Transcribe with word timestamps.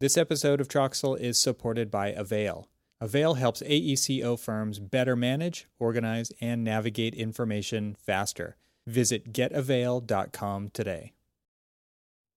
This 0.00 0.16
episode 0.18 0.60
of 0.60 0.66
Troxel 0.66 1.16
is 1.16 1.38
supported 1.38 1.88
by 1.88 2.08
Avail. 2.08 2.68
Avail 3.00 3.34
helps 3.34 3.62
AECO 3.62 4.36
firms 4.36 4.80
better 4.80 5.14
manage, 5.14 5.68
organize, 5.78 6.32
and 6.40 6.64
navigate 6.64 7.14
information 7.14 7.94
faster. 8.04 8.56
Visit 8.88 9.32
getavail.com 9.32 10.70
today. 10.70 11.12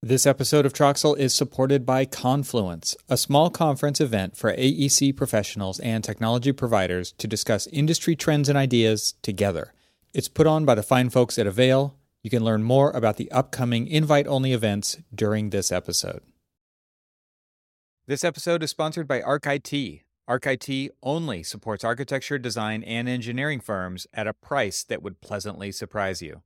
This 0.03 0.27
episode 0.27 0.67
of 0.67 0.73
Troxel 0.73 1.17
is 1.17 1.33
supported 1.33 1.83
by 1.83 2.05
Confluence, 2.05 2.95
a 3.09 3.17
small 3.17 3.49
conference 3.49 3.99
event 3.99 4.37
for 4.37 4.53
AEC 4.53 5.17
professionals 5.17 5.79
and 5.79 6.03
technology 6.03 6.51
providers 6.51 7.13
to 7.13 7.27
discuss 7.27 7.65
industry 7.67 8.15
trends 8.15 8.49
and 8.49 8.57
ideas 8.57 9.15
together. 9.23 9.73
It's 10.13 10.27
put 10.27 10.45
on 10.45 10.63
by 10.63 10.75
the 10.75 10.83
fine 10.83 11.09
folks 11.09 11.39
at 11.39 11.47
Avail. 11.47 11.95
You 12.21 12.29
can 12.29 12.43
learn 12.43 12.61
more 12.61 12.91
about 12.91 13.17
the 13.17 13.31
upcoming 13.31 13.87
invite 13.87 14.27
only 14.27 14.53
events 14.53 14.99
during 15.15 15.49
this 15.49 15.71
episode. 15.71 16.21
This 18.09 18.23
episode 18.23 18.63
is 18.63 18.69
sponsored 18.69 19.05
by 19.05 19.19
ArchIT. 19.19 20.03
ArchIT 20.29 20.91
only 21.03 21.43
supports 21.43 21.83
architecture, 21.83 22.39
design, 22.39 22.81
and 22.83 23.09
engineering 23.09 23.59
firms 23.59 24.07
at 24.13 24.27
a 24.27 24.33
price 24.33 24.85
that 24.85 25.03
would 25.03 25.19
pleasantly 25.19 25.73
surprise 25.73 26.21
you. 26.21 26.41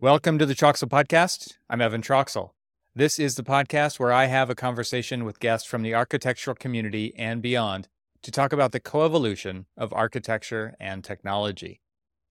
Welcome 0.00 0.38
to 0.38 0.46
the 0.46 0.54
Troxel 0.54 0.88
Podcast. 0.88 1.58
I'm 1.68 1.82
Evan 1.82 2.00
Troxel. 2.00 2.52
This 2.94 3.18
is 3.18 3.34
the 3.34 3.42
podcast 3.42 4.00
where 4.00 4.14
I 4.14 4.28
have 4.28 4.48
a 4.48 4.54
conversation 4.54 5.26
with 5.26 5.40
guests 5.40 5.68
from 5.68 5.82
the 5.82 5.94
architectural 5.94 6.56
community 6.56 7.14
and 7.18 7.42
beyond 7.42 7.88
to 8.22 8.30
talk 8.30 8.54
about 8.54 8.72
the 8.72 8.80
coevolution 8.80 9.66
of 9.76 9.92
architecture 9.92 10.74
and 10.80 11.04
technology. 11.04 11.82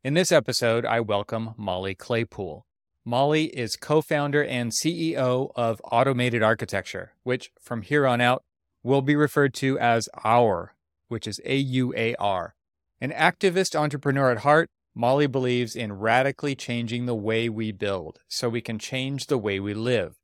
In 0.07 0.13
this 0.13 0.31
episode, 0.31 0.85
I 0.85 1.01
welcome 1.01 1.53
Mollie 1.57 1.93
Claypool. 1.93 2.65
Mollie 3.03 3.47
is 3.47 3.75
co 3.75 4.01
founder 4.01 4.41
and 4.41 4.71
CEO 4.71 5.51
of 5.53 5.81
Automated 5.83 6.41
Architecture, 6.41 7.11
which 7.23 7.51
from 7.59 7.81
here 7.81 8.07
on 8.07 8.21
out 8.21 8.45
will 8.83 9.01
be 9.01 9.17
referred 9.17 9.53
to 9.55 9.77
as 9.79 10.07
AUAR, 10.23 10.69
which 11.09 11.27
is 11.27 11.41
A 11.43 11.57
U 11.57 11.93
A 11.97 12.15
R. 12.15 12.55
An 13.01 13.11
activist 13.11 13.77
entrepreneur 13.77 14.31
at 14.31 14.43
heart, 14.43 14.69
Mollie 14.95 15.27
believes 15.27 15.75
in 15.75 15.91
radically 15.91 16.55
changing 16.55 17.05
the 17.05 17.13
way 17.13 17.49
we 17.49 17.73
build 17.73 18.19
so 18.29 18.47
we 18.47 18.61
can 18.61 18.79
change 18.79 19.25
the 19.25 19.37
way 19.37 19.59
we 19.59 19.73
live. 19.73 20.15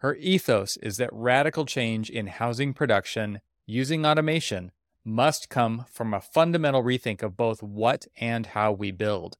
Her 0.00 0.16
ethos 0.16 0.76
is 0.82 0.98
that 0.98 1.08
radical 1.14 1.64
change 1.64 2.10
in 2.10 2.26
housing 2.26 2.74
production 2.74 3.40
using 3.64 4.04
automation 4.04 4.72
must 5.04 5.48
come 5.48 5.84
from 5.90 6.12
a 6.12 6.20
fundamental 6.20 6.82
rethink 6.82 7.22
of 7.22 7.36
both 7.36 7.62
what 7.62 8.06
and 8.20 8.46
how 8.46 8.72
we 8.72 8.90
build. 8.90 9.36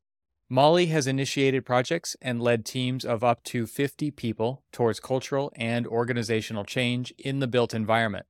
Mollie 0.49 0.87
has 0.87 1.07
initiated 1.07 1.65
projects 1.65 2.17
and 2.21 2.43
led 2.43 2.65
teams 2.65 3.05
of 3.05 3.23
up 3.23 3.45
to 3.45 3.67
50 3.67 4.11
people 4.11 4.65
towards 4.73 4.99
cultural 4.99 5.53
and 5.55 5.87
organizational 5.87 6.65
change 6.65 7.15
in 7.19 7.39
the 7.39 7.47
built 7.47 7.73
environment. 7.73 8.27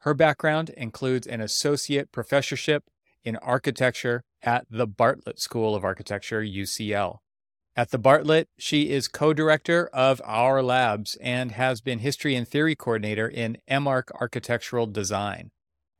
Her 0.00 0.12
background 0.12 0.68
includes 0.70 1.26
an 1.26 1.40
associate 1.40 2.12
professorship 2.12 2.84
in 3.24 3.36
architecture 3.36 4.22
at 4.42 4.66
the 4.68 4.86
Bartlett 4.86 5.40
School 5.40 5.74
of 5.74 5.84
Architecture, 5.84 6.42
UCL. 6.42 7.20
At 7.74 7.90
the 7.90 7.98
Bartlett, 7.98 8.48
she 8.58 8.90
is 8.90 9.08
co 9.08 9.32
director 9.32 9.88
of 9.94 10.20
AUAR 10.24 10.62
Labs 10.62 11.16
and 11.22 11.52
has 11.52 11.80
been 11.80 12.00
history 12.00 12.34
and 12.36 12.46
theory 12.46 12.76
coordinator 12.76 13.26
in 13.26 13.56
MArch 13.68 14.08
Architectural 14.20 14.86
Design. 14.86 15.50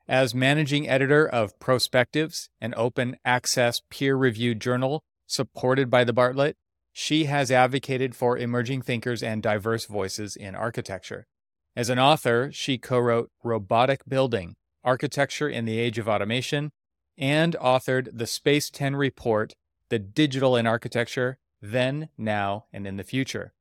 As 0.07 0.35
managing 0.35 0.87
editor 0.87 1.27
of 1.27 1.59
Prospectives, 1.59 2.51
an 2.61 2.75
open 2.77 3.17
access 3.25 3.81
peer 3.89 4.17
reviewed 4.17 4.61
journal 4.61 5.03
supported 5.27 5.89
by 5.89 6.05
the 6.05 6.13
Bartlett, 6.13 6.57
she 6.93 7.25
has 7.25 7.51
advocated 7.51 8.15
for 8.15 8.37
emerging 8.37 8.83
thinkers 8.83 9.23
and 9.23 9.43
diverse 9.43 9.87
voices 9.87 10.37
in 10.37 10.55
architecture. 10.55 11.27
As 11.75 11.89
an 11.89 11.99
author, 11.99 12.51
she 12.53 12.77
co 12.77 12.99
wrote 12.99 13.31
Robotic 13.43 14.03
Building 14.07 14.57
Architecture 14.85 15.49
in 15.49 15.65
the 15.65 15.79
Age 15.79 15.99
of 15.99 16.07
Automation 16.07 16.71
and 17.17 17.57
authored 17.59 18.11
the 18.13 18.27
Space 18.27 18.69
10 18.69 18.97
Report 18.97 19.55
The 19.89 19.99
Digital 19.99 20.55
in 20.55 20.67
Architecture, 20.67 21.39
Then, 21.63 22.11
Now, 22.19 22.67
and 22.75 22.87
in 22.87 22.99
the 22.99 23.05
Future. 23.05 23.55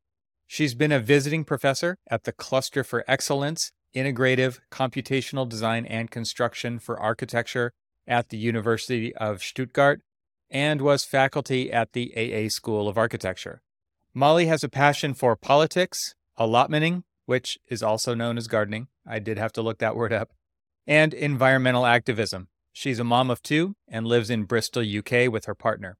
She's 0.46 0.76
been 0.76 0.92
a 0.92 1.00
visiting 1.00 1.46
professor 1.46 1.96
at 2.10 2.26
the 2.26 2.34
Cluster 2.34 2.84
for 2.84 3.06
Excellence 3.08 3.72
Integrative 3.96 4.60
Computational 4.72 5.48
Design 5.48 5.86
and 5.86 6.10
Construction 6.10 6.80
for 6.80 7.00
Architecture 7.00 7.74
at 8.08 8.30
the 8.30 8.38
University 8.38 9.16
of 9.16 9.42
Stuttgart 9.42 10.02
and 10.50 10.82
was 10.82 11.04
faculty 11.04 11.72
at 11.72 11.94
the 11.94 12.14
AA 12.16 12.50
School 12.50 12.88
of 12.88 12.98
Architecture. 12.98 13.62
Mollie 14.14 14.46
has 14.46 14.64
a 14.64 14.70
passion 14.70 15.14
for 15.14 15.36
politics, 15.36 16.14
allotmenting, 16.40 17.04
which 17.26 17.58
is 17.68 17.82
also 17.82 18.14
known 18.14 18.38
as 18.38 18.48
gardening. 18.48 18.88
I 19.08 19.20
did 19.20 19.38
have 19.38 19.54
to 19.54 19.62
look 19.62 19.80
that 19.80 19.96
word 19.96 20.14
up, 20.14 20.30
and 20.86 21.14
environmental 21.14 21.86
activism. 21.86 22.50
She's 22.72 23.00
a 23.00 23.04
mom 23.04 23.30
of 23.30 23.42
two 23.42 23.76
and 23.88 24.06
lives 24.06 24.30
in 24.30 24.44
Bristol, 24.44 24.84
UK 24.84 25.32
with 25.32 25.46
her 25.46 25.56
partner. 25.56 25.98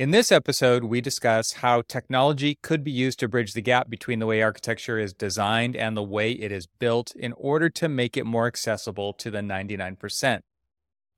In 0.00 0.12
this 0.12 0.32
episode, 0.32 0.84
we 0.84 1.02
discuss 1.02 1.52
how 1.52 1.82
technology 1.82 2.56
could 2.62 2.82
be 2.82 2.90
used 2.90 3.18
to 3.18 3.28
bridge 3.28 3.52
the 3.52 3.60
gap 3.60 3.90
between 3.90 4.18
the 4.18 4.24
way 4.24 4.40
architecture 4.40 4.98
is 4.98 5.12
designed 5.12 5.76
and 5.76 5.94
the 5.94 6.02
way 6.02 6.32
it 6.32 6.50
is 6.50 6.66
built 6.66 7.14
in 7.14 7.34
order 7.34 7.68
to 7.68 7.86
make 7.86 8.16
it 8.16 8.24
more 8.24 8.46
accessible 8.46 9.12
to 9.12 9.30
the 9.30 9.40
99%. 9.40 10.40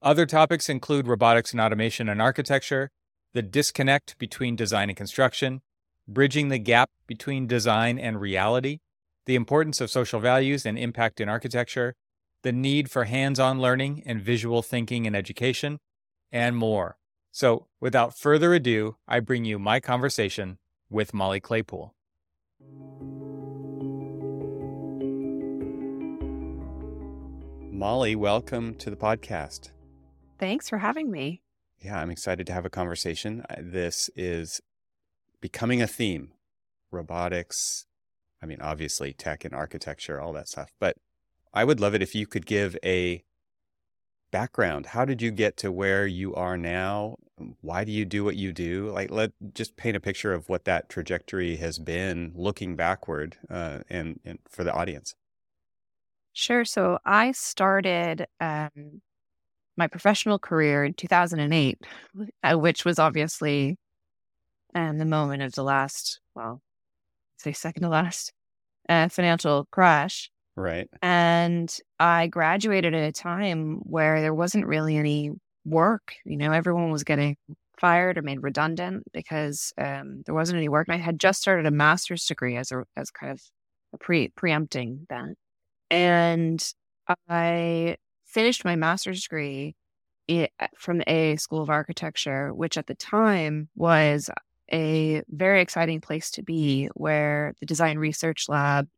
Other 0.03 0.27
topics 0.27 0.69
include 0.69 1.07
robotics 1.07 1.53
and 1.53 1.61
automation 1.61 2.09
in 2.09 2.21
architecture, 2.21 2.91
the 3.35 3.41
disconnect 3.41 4.19
between 4.19 4.57
design 4.57 4.91
and 4.91 4.97
construction, 4.97 5.61
bridging 6.09 6.49
the 6.49 6.59
gap 6.59 6.91
between 7.07 7.47
design 7.47 8.01
and 8.01 8.21
reality, 8.21 8.81
the 9.27 9.37
importance 9.37 9.81
of 9.81 9.93
social 9.93 10.19
values 10.19 10.67
and 10.67 10.77
impact 10.77 11.21
in 11.21 11.29
architecture, 11.29 11.95
the 12.43 12.51
need 12.51 12.91
for 12.91 13.05
hands 13.05 13.39
on 13.39 13.61
learning 13.61 14.03
and 14.05 14.21
visual 14.21 14.61
thinking 14.61 15.05
in 15.05 15.15
education, 15.15 15.79
and 16.33 16.57
more. 16.57 16.97
So, 17.35 17.67
without 17.81 18.15
further 18.15 18.53
ado, 18.53 18.97
I 19.09 19.21
bring 19.21 19.47
you 19.47 19.59
my 19.59 19.81
conversation 19.81 20.59
with 20.91 21.15
Mollie 21.15 21.41
Claypool. 21.41 21.95
Mollie, 27.73 28.15
welcome 28.17 28.75
to 28.75 28.91
the 28.91 28.97
podcast. 28.97 29.71
Thanks 30.39 30.69
for 30.69 30.77
having 30.77 31.11
me. 31.11 31.41
Yeah, 31.81 31.99
I'm 31.99 32.11
excited 32.11 32.47
to 32.49 32.53
have 32.53 32.67
a 32.67 32.71
conversation. 32.71 33.47
This 33.59 34.11
is 34.15 34.61
becoming 35.41 35.81
a 35.81 35.87
theme 35.87 36.33
robotics, 36.91 37.87
I 38.43 38.47
mean, 38.47 38.61
obviously, 38.61 39.15
tech 39.15 39.47
and 39.47 39.55
architecture, 39.55 40.21
all 40.21 40.35
that 40.35 40.49
stuff. 40.49 40.71
But 40.79 40.99
I 41.55 41.65
would 41.65 41.81
love 41.81 41.95
it 41.95 42.03
if 42.03 42.15
you 42.15 42.27
could 42.27 42.45
give 42.45 42.77
a 42.85 43.25
background. 44.33 44.87
How 44.87 45.05
did 45.05 45.23
you 45.23 45.31
get 45.31 45.57
to 45.59 45.71
where 45.71 46.07
you 46.07 46.35
are 46.35 46.59
now? 46.59 47.17
Why 47.61 47.85
do 47.85 47.93
you 47.93 48.05
do 48.05 48.25
what 48.25 48.35
you 48.35 48.53
do? 48.53 48.91
Like, 48.91 49.11
let 49.11 49.33
just 49.55 49.77
paint 49.77 49.97
a 49.97 50.01
picture 50.01 50.33
of 50.33 50.49
what 50.49 50.65
that 50.65 50.89
trajectory 50.89 51.57
has 51.57 51.79
been 51.79 52.33
looking 52.35 52.75
backward 52.75 53.37
uh, 53.49 53.81
and, 53.89 54.19
and 54.25 54.41
for 54.49 54.65
the 54.65 54.73
audience. 54.73 55.15
Sure. 56.33 56.65
So 56.65 56.99
I 57.05 57.33
started 57.33 58.27
um, 58.41 59.03
my 59.77 59.87
professional 59.87 60.39
career 60.39 60.85
in 60.85 60.95
2008, 60.95 61.79
uh, 62.43 62.59
which 62.59 62.85
was 62.85 62.99
obviously 62.99 63.77
um, 64.75 64.99
the 64.99 65.05
moment 65.05 65.43
of 65.43 65.53
the 65.53 65.63
last, 65.63 66.21
well, 66.35 66.61
say 67.37 67.53
second 67.53 67.83
to 67.83 67.89
last 67.89 68.33
uh, 68.89 69.09
financial 69.09 69.67
crash. 69.71 70.31
Right. 70.57 70.89
And 71.01 71.75
I 71.99 72.27
graduated 72.27 72.95
at 72.95 73.09
a 73.09 73.13
time 73.13 73.77
where 73.85 74.21
there 74.21 74.35
wasn't 74.35 74.67
really 74.67 74.97
any 74.97 75.31
work. 75.65 76.15
You 76.25 76.37
know, 76.37 76.53
everyone 76.53 76.91
was 76.91 77.05
getting 77.05 77.37
fired 77.79 78.19
or 78.19 78.23
made 78.23 78.43
redundant 78.43 79.05
because 79.13 79.73
um, 79.79 80.23
there 80.27 80.35
wasn't 80.35 80.59
any 80.59 80.69
work. 80.69 80.89
And 80.89 80.95
I 80.95 80.99
had 80.99 81.19
just 81.19 81.41
started 81.41 81.67
a 81.67 81.71
master's 81.71 82.27
degree 82.27 82.57
as 82.57 82.71
a 82.71 82.85
as 82.97 83.11
kind 83.11 83.33
of 83.33 83.41
pre 84.01 84.29
preempting 84.29 85.07
that. 85.09 85.35
And 85.91 86.63
I 87.29 87.97
finished 88.27 88.65
my 88.65 88.77
master's 88.77 89.23
degree 89.23 89.75
from 90.79 91.03
a 91.07 91.37
School 91.37 91.63
of 91.63 91.71
Architecture, 91.71 92.55
which 92.55 92.79
at 92.79 92.87
the 92.87 92.95
time 92.95 93.69
was 93.75 94.31
a 94.73 95.23
very 95.29 95.61
exciting 95.61 96.01
place 96.01 96.31
to 96.33 96.43
be, 96.43 96.89
where 96.95 97.55
the 97.61 97.67
Design 97.67 97.99
Research 97.99 98.47
Lab 98.49 98.89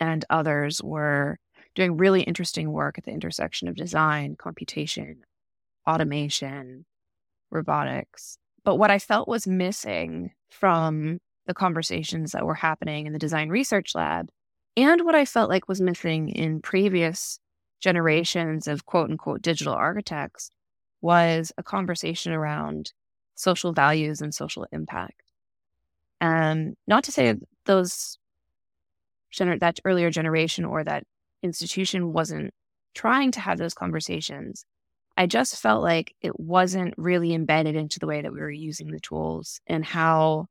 and 0.00 0.24
others 0.30 0.82
were 0.82 1.38
doing 1.74 1.96
really 1.96 2.22
interesting 2.22 2.72
work 2.72 2.98
at 2.98 3.04
the 3.04 3.12
intersection 3.12 3.68
of 3.68 3.76
design, 3.76 4.34
computation, 4.36 5.22
automation, 5.88 6.84
robotics. 7.50 8.38
But 8.64 8.76
what 8.76 8.90
I 8.90 8.98
felt 8.98 9.28
was 9.28 9.46
missing 9.46 10.32
from 10.50 11.18
the 11.46 11.54
conversations 11.54 12.32
that 12.32 12.44
were 12.44 12.54
happening 12.54 13.06
in 13.06 13.12
the 13.12 13.18
Design 13.18 13.48
Research 13.48 13.94
Lab 13.94 14.30
and 14.76 15.04
what 15.04 15.14
I 15.14 15.24
felt 15.24 15.50
like 15.50 15.68
was 15.68 15.80
missing 15.80 16.28
in 16.30 16.62
previous 16.62 17.38
generations 17.80 18.68
of 18.68 18.86
quote 18.86 19.10
unquote 19.10 19.42
digital 19.42 19.74
architects 19.74 20.50
was 21.00 21.52
a 21.58 21.62
conversation 21.62 22.32
around 22.32 22.92
social 23.34 23.72
values 23.72 24.20
and 24.20 24.34
social 24.34 24.66
impact. 24.72 25.22
And 26.20 26.76
not 26.86 27.04
to 27.04 27.12
say 27.12 27.34
those 27.64 28.18
gener- 29.32 29.60
that 29.60 29.80
earlier 29.84 30.10
generation 30.10 30.64
or 30.64 30.84
that 30.84 31.04
institution 31.42 32.12
wasn't 32.12 32.52
trying 32.94 33.30
to 33.32 33.40
have 33.40 33.58
those 33.58 33.74
conversations. 33.74 34.64
I 35.16 35.26
just 35.26 35.56
felt 35.56 35.82
like 35.82 36.14
it 36.22 36.38
wasn't 36.38 36.94
really 36.96 37.34
embedded 37.34 37.76
into 37.76 37.98
the 37.98 38.06
way 38.06 38.22
that 38.22 38.32
we 38.32 38.40
were 38.40 38.50
using 38.50 38.90
the 38.90 39.00
tools 39.00 39.60
and 39.66 39.84
how 39.84 40.46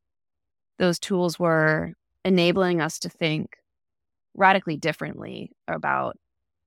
those 0.77 0.99
tools 0.99 1.39
were 1.39 1.93
enabling 2.23 2.81
us 2.81 2.99
to 2.99 3.09
think 3.09 3.57
radically 4.35 4.77
differently 4.77 5.51
about 5.67 6.17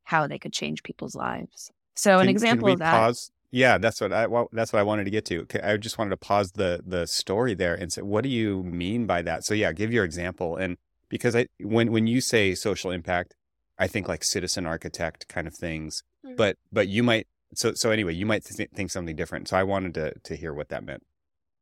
how 0.04 0.26
they 0.26 0.38
could 0.38 0.52
change 0.52 0.82
people's 0.82 1.14
lives. 1.14 1.70
So, 1.94 2.18
can, 2.18 2.22
an 2.22 2.28
example 2.28 2.68
of 2.68 2.78
that. 2.78 2.92
Pause? 2.92 3.30
Yeah, 3.50 3.78
that's 3.78 4.00
what 4.00 4.12
I 4.12 4.26
well, 4.26 4.48
that's 4.52 4.72
what 4.72 4.80
I 4.80 4.82
wanted 4.82 5.04
to 5.04 5.10
get 5.10 5.26
to. 5.26 5.46
I 5.62 5.76
just 5.76 5.98
wanted 5.98 6.10
to 6.10 6.16
pause 6.16 6.52
the 6.52 6.82
the 6.86 7.06
story 7.06 7.54
there 7.54 7.74
and 7.74 7.92
say, 7.92 8.02
what 8.02 8.24
do 8.24 8.30
you 8.30 8.62
mean 8.62 9.06
by 9.06 9.22
that? 9.22 9.44
So, 9.44 9.54
yeah, 9.54 9.72
give 9.72 9.92
your 9.92 10.04
example. 10.04 10.56
And 10.56 10.78
because 11.12 11.36
I 11.36 11.46
when 11.60 11.92
when 11.92 12.06
you 12.06 12.22
say 12.22 12.54
social 12.54 12.90
impact, 12.90 13.36
I 13.78 13.86
think 13.86 14.08
like 14.08 14.24
citizen 14.24 14.64
architect 14.64 15.28
kind 15.28 15.46
of 15.46 15.54
things. 15.54 16.02
Mm-hmm. 16.26 16.36
But 16.36 16.56
but 16.72 16.88
you 16.88 17.02
might 17.02 17.28
so 17.54 17.74
so 17.74 17.90
anyway, 17.90 18.14
you 18.14 18.24
might 18.24 18.44
th- 18.44 18.70
think 18.74 18.90
something 18.90 19.14
different. 19.14 19.46
So 19.46 19.58
I 19.58 19.62
wanted 19.62 19.92
to 19.94 20.14
to 20.18 20.34
hear 20.34 20.54
what 20.54 20.70
that 20.70 20.82
meant. 20.82 21.02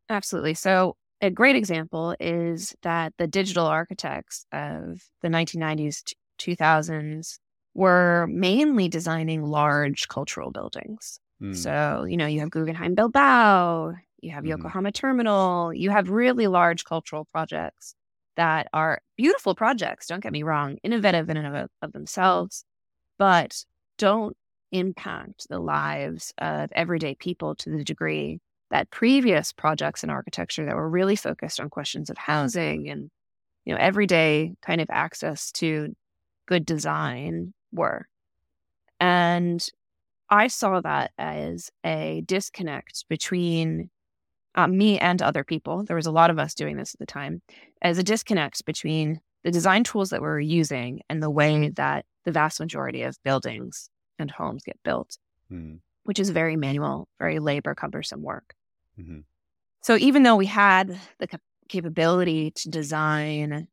Absolutely. 0.08 0.54
So 0.54 0.96
a 1.20 1.30
great 1.30 1.56
example 1.56 2.14
is 2.20 2.74
that 2.82 3.12
the 3.18 3.26
digital 3.26 3.66
architects 3.66 4.46
of 4.52 5.02
the 5.20 5.28
1990s, 5.28 6.14
2000s 6.38 7.38
were 7.74 8.26
mainly 8.30 8.88
designing 8.88 9.42
large 9.42 10.06
cultural 10.08 10.50
buildings. 10.52 11.18
Mm. 11.42 11.56
So, 11.56 12.04
you 12.08 12.16
know, 12.16 12.26
you 12.26 12.40
have 12.40 12.50
Guggenheim 12.50 12.94
Bilbao, 12.94 13.94
you 14.20 14.30
have 14.30 14.44
mm. 14.44 14.48
Yokohama 14.48 14.92
Terminal, 14.92 15.74
you 15.74 15.90
have 15.90 16.08
really 16.08 16.46
large 16.46 16.84
cultural 16.84 17.26
projects 17.26 17.94
that 18.36 18.68
are 18.72 19.00
beautiful 19.16 19.54
projects, 19.54 20.06
don't 20.06 20.22
get 20.22 20.32
me 20.32 20.42
wrong, 20.42 20.78
innovative 20.82 21.28
in 21.28 21.36
and 21.36 21.56
of, 21.56 21.70
of 21.82 21.92
themselves, 21.92 22.64
but 23.18 23.64
don't 23.98 24.36
impact 24.72 25.46
the 25.48 25.58
lives 25.58 26.32
of 26.38 26.70
everyday 26.72 27.14
people 27.14 27.54
to 27.56 27.70
the 27.70 27.84
degree 27.84 28.40
that 28.70 28.90
previous 28.90 29.52
projects 29.52 30.04
in 30.04 30.10
architecture 30.10 30.64
that 30.64 30.76
were 30.76 30.88
really 30.88 31.16
focused 31.16 31.60
on 31.60 31.68
questions 31.68 32.08
of 32.08 32.16
housing 32.16 32.88
and 32.88 33.10
you 33.64 33.74
know 33.74 33.80
everyday 33.80 34.54
kind 34.62 34.80
of 34.80 34.88
access 34.90 35.50
to 35.52 35.94
good 36.46 36.64
design 36.64 37.52
were. 37.72 38.06
And 38.98 39.66
i 40.28 40.46
saw 40.46 40.80
that 40.80 41.10
as 41.18 41.70
a 41.84 42.22
disconnect 42.26 43.04
between 43.08 43.90
uh, 44.54 44.66
me 44.66 44.98
and 44.98 45.22
other 45.22 45.44
people 45.44 45.84
there 45.84 45.96
was 45.96 46.06
a 46.06 46.12
lot 46.12 46.30
of 46.30 46.38
us 46.38 46.54
doing 46.54 46.76
this 46.76 46.94
at 46.94 47.00
the 47.00 47.06
time 47.06 47.42
as 47.82 47.98
a 47.98 48.02
disconnect 48.02 48.64
between 48.64 49.20
the 49.44 49.50
design 49.50 49.84
tools 49.84 50.10
that 50.10 50.20
we 50.20 50.26
we're 50.26 50.40
using 50.40 51.00
and 51.08 51.22
the 51.22 51.30
way 51.30 51.68
that 51.70 52.04
the 52.24 52.32
vast 52.32 52.60
majority 52.60 53.02
of 53.02 53.16
buildings 53.24 53.90
and 54.18 54.30
homes 54.30 54.62
get 54.64 54.78
built 54.84 55.16
mm. 55.50 55.78
which 56.04 56.18
is 56.18 56.30
very 56.30 56.56
manual 56.56 57.08
very 57.18 57.38
labor 57.38 57.74
cumbersome 57.74 58.22
work 58.22 58.54
Mm-hmm. 59.00 59.20
So 59.82 59.96
even 59.96 60.22
though 60.22 60.36
we 60.36 60.46
had 60.46 60.98
the 61.18 61.26
cap- 61.26 61.40
capability 61.68 62.50
to 62.52 62.68
design 62.68 63.68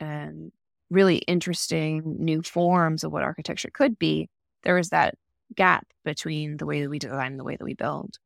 um, 0.00 0.52
really 0.90 1.18
interesting 1.18 2.16
new 2.18 2.42
forms 2.42 3.04
of 3.04 3.12
what 3.12 3.22
architecture 3.22 3.70
could 3.72 3.98
be, 3.98 4.28
there 4.62 4.74
was 4.74 4.90
that 4.90 5.14
gap 5.54 5.86
between 6.04 6.56
the 6.56 6.66
way 6.66 6.82
that 6.82 6.90
we 6.90 6.98
design 6.98 7.32
and 7.32 7.40
the 7.40 7.44
way 7.44 7.56
that 7.56 7.64
we 7.64 7.74
build. 7.74 8.18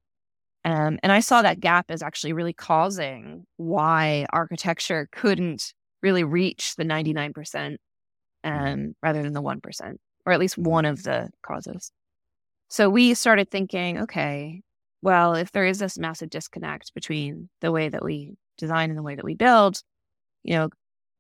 Um, 0.65 0.99
and 1.03 1.13
I 1.13 1.21
saw 1.21 1.43
that 1.43 1.61
gap 1.61 1.87
as 1.91 2.03
actually 2.03 2.33
really 2.33 2.55
causing 2.55 3.45
why 3.57 4.27
architecture 4.31 5.09
couldn't 5.13 5.75
really 6.03 6.25
reach 6.25 6.77
the 6.77 6.85
99% 6.85 7.33
mm-hmm. 7.33 8.51
um, 8.51 8.95
rather 9.03 9.23
than 9.23 9.35
the 9.35 9.43
1%, 9.43 9.97
or 10.27 10.33
at 10.33 10.41
least 10.41 10.57
one 10.57 10.85
of 10.85 11.03
the 11.03 11.31
causes. 11.43 11.93
So 12.69 12.89
we 12.89 13.15
started 13.15 13.51
thinking, 13.51 14.03
okay, 14.03 14.63
well, 15.03 15.35
if 15.35 15.53
there 15.53 15.67
is 15.67 15.79
this 15.79 15.99
massive 15.99 16.31
disconnect 16.31 16.95
between 16.95 17.51
the 17.61 17.71
way 17.71 17.91
that 17.91 18.03
we 18.03 18.37
design 18.57 18.89
and 18.89 18.99
the 18.99 19.03
way 19.03 19.15
that 19.15 19.25
we 19.25 19.35
build, 19.35 19.83
you 20.43 20.55
know, 20.55 20.71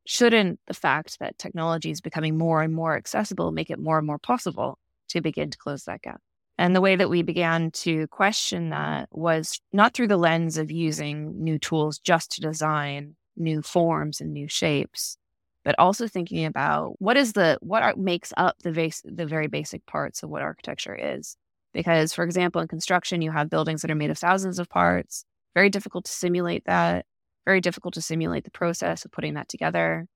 shouldn't 0.06 0.58
the 0.66 0.74
fact 0.74 1.18
that 1.18 1.38
technology 1.38 1.90
is 1.90 2.00
becoming 2.00 2.38
more 2.38 2.62
and 2.62 2.74
more 2.74 2.96
accessible 2.96 3.52
make 3.52 3.70
it 3.70 3.78
more 3.78 3.98
and 3.98 4.06
more 4.06 4.18
possible 4.18 4.78
to 5.08 5.20
begin 5.20 5.50
to 5.50 5.58
close 5.58 5.84
that 5.84 6.02
gap? 6.02 6.20
And 6.56 6.74
the 6.74 6.80
way 6.80 6.94
that 6.96 7.10
we 7.10 7.22
began 7.22 7.72
to 7.72 8.06
question 8.08 8.70
that 8.70 9.08
was 9.10 9.60
not 9.72 9.92
through 9.92 10.08
the 10.08 10.16
lens 10.16 10.56
of 10.56 10.70
using 10.70 11.42
new 11.42 11.58
tools 11.58 11.98
just 11.98 12.32
to 12.32 12.40
design 12.40 13.16
new 13.36 13.60
forms 13.60 14.20
and 14.20 14.32
new 14.32 14.46
shapes, 14.48 15.16
but 15.64 15.74
also 15.78 16.06
thinking 16.06 16.44
about 16.44 16.94
what 17.00 17.16
is 17.16 17.32
the 17.32 17.58
what 17.60 17.98
makes 17.98 18.32
up 18.36 18.56
the 18.62 18.70
base, 18.70 19.02
the 19.04 19.26
very 19.26 19.48
basic 19.48 19.84
parts 19.86 20.22
of 20.22 20.30
what 20.30 20.42
architecture 20.42 20.94
is. 20.94 21.36
Because, 21.72 22.12
for 22.12 22.22
example, 22.22 22.62
in 22.62 22.68
construction, 22.68 23.20
you 23.20 23.32
have 23.32 23.50
buildings 23.50 23.82
that 23.82 23.90
are 23.90 23.96
made 23.96 24.10
of 24.10 24.18
thousands 24.18 24.60
of 24.60 24.68
parts. 24.68 25.24
Very 25.54 25.70
difficult 25.70 26.04
to 26.04 26.12
simulate 26.12 26.64
that. 26.66 27.04
Very 27.44 27.60
difficult 27.60 27.94
to 27.94 28.00
simulate 28.00 28.44
the 28.44 28.52
process 28.52 29.04
of 29.04 29.10
putting 29.10 29.34
that 29.34 29.48
together. 29.48 30.06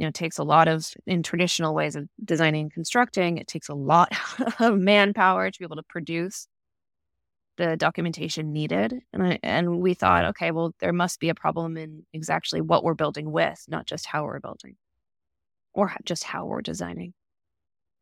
You 0.00 0.06
know, 0.06 0.08
it 0.08 0.14
takes 0.14 0.38
a 0.38 0.44
lot 0.44 0.66
of, 0.66 0.88
in 1.06 1.22
traditional 1.22 1.74
ways 1.74 1.94
of 1.94 2.08
designing 2.24 2.62
and 2.62 2.72
constructing, 2.72 3.36
it 3.36 3.46
takes 3.46 3.68
a 3.68 3.74
lot 3.74 4.10
of 4.58 4.78
manpower 4.78 5.50
to 5.50 5.58
be 5.58 5.64
able 5.64 5.76
to 5.76 5.82
produce 5.82 6.48
the 7.58 7.76
documentation 7.76 8.50
needed. 8.50 8.94
And, 9.12 9.22
I, 9.22 9.38
and 9.42 9.78
we 9.78 9.92
thought, 9.92 10.24
okay, 10.24 10.52
well, 10.52 10.74
there 10.80 10.94
must 10.94 11.20
be 11.20 11.28
a 11.28 11.34
problem 11.34 11.76
in 11.76 12.06
exactly 12.14 12.62
what 12.62 12.82
we're 12.82 12.94
building 12.94 13.30
with, 13.30 13.62
not 13.68 13.84
just 13.84 14.06
how 14.06 14.24
we're 14.24 14.40
building 14.40 14.76
or 15.74 15.92
just 16.06 16.24
how 16.24 16.46
we're 16.46 16.62
designing. 16.62 17.12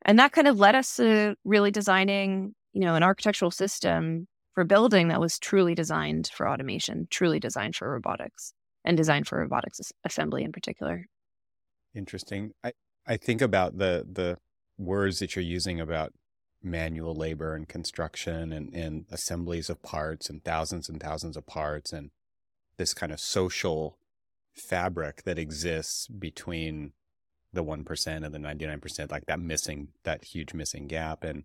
And 0.03 0.21
that 0.21 0.31
kind 0.31 0.47
of 0.47 0.57
led 0.57 0.77
us 0.77 0.95
to 0.97 1.35
really 1.45 1.73
designing 1.73 2.55
you 2.73 2.83
know, 2.83 2.95
an 2.95 3.03
architectural 3.03 3.51
system 3.51 4.29
for 4.55 4.63
building 4.63 5.09
that 5.09 5.21
was 5.21 5.41
truly 5.41 5.75
designed 5.75 6.31
for 6.33 6.49
automation, 6.49 7.09
truly 7.11 7.41
designed 7.41 7.75
for 7.75 7.91
robotics 7.91 8.53
and 8.85 8.97
designed 8.97 9.27
for 9.27 9.41
robotics 9.41 9.81
assembly 10.05 10.45
in 10.45 10.53
particular. 10.53 11.07
Interesting. 11.95 12.53
I, 12.63 12.73
I 13.07 13.17
think 13.17 13.41
about 13.41 13.79
the 13.79 14.07
the 14.11 14.39
words 14.77 15.19
that 15.19 15.35
you're 15.35 15.45
using 15.45 15.81
about 15.81 16.13
manual 16.63 17.15
labor 17.15 17.55
and 17.55 17.69
construction 17.69 18.53
and, 18.53 18.73
and 18.75 19.07
assemblies 19.11 19.69
of 19.71 19.83
parts 19.83 20.29
and 20.29 20.45
thousands 20.45 20.89
and 20.89 21.01
thousands 21.01 21.37
of 21.37 21.47
parts 21.47 21.93
and 21.93 22.11
this 22.77 22.95
kind 22.95 23.13
of 23.13 23.21
social 23.21 23.99
fabric 24.55 25.23
that 25.25 25.39
exists 25.39 26.09
between 26.09 26.93
the 27.53 27.65
1% 27.65 28.25
and 28.25 28.35
the 28.35 28.39
99%, 28.39 29.11
like 29.11 29.27
that 29.27 29.41
missing, 29.41 29.89
that 30.05 30.25
huge 30.25 30.53
missing 30.53 30.87
gap. 30.87 31.25
And 31.25 31.45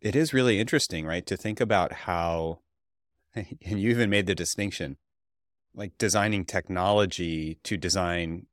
it 0.00 0.14
is 0.14 0.34
really 0.34 0.58
interesting, 0.58 1.06
right? 1.06 1.26
To 1.26 1.36
think 1.36 1.60
about 1.60 1.92
how, 1.92 2.60
and 3.34 3.80
you 3.80 3.90
even 3.90 4.10
made 4.10 4.26
the 4.26 4.34
distinction, 4.34 4.96
like 5.74 5.96
designing 5.98 6.44
technology 6.44 7.58
to 7.64 7.76
design, 7.76 8.46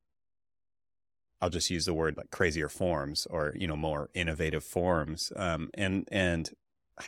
I'll 1.40 1.50
just 1.50 1.70
use 1.70 1.84
the 1.84 1.94
word 1.94 2.16
like 2.16 2.30
crazier 2.30 2.68
forms 2.68 3.26
or, 3.30 3.54
you 3.56 3.66
know, 3.66 3.76
more 3.76 4.10
innovative 4.14 4.64
forms. 4.64 5.32
Um, 5.36 5.70
and, 5.74 6.08
and 6.10 6.50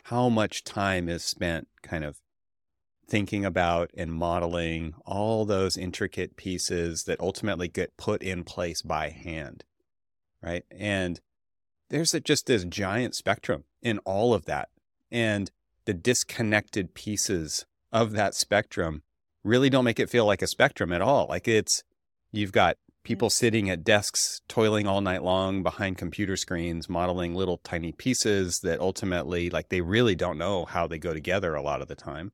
how 0.05 0.29
much 0.29 0.63
time 0.63 1.09
is 1.09 1.23
spent 1.23 1.67
kind 1.83 2.05
of 2.05 2.17
thinking 3.07 3.43
about 3.43 3.91
and 3.97 4.13
modeling 4.13 4.93
all 5.05 5.43
those 5.43 5.75
intricate 5.75 6.37
pieces 6.37 7.03
that 7.03 7.19
ultimately 7.19 7.67
get 7.67 7.97
put 7.97 8.23
in 8.23 8.43
place 8.45 8.81
by 8.81 9.09
hand. 9.09 9.65
Right. 10.41 10.63
And 10.71 11.19
there's 11.89 12.13
a, 12.13 12.21
just 12.21 12.45
this 12.47 12.63
giant 12.63 13.15
spectrum 13.15 13.65
in 13.81 13.99
all 13.99 14.33
of 14.33 14.45
that. 14.45 14.69
And 15.11 15.51
the 15.83 15.93
disconnected 15.93 16.93
pieces 16.93 17.65
of 17.91 18.13
that 18.13 18.33
spectrum 18.33 19.03
really 19.43 19.69
don't 19.69 19.83
make 19.83 19.99
it 19.99 20.09
feel 20.09 20.25
like 20.25 20.41
a 20.41 20.47
spectrum 20.47 20.93
at 20.93 21.01
all. 21.01 21.27
Like 21.27 21.49
it's, 21.49 21.83
you've 22.31 22.53
got 22.53 22.77
people 23.03 23.27
mm-hmm. 23.27 23.45
sitting 23.45 23.69
at 23.69 23.83
desks 23.83 24.41
toiling 24.47 24.87
all 24.87 25.01
night 25.01 25.23
long 25.23 25.63
behind 25.63 25.97
computer 25.97 26.35
screens 26.35 26.89
modeling 26.89 27.35
little 27.35 27.57
tiny 27.57 27.91
pieces 27.91 28.59
that 28.59 28.79
ultimately 28.79 29.49
like 29.49 29.69
they 29.69 29.81
really 29.81 30.15
don't 30.15 30.37
know 30.37 30.65
how 30.65 30.87
they 30.87 30.97
go 30.97 31.13
together 31.13 31.55
a 31.55 31.61
lot 31.61 31.81
of 31.81 31.87
the 31.87 31.95
time. 31.95 32.31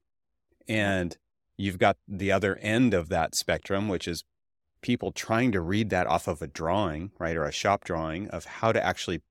And 0.67 1.17
you've 1.57 1.79
got 1.79 1.97
the 2.07 2.31
other 2.31 2.57
end 2.57 2.93
of 2.93 3.09
that 3.09 3.35
spectrum 3.35 3.87
which 3.87 4.07
is 4.07 4.23
people 4.81 5.11
trying 5.11 5.51
to 5.51 5.61
read 5.61 5.89
that 5.89 6.07
off 6.07 6.27
of 6.27 6.41
a 6.41 6.47
drawing 6.47 7.11
right 7.17 7.35
or 7.35 7.45
a 7.45 7.51
shop 7.51 7.83
drawing 7.83 8.27
of 8.29 8.45
how 8.45 8.71
to 8.71 8.85
actually 8.85 9.21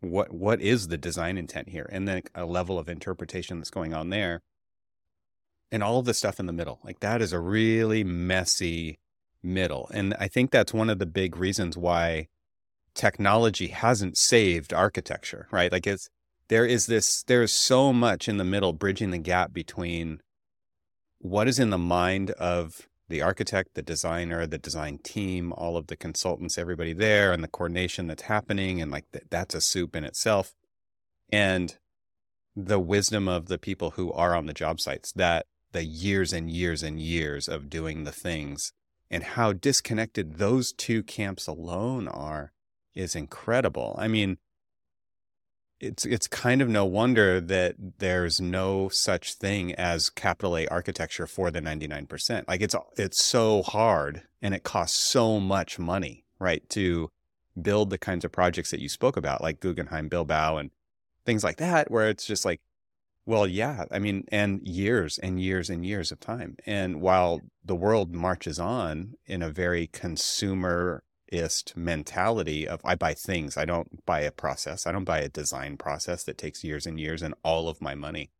what 0.00 0.32
what 0.32 0.60
is 0.60 0.88
the 0.88 0.98
design 0.98 1.38
intent 1.38 1.70
here? 1.70 1.88
And 1.90 2.06
then 2.06 2.22
a 2.34 2.44
level 2.44 2.78
of 2.78 2.88
interpretation 2.88 3.58
that's 3.58 3.70
going 3.70 3.94
on 3.94 4.10
there. 4.10 4.42
And 5.72 5.82
all 5.82 5.98
of 5.98 6.04
the 6.04 6.14
stuff 6.14 6.38
in 6.38 6.46
the 6.46 6.52
middle. 6.52 6.80
Like 6.84 7.00
that 7.00 7.20
is 7.20 7.32
a 7.32 7.40
really 7.40 8.04
messy 8.04 8.98
middle 9.46 9.88
and 9.94 10.14
i 10.18 10.28
think 10.28 10.50
that's 10.50 10.74
one 10.74 10.90
of 10.90 10.98
the 10.98 11.06
big 11.06 11.36
reasons 11.36 11.76
why 11.76 12.26
technology 12.94 13.68
hasn't 13.68 14.16
saved 14.16 14.72
architecture 14.72 15.46
right 15.50 15.72
like 15.72 15.86
it's 15.86 16.08
there 16.48 16.66
is 16.66 16.86
this 16.86 17.22
there 17.24 17.42
is 17.42 17.52
so 17.52 17.92
much 17.92 18.28
in 18.28 18.36
the 18.36 18.44
middle 18.44 18.72
bridging 18.72 19.10
the 19.10 19.18
gap 19.18 19.52
between 19.52 20.20
what 21.18 21.48
is 21.48 21.58
in 21.58 21.70
the 21.70 21.78
mind 21.78 22.30
of 22.32 22.88
the 23.08 23.22
architect, 23.22 23.74
the 23.74 23.82
designer, 23.82 24.46
the 24.46 24.58
design 24.58 24.98
team, 24.98 25.52
all 25.52 25.76
of 25.76 25.86
the 25.86 25.96
consultants, 25.96 26.58
everybody 26.58 26.92
there, 26.92 27.32
and 27.32 27.42
the 27.42 27.48
coordination 27.48 28.06
that's 28.06 28.22
happening. 28.22 28.80
And 28.80 28.90
like 28.90 29.10
th- 29.12 29.26
that's 29.30 29.54
a 29.54 29.60
soup 29.60 29.94
in 29.94 30.04
itself. 30.04 30.54
And 31.30 31.76
the 32.54 32.80
wisdom 32.80 33.28
of 33.28 33.46
the 33.46 33.58
people 33.58 33.92
who 33.92 34.12
are 34.12 34.34
on 34.34 34.46
the 34.46 34.52
job 34.52 34.80
sites 34.80 35.12
that 35.12 35.46
the 35.72 35.84
years 35.84 36.32
and 36.32 36.50
years 36.50 36.82
and 36.82 36.98
years 36.98 37.48
of 37.48 37.70
doing 37.70 38.04
the 38.04 38.12
things 38.12 38.72
and 39.10 39.22
how 39.22 39.52
disconnected 39.52 40.38
those 40.38 40.72
two 40.72 41.02
camps 41.02 41.46
alone 41.46 42.08
are 42.08 42.52
is 42.94 43.14
incredible. 43.14 43.94
I 43.98 44.08
mean, 44.08 44.38
it's 45.78 46.06
it's 46.06 46.26
kind 46.26 46.62
of 46.62 46.68
no 46.68 46.84
wonder 46.84 47.40
that 47.40 47.74
there's 47.98 48.40
no 48.40 48.88
such 48.88 49.34
thing 49.34 49.74
as 49.74 50.08
capital 50.08 50.56
A 50.56 50.66
architecture 50.68 51.26
for 51.26 51.50
the 51.50 51.60
99%. 51.60 52.48
Like 52.48 52.62
it's 52.62 52.74
it's 52.96 53.22
so 53.22 53.62
hard 53.62 54.22
and 54.40 54.54
it 54.54 54.62
costs 54.62 54.98
so 54.98 55.38
much 55.38 55.78
money, 55.78 56.24
right, 56.38 56.66
to 56.70 57.10
build 57.60 57.90
the 57.90 57.98
kinds 57.98 58.24
of 58.24 58.32
projects 58.32 58.70
that 58.70 58.80
you 58.80 58.88
spoke 58.88 59.16
about 59.16 59.42
like 59.42 59.60
Guggenheim 59.60 60.08
Bilbao 60.08 60.56
and 60.56 60.70
things 61.24 61.44
like 61.44 61.56
that 61.58 61.90
where 61.90 62.08
it's 62.08 62.26
just 62.26 62.44
like 62.44 62.60
well, 63.26 63.46
yeah, 63.46 63.84
I 63.90 63.98
mean, 63.98 64.24
and 64.28 64.66
years 64.66 65.18
and 65.18 65.40
years 65.40 65.68
and 65.68 65.84
years 65.84 66.12
of 66.12 66.20
time. 66.20 66.56
And 66.64 67.00
while 67.00 67.40
the 67.64 67.74
world 67.74 68.14
marches 68.14 68.60
on 68.60 69.14
in 69.26 69.42
a 69.42 69.50
very 69.50 69.88
consumerist 69.88 71.76
mentality 71.76 72.68
of 72.68 72.80
I 72.84 72.94
buy 72.94 73.14
things. 73.14 73.56
I 73.56 73.64
don't 73.64 74.06
buy 74.06 74.20
a 74.20 74.30
process. 74.30 74.86
I 74.86 74.92
don't 74.92 75.04
buy 75.04 75.18
a 75.18 75.28
design 75.28 75.76
process 75.76 76.22
that 76.24 76.38
takes 76.38 76.62
years 76.62 76.86
and 76.86 77.00
years 77.00 77.20
and 77.20 77.34
all 77.42 77.68
of 77.68 77.82
my 77.82 77.96
money. 77.96 78.30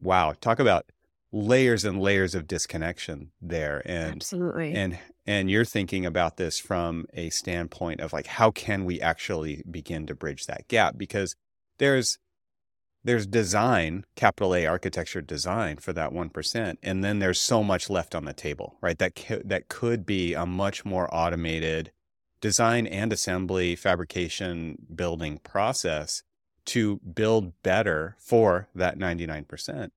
Wow. 0.00 0.32
Talk 0.40 0.58
about 0.58 0.86
layers 1.30 1.84
and 1.84 2.00
layers 2.00 2.34
of 2.34 2.46
disconnection 2.46 3.32
there. 3.42 3.82
And 3.84 4.16
absolutely. 4.16 4.74
And 4.74 4.98
and 5.26 5.50
you're 5.50 5.66
thinking 5.66 6.06
about 6.06 6.38
this 6.38 6.58
from 6.58 7.06
a 7.12 7.28
standpoint 7.28 8.00
of 8.00 8.14
like 8.14 8.26
how 8.26 8.50
can 8.50 8.86
we 8.86 9.02
actually 9.02 9.62
begin 9.70 10.06
to 10.06 10.14
bridge 10.14 10.46
that 10.46 10.66
gap? 10.68 10.96
Because 10.96 11.36
there's 11.76 12.18
there's 13.04 13.26
design, 13.26 14.04
capital 14.16 14.54
A 14.54 14.66
architecture 14.66 15.20
design 15.20 15.76
for 15.76 15.92
that 15.92 16.10
1%. 16.10 16.76
And 16.82 17.04
then 17.04 17.18
there's 17.18 17.40
so 17.40 17.62
much 17.62 17.88
left 17.88 18.14
on 18.14 18.24
the 18.24 18.32
table, 18.32 18.76
right? 18.80 18.98
That, 18.98 19.42
that 19.44 19.68
could 19.68 20.04
be 20.04 20.34
a 20.34 20.44
much 20.44 20.84
more 20.84 21.08
automated, 21.14 21.92
design 22.40 22.86
and 22.86 23.12
assembly, 23.12 23.76
fabrication, 23.76 24.76
building 24.94 25.38
process 25.38 26.22
to 26.66 26.98
build 26.98 27.62
better 27.62 28.16
for 28.18 28.68
that 28.74 28.98
99%. 28.98 29.90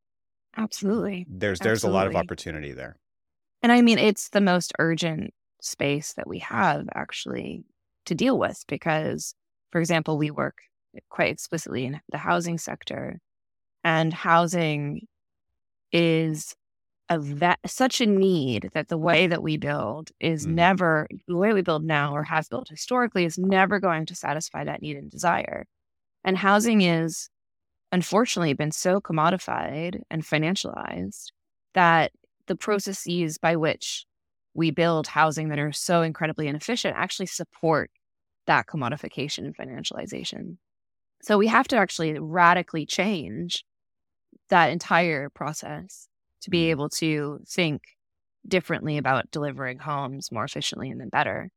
Absolutely. 0.58 1.26
There's 1.30 1.60
there's 1.60 1.80
Absolutely. 1.80 1.98
a 1.98 2.00
lot 2.00 2.08
of 2.08 2.16
opportunity 2.16 2.72
there. 2.72 2.98
And 3.62 3.72
I 3.72 3.82
mean 3.82 3.98
it's 3.98 4.30
the 4.30 4.42
most 4.42 4.74
urgent 4.80 5.34
space 5.62 6.14
that 6.14 6.28
we 6.28 6.40
have 6.40 6.88
actually 6.96 7.64
to 8.06 8.16
deal 8.16 8.38
with 8.38 8.64
because 8.68 9.36
for 9.72 9.80
example 9.80 10.18
we 10.18 10.32
work 10.32 10.58
quite 11.10 11.32
explicitly 11.32 11.86
in 11.86 12.00
the 12.10 12.18
housing 12.18 12.58
sector 12.58 13.20
and 13.84 14.14
housing 14.14 15.08
is 15.92 16.56
a 17.10 17.58
such 17.66 18.00
a 18.00 18.06
need 18.06 18.70
that 18.74 18.88
the 18.88 18.98
way 18.98 19.28
that 19.28 19.44
we 19.44 19.58
build 19.58 20.12
is 20.20 20.48
mm. 20.48 20.54
never 20.54 21.08
the 21.28 21.36
way 21.36 21.52
we 21.52 21.62
build 21.62 21.84
now 21.84 22.16
or 22.16 22.24
has 22.24 22.48
built 22.48 22.70
historically 22.70 23.26
is 23.26 23.38
never 23.38 23.80
going 23.80 24.06
to 24.06 24.16
satisfy 24.16 24.64
that 24.64 24.82
need 24.82 24.96
and 24.96 25.12
desire. 25.12 25.66
And 26.24 26.38
housing 26.38 26.82
is 26.82 27.30
unfortunately 27.92 28.54
been 28.54 28.72
so 28.72 29.02
commodified 29.02 30.02
and 30.10 30.24
financialized 30.24 31.32
that 31.74 32.12
the 32.48 32.56
processes 32.56 33.38
by 33.38 33.58
which 33.58 34.06
we 34.54 34.72
build 34.72 35.08
housing 35.08 35.50
that 35.50 35.60
are 35.60 35.74
so 35.74 36.02
incredibly 36.02 36.48
inefficient 36.48 36.96
actually 36.98 37.26
support 37.26 37.92
that 38.48 38.68
commodification 38.68 39.40
and 39.40 39.58
financialization. 39.58 40.58
So 41.22 41.38
we 41.38 41.48
have 41.48 41.68
to 41.70 41.78
actually 41.78 42.18
radically 42.20 42.86
change 42.86 43.64
that 44.50 44.72
entire 44.72 45.30
process 45.30 46.08
to 46.42 46.50
be 46.50 46.64
mm-hmm. 46.64 46.72
able 46.72 46.90
to 46.90 47.40
think 47.48 47.82
differently 48.48 48.98
about 48.98 49.30
delivering 49.32 49.80
homes 49.80 50.32
more 50.32 50.44
efficiently 50.44 50.90
and 50.90 51.00
then 51.00 51.10
better. 51.10 51.50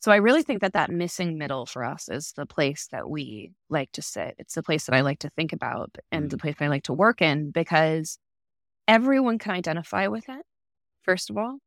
So 0.00 0.10
I 0.10 0.16
really 0.16 0.42
think 0.42 0.62
that 0.62 0.72
that 0.72 0.90
missing 0.90 1.38
middle 1.38 1.64
for 1.64 1.84
us 1.84 2.08
is 2.08 2.32
the 2.32 2.46
place 2.46 2.88
that 2.90 3.08
we 3.08 3.52
like 3.68 3.92
to 3.92 4.02
sit. 4.02 4.34
It's 4.38 4.54
the 4.54 4.62
place 4.62 4.86
that 4.86 4.96
I 4.96 5.02
like 5.02 5.20
to 5.20 5.30
think 5.30 5.52
about 5.52 5.96
and 6.10 6.26
mm. 6.26 6.30
the 6.30 6.38
place 6.38 6.56
I 6.58 6.66
like 6.66 6.82
to 6.84 6.92
work 6.92 7.22
in 7.22 7.52
because 7.52 8.18
everyone 8.88 9.38
can 9.38 9.52
identify 9.52 10.08
with 10.08 10.28
it. 10.28 10.44
First 11.02 11.30
of 11.30 11.36
all, 11.36 11.58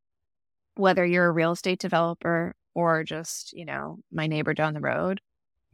whether 0.76 1.06
you're 1.06 1.28
a 1.28 1.32
real 1.32 1.54
estate 1.54 1.80
developer 1.80 2.56
or 2.74 3.06
just, 3.06 3.54
you 3.54 3.64
know, 3.64 4.00
my 4.12 4.28
neighbor 4.28 4.54
down 4.54 4.74
the 4.74 4.82
road, 4.82 5.22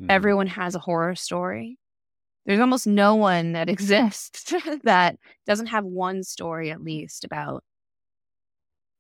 mm. 0.02 0.06
everyone 0.10 0.48
has 0.48 0.76
a 0.76 0.80
horror 0.80 1.16
story 1.16 1.78
there's 2.46 2.60
almost 2.60 2.88
no 2.88 3.16
one 3.16 3.54
that 3.54 3.70
exists 3.76 4.54
that 4.84 5.18
doesn't 5.46 5.68
have 5.68 5.86
one 5.86 6.24
story 6.24 6.72
at 6.72 6.82
least 6.84 7.24
about 7.24 7.64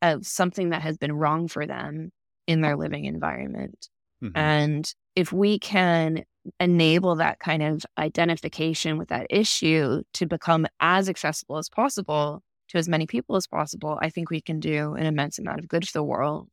of 0.01 0.25
something 0.25 0.69
that 0.69 0.81
has 0.81 0.97
been 0.97 1.13
wrong 1.13 1.47
for 1.47 1.65
them 1.65 2.11
in 2.47 2.61
their 2.61 2.75
living 2.75 3.05
environment. 3.05 3.89
Mm-hmm. 4.23 4.37
And 4.37 4.93
if 5.15 5.31
we 5.31 5.59
can 5.59 6.23
enable 6.59 7.15
that 7.15 7.39
kind 7.39 7.61
of 7.61 7.85
identification 7.99 8.97
with 8.97 9.09
that 9.09 9.27
issue 9.29 10.01
to 10.13 10.25
become 10.25 10.65
as 10.79 11.07
accessible 11.07 11.57
as 11.57 11.69
possible 11.69 12.41
to 12.69 12.77
as 12.77 12.89
many 12.89 13.05
people 13.05 13.35
as 13.35 13.45
possible, 13.45 13.99
I 14.01 14.09
think 14.09 14.29
we 14.29 14.41
can 14.41 14.59
do 14.59 14.95
an 14.95 15.05
immense 15.05 15.37
amount 15.37 15.59
of 15.59 15.67
good 15.67 15.87
for 15.87 15.93
the 15.93 16.03
world. 16.03 16.49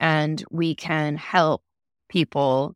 And 0.00 0.42
we 0.50 0.74
can 0.74 1.16
help 1.16 1.62
people 2.08 2.74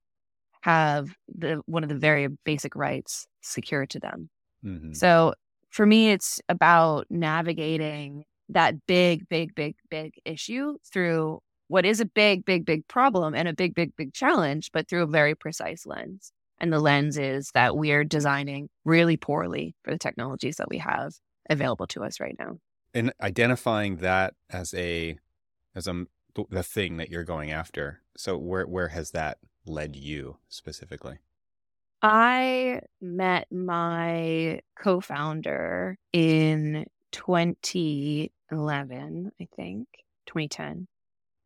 have 0.67 1.15
the 1.29 1.63
one 1.67 1.85
of 1.85 1.89
the 1.89 1.95
very 1.95 2.27
basic 2.45 2.75
rights 2.75 3.29
secured 3.41 3.89
to 3.91 4.01
them. 4.01 4.29
Mm-hmm. 4.65 4.95
So 4.95 5.33
for 5.71 5.87
me, 5.87 6.11
it's 6.11 6.41
about 6.49 7.07
navigating 7.09 8.25
that 8.49 8.85
big, 8.87 9.29
big, 9.29 9.55
big, 9.55 9.77
big 9.89 10.15
issue 10.25 10.77
through 10.93 11.41
what 11.69 11.87
is 11.87 12.01
a 12.01 12.05
big, 12.05 12.45
big, 12.45 12.67
big 12.67 12.87
problem 12.89 13.33
and 13.33 13.47
a 13.47 13.53
big, 13.53 13.77
big, 13.77 13.95
big 13.97 14.13
challenge, 14.13 14.73
but 14.73 14.89
through 14.89 15.05
a 15.05 15.07
very 15.07 15.37
precise 15.37 15.87
lens. 15.87 16.33
And 16.59 16.73
the 16.73 16.81
lens 16.81 17.17
is 17.17 17.53
that 17.55 17.77
we 17.77 17.93
are 17.93 18.03
designing 18.03 18.69
really 18.85 19.17
poorly 19.17 19.77
for 19.85 19.93
the 19.93 19.99
technologies 19.99 20.57
that 20.57 20.69
we 20.69 20.79
have 20.79 21.13
available 21.49 21.87
to 21.89 22.03
us 22.03 22.19
right 22.19 22.35
now. 22.41 22.59
And 22.93 23.13
identifying 23.21 23.97
that 23.99 24.35
as 24.51 24.75
a 24.75 25.17
as 25.77 25.87
a 25.87 26.07
the 26.51 26.65
thing 26.65 26.97
that 26.97 27.09
you're 27.09 27.25
going 27.25 27.53
after. 27.53 28.01
So 28.17 28.37
where 28.37 28.67
where 28.67 28.89
has 28.89 29.13
that 29.13 29.39
led 29.69 29.97
you 29.97 30.39
specifically? 30.49 31.19
I 32.03 32.81
met 33.01 33.51
my 33.51 34.61
co 34.79 35.01
founder 35.01 35.97
in 36.13 36.85
2011, 37.13 39.33
I 39.41 39.49
think, 39.57 39.89
2010, 40.27 40.87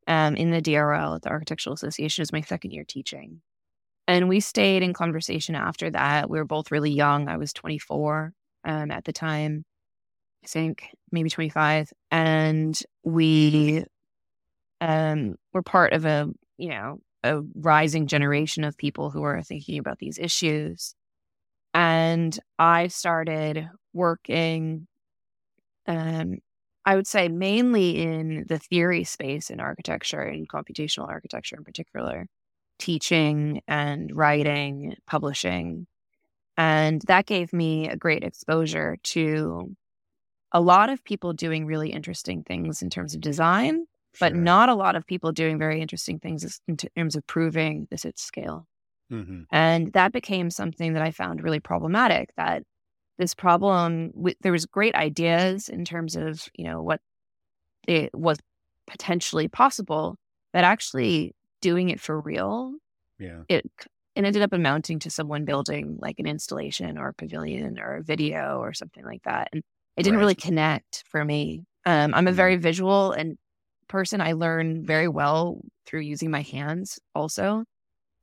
um, 0.06 0.36
in 0.36 0.50
the 0.50 0.60
DRL 0.60 1.16
at 1.16 1.22
the 1.22 1.30
Architectural 1.30 1.74
Association. 1.74 2.22
Was 2.22 2.32
my 2.32 2.40
second 2.40 2.72
year 2.72 2.84
teaching. 2.86 3.40
And 4.08 4.28
we 4.28 4.40
stayed 4.40 4.82
in 4.82 4.92
conversation 4.92 5.54
after 5.54 5.88
that. 5.90 6.28
We 6.28 6.38
were 6.38 6.44
both 6.44 6.72
really 6.72 6.90
young. 6.90 7.28
I 7.28 7.36
was 7.36 7.52
24 7.52 8.32
um, 8.64 8.90
at 8.90 9.04
the 9.04 9.12
time, 9.12 9.64
I 10.42 10.48
think, 10.48 10.88
maybe 11.12 11.30
25. 11.30 11.92
And 12.10 12.76
we 13.04 13.84
um, 14.80 15.36
were 15.52 15.62
part 15.62 15.92
of 15.92 16.06
a, 16.06 16.28
you 16.58 16.70
know, 16.70 16.98
a 17.22 17.40
rising 17.54 18.06
generation 18.06 18.64
of 18.64 18.76
people 18.76 19.10
who 19.10 19.22
are 19.22 19.42
thinking 19.42 19.78
about 19.78 19.98
these 19.98 20.18
issues. 20.18 20.94
And 21.74 22.38
I 22.58 22.88
started 22.88 23.68
working, 23.92 24.86
um, 25.86 26.38
I 26.84 26.96
would 26.96 27.06
say 27.06 27.28
mainly 27.28 28.02
in 28.02 28.46
the 28.48 28.58
theory 28.58 29.04
space 29.04 29.50
in 29.50 29.60
architecture 29.60 30.20
and 30.20 30.48
computational 30.48 31.08
architecture 31.08 31.56
in 31.56 31.64
particular, 31.64 32.26
teaching 32.78 33.60
and 33.68 34.10
writing, 34.14 34.96
publishing. 35.06 35.86
And 36.56 37.02
that 37.06 37.26
gave 37.26 37.52
me 37.52 37.88
a 37.88 37.96
great 37.96 38.24
exposure 38.24 38.96
to 39.04 39.76
a 40.52 40.60
lot 40.60 40.90
of 40.90 41.04
people 41.04 41.32
doing 41.32 41.66
really 41.66 41.90
interesting 41.90 42.42
things 42.42 42.82
in 42.82 42.90
terms 42.90 43.14
of 43.14 43.20
design 43.20 43.84
but 44.18 44.34
not 44.34 44.68
a 44.68 44.74
lot 44.74 44.96
of 44.96 45.06
people 45.06 45.32
doing 45.32 45.58
very 45.58 45.80
interesting 45.80 46.18
things 46.18 46.60
in 46.68 46.76
terms 46.76 47.16
of 47.16 47.26
proving 47.26 47.86
this 47.90 48.04
at 48.04 48.18
scale. 48.18 48.66
Mm-hmm. 49.10 49.42
And 49.52 49.92
that 49.94 50.12
became 50.12 50.50
something 50.50 50.92
that 50.94 51.02
I 51.02 51.10
found 51.10 51.42
really 51.42 51.60
problematic. 51.60 52.30
That 52.36 52.62
this 53.18 53.34
problem, 53.34 54.12
there 54.42 54.52
was 54.52 54.66
great 54.66 54.94
ideas 54.94 55.68
in 55.68 55.84
terms 55.84 56.16
of 56.16 56.48
you 56.54 56.64
know 56.64 56.82
what 56.82 57.00
it 57.88 58.10
was 58.14 58.38
potentially 58.86 59.48
possible, 59.48 60.16
but 60.52 60.64
actually 60.64 61.34
doing 61.60 61.90
it 61.90 62.00
for 62.00 62.20
real, 62.20 62.74
yeah, 63.18 63.44
it 63.48 63.64
it 64.16 64.24
ended 64.24 64.42
up 64.42 64.52
amounting 64.52 64.98
to 65.00 65.10
someone 65.10 65.44
building 65.44 65.98
like 66.00 66.18
an 66.18 66.26
installation 66.26 66.98
or 66.98 67.08
a 67.08 67.14
pavilion 67.14 67.78
or 67.80 67.96
a 67.96 68.02
video 68.02 68.58
or 68.58 68.72
something 68.74 69.04
like 69.04 69.22
that. 69.24 69.48
And 69.52 69.62
It 69.96 70.02
didn't 70.04 70.18
Right. 70.18 70.20
really 70.20 70.34
connect 70.34 71.04
for 71.08 71.24
me. 71.24 71.64
Um, 71.86 72.14
I'm 72.14 72.28
a 72.28 72.32
Mhm. 72.32 72.34
very 72.34 72.56
visual 72.56 73.12
and 73.12 73.38
person. 73.90 74.22
I 74.22 74.32
learn 74.32 74.86
very 74.86 75.08
well 75.08 75.60
through 75.86 76.02
using 76.02 76.30
my 76.32 76.42
hands 76.42 77.00
also. 77.14 77.64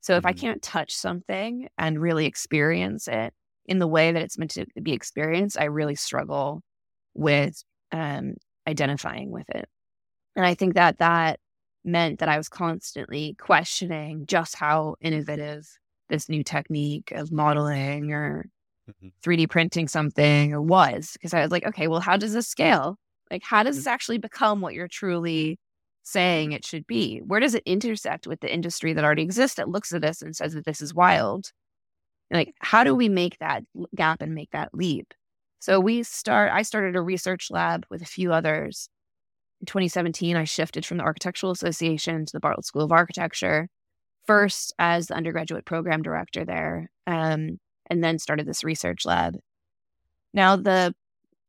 So 0.02 0.18
if 0.18 0.26
I 0.26 0.34
Mhm. 0.34 0.40
can't 0.40 0.62
touch 0.64 0.94
something 0.96 1.70
and 1.78 2.02
really 2.02 2.26
experience 2.28 3.08
it 3.08 3.34
in 3.66 3.80
the 3.80 3.88
way 3.88 4.12
that 4.12 4.22
it's 4.22 4.38
meant 4.38 4.52
to 4.52 4.66
be 4.82 4.94
experienced, 4.94 5.60
I 5.60 5.66
really 5.66 5.96
struggle 5.96 6.62
with 7.16 7.64
um, 7.92 8.36
identifying 8.68 9.32
with 9.32 9.50
it. 9.50 9.68
And 10.36 10.46
I 10.46 10.54
think 10.56 10.76
that 10.76 11.00
that 11.00 11.40
meant 11.84 12.20
that 12.20 12.30
I 12.30 12.38
was 12.38 12.50
constantly 12.50 13.36
questioning 13.40 14.26
just 14.28 14.56
how 14.56 14.96
innovative 15.02 15.68
this 16.10 16.30
new 16.30 16.44
technique 16.44 17.12
of 17.12 17.32
modeling 17.32 18.14
or 18.14 18.46
Mhm. 18.88 19.10
3D 19.24 19.48
printing 19.48 19.88
something 19.88 20.68
was. 20.68 21.12
Because 21.14 21.34
I 21.34 21.42
was 21.42 21.52
like, 21.52 21.66
okay, 21.66 21.88
well, 21.88 22.02
how 22.02 22.18
does 22.18 22.34
this 22.34 22.48
scale? 22.48 22.98
Like, 23.30 23.44
how 23.44 23.64
does 23.64 23.76
this 23.76 23.88
actually 23.88 24.18
become 24.18 24.62
what 24.62 24.74
you're 24.74 24.88
truly 24.88 25.60
saying 26.04 26.52
it 26.52 26.66
should 26.66 26.88
be? 26.88 27.20
Where 27.20 27.40
does 27.40 27.54
it 27.54 27.64
intersect 27.66 28.28
with 28.28 28.40
the 28.40 28.54
industry 28.54 28.94
that 28.94 29.04
already 29.04 29.24
exists 29.24 29.58
that 29.58 29.70
looks 29.70 29.92
at 29.94 30.02
this 30.02 30.22
and 30.22 30.36
says 30.36 30.54
that 30.54 30.66
this 30.66 30.82
is 30.82 30.94
wild? 30.94 31.52
Like, 32.32 32.54
how 32.60 32.84
do 32.84 32.96
we 32.96 33.10
make 33.10 33.38
that 33.40 33.64
gap 33.96 34.22
and 34.22 34.34
make 34.34 34.52
that 34.52 34.74
leap? 34.74 35.14
So 35.60 35.80
we 35.80 36.04
start, 36.04 36.52
I 36.54 36.62
started 36.62 36.96
a 36.96 37.02
research 37.02 37.50
lab 37.50 37.86
with 37.90 38.02
a 38.02 38.06
few 38.06 38.32
others. 38.32 38.90
In 39.60 39.66
2017, 39.66 40.36
I 40.36 40.44
shifted 40.44 40.86
from 40.86 40.98
the 40.98 41.04
Architectural 41.04 41.52
Association 41.52 42.26
to 42.26 42.32
the 42.32 42.40
Bartlett 42.40 42.66
School 42.66 42.84
of 42.84 42.92
Architecture, 42.92 43.70
first 44.26 44.74
as 44.78 45.08
the 45.08 45.16
undergraduate 45.16 45.66
program 45.66 46.04
director 46.04 46.46
there, 46.46 46.90
um, 47.08 47.60
and 47.90 48.04
then 48.04 48.20
started 48.20 48.46
this 48.46 48.64
research 48.64 49.06
lab. 49.06 49.38
Now, 50.34 50.58
the 50.58 50.94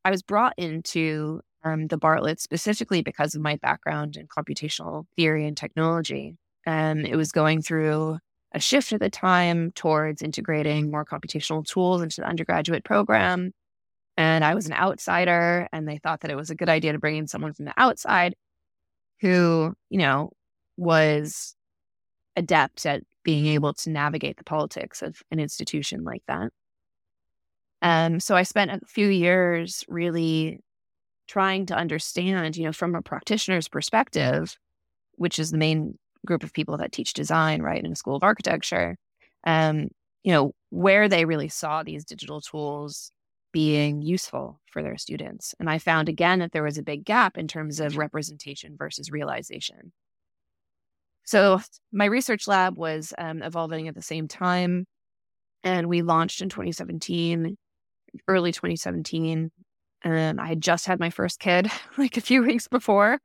I 0.05 0.11
was 0.11 0.23
brought 0.23 0.55
into 0.57 1.43
um, 1.65 1.87
the 1.89 1.97
Bartlett 1.97 2.41
specifically 2.41 3.03
because 3.03 3.35
of 3.35 3.43
my 3.43 3.57
background 3.57 4.17
in 4.17 4.27
computational 4.27 5.07
theory 5.17 5.47
and 5.47 5.57
technology. 5.57 6.37
Um, 6.67 7.05
it 7.05 7.17
was 7.17 7.33
going 7.33 7.63
through 7.63 8.19
a 8.53 8.61
shift 8.61 8.93
at 8.93 9.01
the 9.01 9.11
time 9.11 9.73
towards 9.73 10.23
integrating 10.23 10.91
more 10.91 11.05
computational 11.05 11.65
tools 11.67 12.03
into 12.03 12.21
the 12.21 12.27
undergraduate 12.27 12.85
program. 12.85 13.53
And 14.17 14.45
I 14.45 14.55
was 14.55 14.67
an 14.67 14.73
outsider, 14.73 15.69
and 15.73 15.87
they 15.87 15.99
thought 15.99 16.21
that 16.21 16.31
it 16.31 16.37
was 16.37 16.51
a 16.51 16.57
good 16.57 16.69
idea 16.69 16.93
to 16.93 16.99
bring 16.99 17.17
in 17.17 17.29
someone 17.29 17.53
from 17.53 17.67
the 17.67 17.75
outside 17.77 18.35
who, 19.21 19.75
you 19.91 19.99
know, 19.99 20.33
was 20.77 21.55
adept 22.37 22.87
at 22.87 23.03
being 23.23 23.47
able 23.47 23.75
to 23.75 23.91
navigate 23.91 24.39
the 24.39 24.45
politics 24.45 25.03
of 25.03 25.21
an 25.31 25.39
institution 25.39 26.05
like 26.05 26.23
that. 26.29 26.51
Um, 27.83 28.21
so 28.21 28.35
I 28.35 28.43
spent 28.43 28.71
a 28.71 28.81
few 28.87 29.09
years 29.09 29.85
really 29.89 30.61
trying 31.29 31.67
to 31.67 31.75
understand, 31.75 32.57
you 32.57 32.65
know, 32.65 32.73
from 32.73 32.95
a 32.95 33.03
practitioner's 33.03 33.69
perspective, 33.69 34.57
which 35.17 35.39
is 35.39 35.51
the 35.51 35.59
main 35.59 35.99
group 36.27 36.43
of 36.43 36.53
people 36.53 36.77
that 36.79 36.93
teach 36.93 37.13
design, 37.13 37.63
right, 37.63 37.85
in 37.85 37.93
a 37.93 37.97
school 37.97 38.17
of 38.17 38.23
architecture, 38.23 38.97
um, 39.45 39.89
you 40.25 40.33
know, 40.33 40.53
where 40.71 41.09
they 41.09 41.25
really 41.25 41.49
saw 41.49 41.83
these 41.83 42.05
digital 42.05 42.41
tools 42.41 43.13
being 43.53 44.03
useful 44.03 44.61
for 44.67 44.83
their 44.83 44.99
students. 44.99 45.55
And 45.59 45.71
I 45.71 45.79
found 45.79 46.09
again 46.09 46.41
that 46.41 46.53
there 46.53 46.63
was 46.63 46.79
a 46.79 46.83
big 46.83 47.05
gap 47.05 47.39
in 47.39 47.49
terms 47.49 47.81
of 47.81 47.97
representation 47.97 48.77
versus 48.77 49.11
realization. 49.11 49.93
So 51.25 51.61
my 51.93 52.07
research 52.07 52.47
lab 52.49 52.79
was 52.79 53.13
um, 53.19 53.43
evolving 53.43 53.89
at 53.89 53.95
the 53.95 54.03
same 54.03 54.29
time, 54.29 54.87
and 55.63 55.87
we 55.87 56.03
launched 56.03 56.41
in 56.41 56.49
2017, 56.49 57.57
early 58.27 58.53
2017. 58.53 59.51
And 60.03 60.41
I 60.41 60.49
had 60.49 60.61
just 60.61 60.87
had 60.87 61.01
my 61.01 61.11
first 61.11 61.41
kid 61.41 61.71
like 61.99 62.17
a 62.17 62.23
few 62.23 62.43
weeks 62.43 62.69
before. 62.69 63.19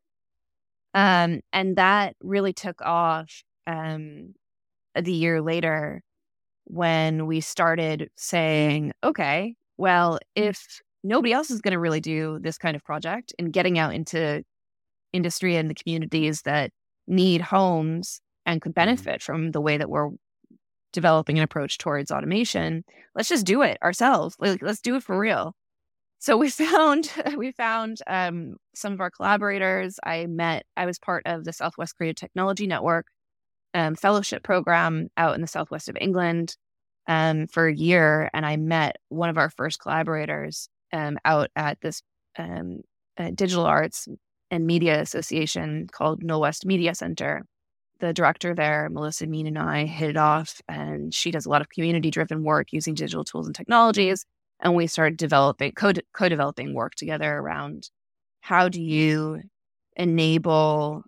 Um, 0.94 1.42
and 1.51 1.75
that 1.77 2.15
really 2.22 2.53
took 2.53 2.82
off 2.82 3.44
um, 3.65 4.36
the 4.96 5.14
year 5.14 5.42
later 5.42 6.01
when 6.66 7.25
we 7.25 7.42
started 7.42 8.09
saying, 8.16 8.94
okay, 9.03 9.55
well, 9.77 10.20
if 10.36 10.81
nobody 11.03 11.33
else 11.33 11.50
is 11.50 11.62
going 11.62 11.74
to 11.74 11.79
really 11.79 12.00
do 12.00 12.40
this 12.42 12.57
kind 12.57 12.75
of 12.75 12.83
project 12.83 13.33
and 13.38 13.51
getting 13.51 13.77
out 13.77 13.94
into 13.94 14.44
industry 15.12 15.55
and 15.55 15.70
the 15.70 15.75
communities 15.75 16.44
that 16.44 16.72
need 17.07 17.42
homes 17.42 18.22
and 18.46 18.62
could 18.62 18.74
benefit 18.74 19.22
from 19.22 19.51
the 19.51 19.62
way 19.62 19.77
that 19.77 19.90
we're 19.90 20.09
developing 20.92 21.38
an 21.38 21.44
approach 21.44 21.77
towards 21.77 22.12
automation, 22.12 22.83
let's 23.16 23.29
just 23.29 23.46
do 23.46 23.62
it 23.62 23.77
ourselves. 23.81 24.36
Like, 24.40 24.62
let's 24.62 24.81
do 24.81 24.96
it 24.96 25.03
for 25.03 25.18
real. 25.18 25.55
So 26.24 26.38
we 26.38 26.50
found 26.50 27.12
we 27.36 27.51
found 27.51 27.98
um, 28.07 28.55
some 28.74 28.94
of 28.94 29.01
our 29.01 29.12
collaborators. 29.12 30.00
I 30.05 30.25
met. 30.27 30.66
I 30.77 30.86
was 30.86 30.98
part 30.98 31.24
of 31.25 31.44
the 31.44 31.51
Southwest 31.51 31.98
Creative 31.98 32.16
Technology 32.16 32.66
Network 32.66 33.07
um, 33.74 33.96
fellowship 33.96 34.42
program 34.42 35.09
out 35.18 35.36
in 35.36 35.42
the 35.42 35.48
southwest 35.48 35.90
of 35.90 35.98
England 36.00 36.55
um, 37.09 37.48
for 37.48 37.68
a 37.68 37.75
year, 37.75 38.29
and 38.33 38.46
I 38.46 38.55
met 38.55 38.96
one 39.09 39.29
of 39.29 39.38
our 39.38 39.50
first 39.50 39.81
collaborators 39.81 40.70
um, 40.94 41.18
out 41.25 41.50
at 41.57 41.81
this 41.81 42.01
um, 42.38 42.79
uh, 43.18 43.31
digital 43.36 43.66
arts 43.66 44.07
and 44.50 44.66
media 44.66 45.01
association 45.01 45.88
called 45.92 46.24
Knowle 46.24 46.40
West 46.40 46.66
Media 46.66 46.96
Center. 46.96 47.42
The 48.00 48.14
director 48.14 48.55
there, 48.55 48.88
Melissa 48.90 49.27
Mean, 49.27 49.48
and 49.48 49.59
I 49.59 49.86
hit 49.86 50.12
it 50.12 50.18
off, 50.18 50.62
and 50.70 51.14
she 51.14 51.31
does 51.31 51.46
a 51.46 51.50
lot 51.50 51.62
of 51.62 51.68
community 51.68 52.12
driven 52.12 52.44
work 52.44 52.72
using 52.72 52.94
digital 52.94 53.25
tools 53.25 53.46
and 53.46 53.55
technologies. 53.55 54.25
And 54.63 54.75
we 54.75 54.87
started 54.87 55.17
developing, 55.17 55.73
co 55.73 55.91
developing 56.29 56.73
work 56.73 56.95
together 56.95 57.37
around 57.37 57.89
how 58.39 58.69
do 58.69 58.81
you 58.81 59.41
enable 59.97 61.03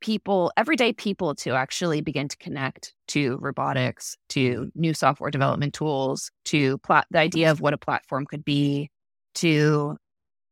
people, 0.00 0.52
everyday 0.56 0.92
people, 0.92 1.34
to 1.36 1.52
actually 1.52 2.00
begin 2.00 2.28
to 2.28 2.36
connect 2.38 2.92
to 3.08 3.38
robotics, 3.40 4.16
to 4.30 4.70
new 4.74 4.94
software 4.94 5.30
development 5.30 5.74
tools, 5.74 6.30
to 6.46 6.78
plat- 6.78 7.06
the 7.10 7.20
idea 7.20 7.50
of 7.52 7.60
what 7.60 7.72
a 7.72 7.78
platform 7.78 8.26
could 8.26 8.44
be, 8.44 8.90
to 9.36 9.96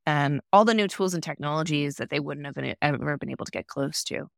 um, 0.07 0.40
all 0.53 0.64
the 0.64 0.74
new 0.74 0.87
tools 0.88 1.14
and 1.14 1.22
technologies 1.22 1.96
that 1.96 2.11
they 2.11 2.20
wouldn't 2.20 2.46
have 2.46 2.55
been, 2.55 2.77
ever 2.81 3.18
been 3.18 3.31
able 3.31 3.44
to 3.44 3.50
get 3.50 3.66
close 3.66 4.05
to, 4.05 4.29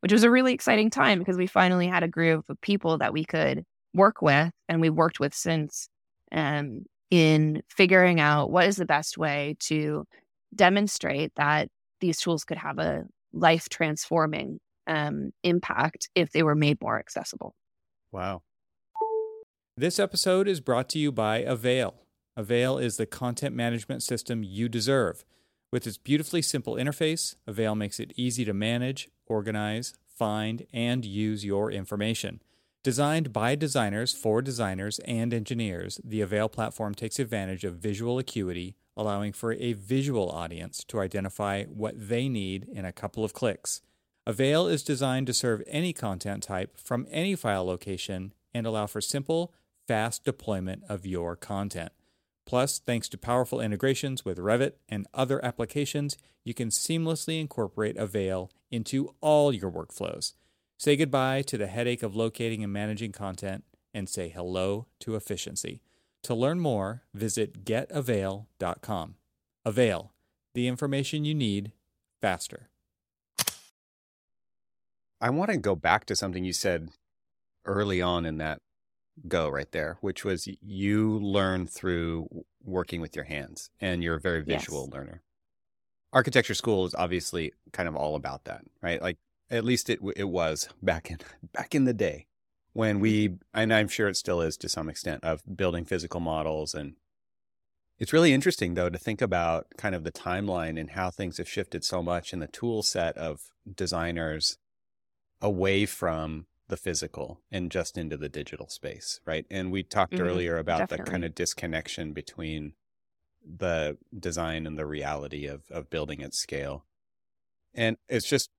which 0.00 0.12
was 0.12 0.24
a 0.24 0.30
really 0.30 0.54
exciting 0.54 0.88
time 0.88 1.18
because 1.18 1.36
we 1.36 1.46
finally 1.46 1.88
had 1.88 2.02
a 2.02 2.08
group 2.08 2.48
of 2.48 2.60
people 2.62 2.98
that 2.98 3.12
we 3.12 3.24
could 3.24 3.64
work 3.94 4.22
with 4.22 4.50
and 4.68 4.80
we 4.80 4.88
worked 4.88 5.20
with 5.20 5.34
since 5.34 5.88
um, 6.32 6.84
in 7.12 7.62
figuring 7.68 8.20
out 8.20 8.50
what 8.50 8.66
is 8.66 8.76
the 8.76 8.86
best 8.86 9.18
way 9.18 9.54
to 9.60 10.06
demonstrate 10.54 11.30
that 11.36 11.68
these 12.00 12.18
tools 12.18 12.42
could 12.42 12.56
have 12.56 12.78
a 12.78 13.04
life 13.34 13.68
transforming 13.68 14.58
um, 14.86 15.30
impact 15.42 16.08
if 16.14 16.32
they 16.32 16.42
were 16.42 16.54
made 16.54 16.80
more 16.80 16.98
accessible. 16.98 17.54
Wow. 18.12 18.40
This 19.76 19.98
episode 19.98 20.48
is 20.48 20.60
brought 20.60 20.88
to 20.90 20.98
you 20.98 21.12
by 21.12 21.40
Avail. 21.40 21.96
Avail 22.34 22.78
is 22.78 22.96
the 22.96 23.04
content 23.04 23.54
management 23.54 24.02
system 24.02 24.42
you 24.42 24.70
deserve. 24.70 25.22
With 25.70 25.86
its 25.86 25.98
beautifully 25.98 26.40
simple 26.40 26.76
interface, 26.76 27.36
Avail 27.46 27.74
makes 27.74 28.00
it 28.00 28.14
easy 28.16 28.46
to 28.46 28.54
manage, 28.54 29.10
organize, 29.26 29.92
find, 30.08 30.66
and 30.72 31.04
use 31.04 31.44
your 31.44 31.70
information. 31.70 32.40
Designed 32.82 33.32
by 33.32 33.54
designers 33.54 34.12
for 34.12 34.42
designers 34.42 34.98
and 35.04 35.32
engineers, 35.32 36.00
the 36.02 36.20
Avail 36.20 36.48
platform 36.48 36.96
takes 36.96 37.20
advantage 37.20 37.62
of 37.62 37.76
visual 37.76 38.18
acuity, 38.18 38.74
allowing 38.96 39.32
for 39.32 39.52
a 39.52 39.74
visual 39.74 40.28
audience 40.28 40.82
to 40.88 40.98
identify 40.98 41.62
what 41.66 41.94
they 41.96 42.28
need 42.28 42.66
in 42.72 42.84
a 42.84 42.90
couple 42.90 43.24
of 43.24 43.32
clicks. 43.32 43.82
Avail 44.26 44.66
is 44.66 44.82
designed 44.82 45.28
to 45.28 45.32
serve 45.32 45.62
any 45.68 45.92
content 45.92 46.42
type 46.42 46.76
from 46.76 47.06
any 47.08 47.36
file 47.36 47.64
location 47.64 48.34
and 48.52 48.66
allow 48.66 48.88
for 48.88 49.00
simple, 49.00 49.54
fast 49.86 50.24
deployment 50.24 50.82
of 50.88 51.06
your 51.06 51.36
content. 51.36 51.92
Plus, 52.46 52.80
thanks 52.80 53.08
to 53.08 53.16
powerful 53.16 53.60
integrations 53.60 54.24
with 54.24 54.38
Revit 54.38 54.72
and 54.88 55.06
other 55.14 55.44
applications, 55.44 56.16
you 56.42 56.52
can 56.52 56.70
seamlessly 56.70 57.40
incorporate 57.40 57.96
Avail 57.96 58.50
into 58.72 59.14
all 59.20 59.52
your 59.52 59.70
workflows. 59.70 60.32
Say 60.82 60.96
goodbye 60.96 61.42
to 61.42 61.56
the 61.56 61.68
headache 61.68 62.02
of 62.02 62.16
locating 62.16 62.64
and 62.64 62.72
managing 62.72 63.12
content 63.12 63.62
and 63.94 64.08
say 64.08 64.28
hello 64.28 64.88
to 64.98 65.14
efficiency. 65.14 65.80
To 66.24 66.34
learn 66.34 66.58
more, 66.58 67.04
visit 67.14 67.64
getavail.com. 67.64 69.14
Avail, 69.64 70.12
the 70.54 70.66
information 70.66 71.24
you 71.24 71.36
need 71.36 71.70
faster. 72.20 72.68
I 75.20 75.30
want 75.30 75.52
to 75.52 75.56
go 75.56 75.76
back 75.76 76.04
to 76.06 76.16
something 76.16 76.44
you 76.44 76.52
said 76.52 76.88
early 77.64 78.02
on 78.02 78.26
in 78.26 78.38
that 78.38 78.58
go 79.28 79.48
right 79.48 79.70
there, 79.70 79.98
which 80.00 80.24
was 80.24 80.48
you 80.60 81.16
learn 81.20 81.68
through 81.68 82.44
working 82.64 83.00
with 83.00 83.14
your 83.14 83.26
hands 83.26 83.70
and 83.80 84.02
you're 84.02 84.16
a 84.16 84.20
very 84.20 84.42
visual 84.42 84.86
Yes. 84.86 84.92
learner. 84.94 85.22
Architecture 86.12 86.54
school 86.54 86.84
is 86.86 86.94
obviously 86.96 87.52
kind 87.72 87.88
of 87.88 87.94
all 87.94 88.16
about 88.16 88.46
that, 88.46 88.64
right? 88.82 89.00
Like 89.00 89.18
at 89.52 89.64
least 89.64 89.90
it 89.90 90.00
it 90.16 90.24
was 90.26 90.68
back 90.82 91.10
in 91.12 91.18
back 91.52 91.74
in 91.76 91.84
the 91.84 91.94
day 91.94 92.26
when 92.74 93.00
we 93.00 93.38
and 93.54 93.74
I'm 93.74 93.88
sure 93.88 94.08
it 94.08 94.16
still 94.16 94.40
is 94.42 94.56
to 94.58 94.70
some 94.70 94.88
extent 94.90 95.24
of 95.24 95.42
building 95.56 95.84
physical 95.86 96.20
models 96.20 96.74
and 96.74 96.96
It's 97.98 98.12
really 98.12 98.32
interesting, 98.32 98.74
though, 98.74 98.90
to 98.90 98.98
think 98.98 99.20
about 99.22 99.66
kind 99.76 99.94
of 99.94 100.04
the 100.04 100.12
timeline 100.12 100.78
and 100.80 100.90
how 100.90 101.10
things 101.10 101.38
have 101.38 101.48
shifted 101.48 101.84
so 101.84 102.02
much 102.02 102.32
in 102.32 102.40
the 102.40 102.48
tool 102.48 102.82
set 102.82 103.16
of 103.16 103.40
designers 103.72 104.58
away 105.40 105.86
from 105.86 106.46
the 106.68 106.76
physical 106.78 107.42
and 107.50 107.72
just 107.72 107.98
into 107.98 108.16
the 108.16 108.30
digital 108.30 108.68
space, 108.68 109.20
right? 109.26 109.46
And 109.50 109.72
we 109.72 109.84
talked 109.84 110.20
Mhm, 110.20 110.20
earlier 110.20 110.58
about 110.58 110.88
definitely. 110.88 110.88
the 110.88 111.00
kind 111.00 111.24
of 111.24 111.34
disconnection 111.34 112.12
between 112.14 112.74
the 113.44 113.98
design 114.18 114.66
and 114.66 114.78
the 114.78 114.86
reality 114.86 115.46
of 115.46 115.70
of 115.70 115.90
building 115.90 116.22
at 116.22 116.34
scale. 116.34 116.86
And 117.74 117.96
it's 118.08 118.26
just 118.28 118.50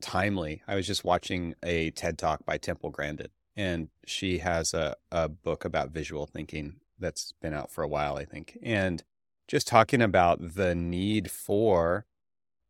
timely. 0.00 0.62
I 0.66 0.74
was 0.74 0.86
just 0.86 1.04
watching 1.04 1.54
a 1.62 1.90
TED 1.90 2.18
talk 2.18 2.44
by 2.44 2.58
Temple 2.58 2.90
Grandin, 2.90 3.28
and 3.56 3.88
she 4.06 4.38
has 4.38 4.74
a, 4.74 4.96
a 5.10 5.28
book 5.28 5.64
about 5.64 5.90
visual 5.90 6.26
thinking 6.26 6.76
that's 6.98 7.32
been 7.40 7.54
out 7.54 7.70
for 7.70 7.82
a 7.82 7.88
while, 7.88 8.16
I 8.16 8.24
think. 8.24 8.58
And 8.62 9.02
just 9.48 9.66
talking 9.66 10.02
about 10.02 10.54
the 10.54 10.74
need 10.74 11.30
for 11.30 12.06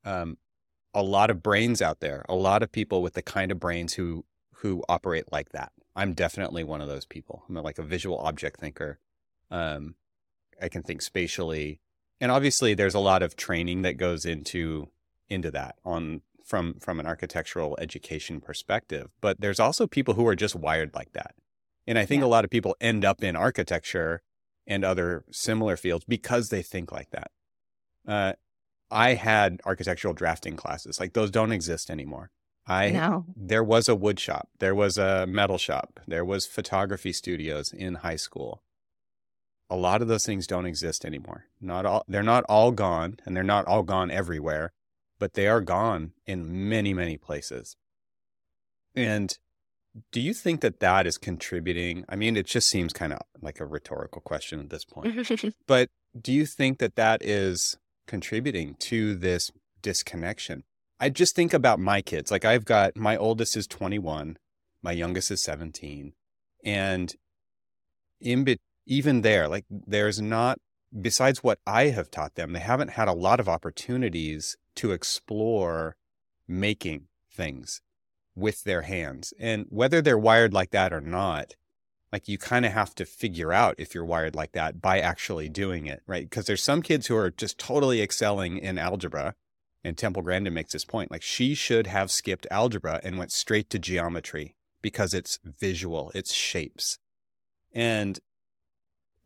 um, 0.05 0.38
a 0.95 1.03
lot 1.03 1.31
of 1.31 1.43
brains 1.43 1.83
out 1.83 2.01
there, 2.01 2.25
a 2.29 2.35
lot 2.35 2.62
of 2.62 2.73
people 2.73 3.03
with 3.03 3.14
the 3.14 3.23
kind 3.23 3.53
of 3.53 3.61
brains 3.61 3.95
who 3.95 4.25
who 4.57 4.83
operate 4.88 5.33
like 5.33 5.51
that. 5.51 5.73
I'm 5.97 6.12
definitely 6.12 6.64
one 6.64 6.81
of 6.81 6.88
those 6.88 7.07
people. 7.07 7.45
I'm 7.49 7.55
like 7.57 7.79
a 7.79 7.83
visual 7.83 8.19
object 8.19 8.61
thinker. 8.61 8.99
Um, 9.51 9.95
I 10.61 10.69
can 10.69 10.83
think 10.83 11.03
spatially, 11.03 11.81
and 12.21 12.31
obviously, 12.31 12.75
there's 12.75 12.95
a 12.95 13.01
lot 13.01 13.23
of 13.23 13.37
training 13.37 13.83
that 13.83 13.97
goes 13.97 14.25
into 14.25 14.88
into 15.29 15.51
that 15.53 15.77
on 15.85 16.23
from 16.51 16.75
from 16.81 16.99
an 17.01 17.07
architectural 17.07 17.77
education 17.81 18.41
perspective. 18.41 19.07
But 19.21 19.41
there's 19.41 19.61
also 19.61 19.87
people 19.87 20.15
who 20.15 20.27
are 20.27 20.37
just 20.37 20.57
wired 20.57 20.91
like 20.95 21.13
that, 21.13 21.35
and 21.87 21.97
I 21.99 22.05
think 22.05 22.21
Yeah. 22.21 22.27
a 22.27 22.35
lot 22.35 22.45
of 22.45 22.51
people 22.51 22.77
end 22.81 23.05
up 23.05 23.23
in 23.23 23.37
architecture 23.37 24.23
and 24.67 24.85
other 24.85 25.25
similar 25.31 25.77
fields 25.77 26.05
because 26.07 26.49
they 26.51 26.63
think 26.63 26.93
like 26.93 27.11
that. 27.11 27.31
Uh, 28.07 28.33
I 28.91 29.15
had 29.15 29.61
architectural 29.65 30.15
drafting 30.15 30.57
classes. 30.57 30.99
Like 31.01 31.13
those 31.13 31.31
don't 31.31 31.53
exist 31.53 31.91
anymore. 31.91 32.31
I 32.67 32.91
no. 32.91 33.25
there 33.37 33.65
was 33.65 33.89
a 33.89 33.95
wood 33.95 34.19
shop, 34.21 34.49
there 34.59 34.75
was 34.75 34.99
a 34.99 35.27
metal 35.27 35.59
shop, 35.59 36.01
there 36.07 36.25
was 36.25 36.47
photography 36.47 37.13
studios 37.13 37.73
in 37.73 37.95
high 37.97 38.17
school. 38.17 38.63
A 39.71 39.77
lot 39.77 40.03
of 40.03 40.09
those 40.09 40.25
things 40.27 40.47
don't 40.49 40.67
exist 40.67 41.05
anymore. 41.05 41.45
Not 41.61 41.87
all 41.87 42.05
they're 42.09 42.23
not 42.35 42.45
all 42.49 42.73
gone 42.73 43.19
and 43.25 43.37
they're 43.37 43.53
not 43.55 43.67
all 43.67 43.83
gone 43.85 44.11
everywhere, 44.11 44.73
but 45.21 45.35
they 45.35 45.47
are 45.47 45.61
gone 45.61 46.13
in 46.27 46.69
many 46.69 46.93
many 46.93 47.17
places. 47.17 47.77
And 48.97 49.39
do 50.11 50.21
you 50.21 50.35
think 50.35 50.61
that 50.63 50.81
that 50.81 51.07
is 51.07 51.19
contributing? 51.19 52.05
I 52.09 52.17
mean, 52.17 52.37
it 52.37 52.47
just 52.47 52.69
seems 52.69 52.93
kind 52.93 53.13
of 53.13 53.21
like 53.41 53.61
a 53.61 53.67
rhetorical 53.67 54.21
question 54.21 54.59
at 54.59 54.71
this 54.71 54.85
point. 54.85 55.07
But 55.67 55.89
do 56.21 56.33
you 56.33 56.47
think 56.47 56.79
that 56.79 56.97
that 56.97 57.25
is 57.25 57.77
contributing 58.07 58.75
to 58.81 59.15
this 59.15 59.53
disconnection? 59.83 60.65
I 60.99 61.09
just 61.09 61.35
think 61.37 61.55
about 61.55 61.79
my 61.79 62.03
kids. 62.03 62.31
Like 62.31 62.45
I've 62.45 62.65
got 62.65 62.97
my 62.97 63.17
oldest 63.17 63.57
is 63.57 63.67
21, 63.67 64.37
my 64.83 64.93
youngest 64.93 65.31
is 65.31 65.43
17, 65.43 66.13
and 66.65 67.15
in 68.21 68.45
be- 68.45 68.59
even 68.87 69.23
there, 69.23 69.49
like 69.49 69.65
there's 69.71 70.21
not 70.21 70.59
besides 70.98 71.42
what 71.42 71.61
I 71.66 71.87
have 71.87 72.11
taught 72.11 72.35
them, 72.35 72.53
they 72.53 72.61
haven't 72.61 72.90
had 72.90 73.09
a 73.09 73.12
lot 73.12 73.40
of 73.40 73.48
opportunities 73.48 74.57
to 74.76 74.92
explore 74.92 75.96
making 76.48 77.07
things 77.31 77.83
with 78.35 78.64
their 78.64 78.83
hands. 78.83 79.33
And 79.38 79.66
whether 79.68 80.00
they're 80.00 80.18
wired 80.18 80.53
like 80.53 80.70
that 80.70 80.92
or 80.92 81.00
not, 81.00 81.55
like 82.12 82.29
you 82.29 82.38
kind 82.38 82.66
of 82.66 82.72
have 82.72 82.94
to 82.96 83.05
figure 83.05 83.53
out 83.53 83.76
if 83.79 83.94
you're 83.94 84.05
wired 84.05 84.35
like 84.35 84.53
that 84.53 84.81
by 84.81 84.98
actually 84.98 85.48
doing 85.48 85.87
it, 85.87 86.03
right? 86.07 86.29
Because 86.29 86.46
there's 86.46 86.62
some 86.62 86.83
kids 86.83 87.07
who 87.07 87.16
are 87.16 87.31
just 87.31 87.59
totally 87.59 88.03
excelling 88.03 88.59
in 88.59 88.79
algebra. 88.79 89.35
And 89.85 89.96
Temple 89.96 90.22
Grandin 90.22 90.53
makes 90.53 90.72
this 90.72 90.85
point 90.85 91.11
like 91.11 91.22
she 91.22 91.55
should 91.55 91.87
have 91.87 92.11
skipped 92.11 92.46
algebra 92.50 93.00
and 93.03 93.16
went 93.16 93.33
straight 93.33 93.70
to 93.70 93.79
geometry 93.79 94.57
because 94.83 95.14
it's 95.14 95.38
visual, 95.44 96.11
it's 96.14 96.33
shapes. 96.33 96.98
And 97.72 98.18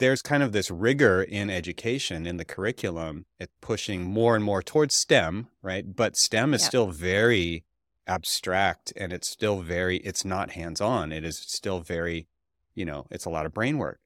there's 0.04 0.20
kind 0.20 0.42
of 0.42 0.52
this 0.52 0.70
rigor 0.70 1.22
in 1.22 1.48
education 1.48 2.26
in 2.26 2.36
the 2.36 2.44
curriculum 2.44 3.24
at 3.40 3.48
pushing 3.62 4.04
more 4.04 4.36
and 4.36 4.44
more 4.44 4.62
towards 4.62 4.94
STEM, 4.94 5.48
right? 5.62 5.96
But 5.96 6.14
STEM 6.14 6.52
is 6.52 6.60
Yeah. 6.60 6.68
still 6.68 6.86
very 6.88 7.64
abstract 8.06 8.92
and 8.98 9.14
it's 9.14 9.30
still 9.30 9.62
very, 9.62 9.96
it's 9.98 10.22
not 10.22 10.50
hands 10.50 10.82
on. 10.82 11.10
It 11.10 11.24
is 11.24 11.38
still 11.38 11.80
very, 11.80 12.28
you 12.74 12.84
know, 12.84 13.06
it's 13.10 13.24
a 13.24 13.30
lot 13.30 13.46
of 13.46 13.54
brain 13.54 13.78
work 13.78 13.98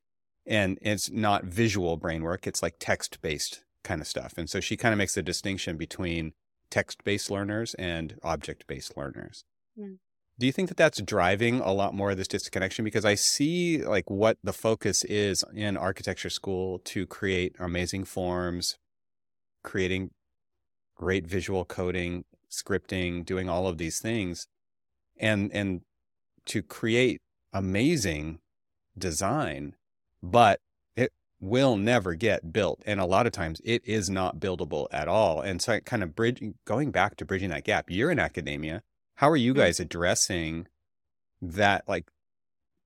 and 0.47 0.79
it's 0.83 1.11
not 1.11 1.43
visual 1.47 1.97
brain 1.97 2.23
work. 2.23 2.47
It's 2.47 2.63
like 2.63 2.77
text 2.79 3.21
based 3.21 3.65
kind 3.83 4.01
of 4.01 4.07
stuff. 4.07 4.39
And 4.39 4.49
so 4.49 4.61
she 4.61 4.77
kind 4.77 4.93
of 4.93 4.99
makes 4.99 5.15
the 5.17 5.23
distinction 5.23 5.77
between 5.77 6.33
text 6.71 7.03
based 7.03 7.29
learners 7.29 7.75
and 7.75 8.21
object 8.23 8.69
based 8.69 8.97
learners. 8.97 9.45
Mm. 9.77 9.99
Do 10.39 10.47
you 10.47 10.53
think 10.53 10.69
that 10.69 10.77
that's 10.77 11.03
driving 11.03 11.61
a 11.61 11.73
lot 11.73 11.95
more 11.95 12.13
of 12.13 12.17
this 12.17 12.29
disconnection? 12.29 12.85
Because 12.85 13.05
I 13.05 13.17
see 13.17 13.83
like 13.83 14.09
what 14.09 14.39
the 14.45 14.53
focus 14.53 15.03
is 15.05 15.45
in 15.53 15.77
architecture 15.77 16.31
school 16.31 16.79
to 16.81 17.07
create 17.07 17.57
amazing 17.59 18.05
forms, 18.05 18.77
creating 19.65 20.11
great 20.95 21.27
visual 21.27 21.65
coding, 21.65 22.25
scripting, 22.51 23.25
doing 23.25 23.49
all 23.49 23.67
of 23.67 23.79
these 23.79 23.99
things, 23.99 24.47
and 25.19 25.51
and 25.53 25.81
to 26.47 26.63
create 26.63 27.21
amazing 27.53 28.39
design, 28.97 29.75
but 30.23 30.61
it 30.97 31.13
will 31.41 31.77
never 31.77 32.15
get 32.15 32.53
built. 32.53 32.81
And 32.87 33.01
a 33.01 33.07
lot 33.07 33.27
of 33.27 33.33
times 33.33 33.61
it 33.65 33.83
is 33.85 34.09
not 34.09 34.39
buildable 34.39 34.87
at 34.93 35.09
all. 35.09 35.41
And 35.41 35.61
so 35.61 35.75
I 35.75 35.81
kind 35.81 36.03
of 36.03 36.15
bridging 36.15 36.55
going 36.65 36.93
back 36.93 37.17
to 37.17 37.25
bridging 37.25 37.51
that 37.51 37.65
gap, 37.65 37.87
you're 37.91 38.11
in 38.13 38.19
academia. 38.21 38.83
How 39.19 39.29
are 39.31 39.37
you 39.37 39.53
Mm. 39.53 39.57
guys 39.57 39.81
addressing 39.81 40.67
that 41.43 41.89
like 41.89 42.09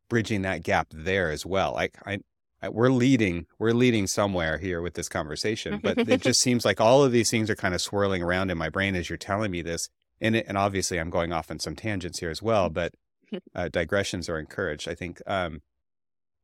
bridging 0.09 0.43
that 0.43 0.63
gap 0.63 0.89
there 0.91 1.31
as 1.31 1.45
well? 1.45 1.73
Like 1.73 1.97
I, 2.07 2.21
I 2.63 2.69
we're 2.71 2.89
leading 2.91 3.47
we're 3.59 3.73
leading 3.73 4.07
somewhere 4.07 4.57
here 4.59 4.81
with 4.81 4.95
this 4.95 5.09
conversation, 5.11 5.79
but 5.83 5.99
it 5.99 6.23
just 6.29 6.41
seems 6.41 6.65
like 6.65 6.81
all 6.81 7.03
of 7.05 7.13
these 7.13 7.31
things 7.31 7.51
are 7.51 7.55
kind 7.57 7.75
of 7.75 7.83
swirling 7.83 8.23
around 8.23 8.51
in 8.51 8.57
my 8.57 8.69
brain 8.71 8.95
as 8.97 9.11
you're 9.11 9.17
telling 9.19 9.51
me 9.51 9.61
this. 9.63 9.89
And 10.21 10.37
it, 10.37 10.47
and 10.49 10.57
obviously 10.57 10.99
I'm 10.99 11.11
going 11.11 11.33
off 11.33 11.51
on 11.51 11.59
some 11.59 11.77
tangents 11.77 12.21
here 12.21 12.31
as 12.31 12.41
well, 12.43 12.71
but 12.71 12.95
uh, 13.55 13.69
digressions 13.69 14.29
are 14.29 14.39
encouraged. 14.39 14.89
I 14.89 14.95
think. 14.95 15.21
Um, 15.27 15.61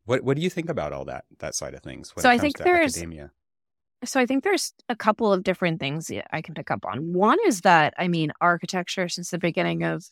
what 0.05 0.23
what 0.25 0.37
do 0.37 0.43
you 0.43 0.51
think 0.51 0.69
about 0.69 0.93
all 0.93 1.05
that 1.07 1.25
that 1.39 1.55
side 1.55 1.75
of 1.75 1.83
things? 1.83 2.13
So 2.19 2.29
I 2.29 2.37
think 2.39 2.57
to 2.59 2.65
there's- 2.65 2.95
academia. 2.97 3.31
So 4.05 4.21
I 4.21 4.27
think 4.27 4.45
there's 4.45 4.73
a 4.89 4.97
couple 4.97 5.33
of 5.33 5.43
different 5.43 5.81
things 5.81 6.11
I 6.31 6.41
can 6.41 6.55
pick 6.55 6.71
up 6.71 6.85
on. 6.87 7.13
One 7.13 7.39
is 7.47 7.63
that 7.63 7.95
I 7.99 8.09
mean, 8.09 8.33
architecture 8.41 9.09
since 9.09 9.31
the 9.31 9.39
beginning 9.39 9.83
of 9.83 10.05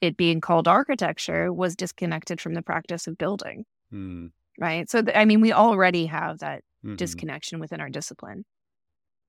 it 0.00 0.16
being 0.16 0.40
called 0.40 0.68
architecture 0.68 1.52
was 1.52 1.76
disconnected 1.76 2.40
from 2.40 2.54
the 2.54 2.62
practice 2.62 3.06
of 3.06 3.18
building, 3.18 3.64
Hmm. 3.90 4.26
right? 4.60 4.88
So 4.90 5.02
th- 5.02 5.16
I 5.16 5.24
mean, 5.24 5.40
we 5.40 5.52
already 5.52 6.06
have 6.06 6.40
that 6.40 6.62
Mhm. 6.82 6.96
disconnection 6.96 7.60
within 7.60 7.80
our 7.80 7.90
discipline. 7.90 8.44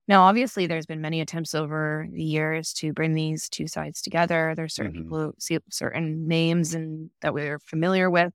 Now, 0.08 0.24
obviously, 0.24 0.68
there's 0.68 0.86
been 0.86 1.02
many 1.02 1.22
attempts 1.22 1.56
over 1.56 2.08
the 2.12 2.24
years 2.24 2.74
to 2.76 2.94
bring 2.94 3.14
these 3.14 3.50
two 3.50 3.68
sides 3.68 4.02
together. 4.02 4.54
There's 4.56 4.76
certain 4.76 4.92
Mhm. 4.92 4.98
people 5.04 5.20
who 5.20 5.36
see 5.40 5.60
certain 5.72 6.28
names 6.28 6.74
and 6.74 7.10
that 7.22 7.34
we're 7.34 7.60
familiar 7.60 8.10
with. 8.12 8.34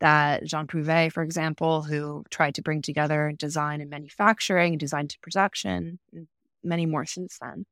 That 0.00 0.44
Jean 0.44 0.66
Prouvé, 0.66 1.10
for 1.12 1.22
example, 1.22 1.82
who 1.82 2.24
tried 2.30 2.54
to 2.54 2.62
bring 2.62 2.82
together 2.82 3.32
design 3.36 3.80
and 3.80 3.90
manufacturing, 3.90 4.78
design 4.78 5.08
to 5.08 5.18
production, 5.20 5.98
and 6.12 6.28
many 6.62 6.86
more 6.86 7.04
since 7.04 7.38
then. 7.40 7.66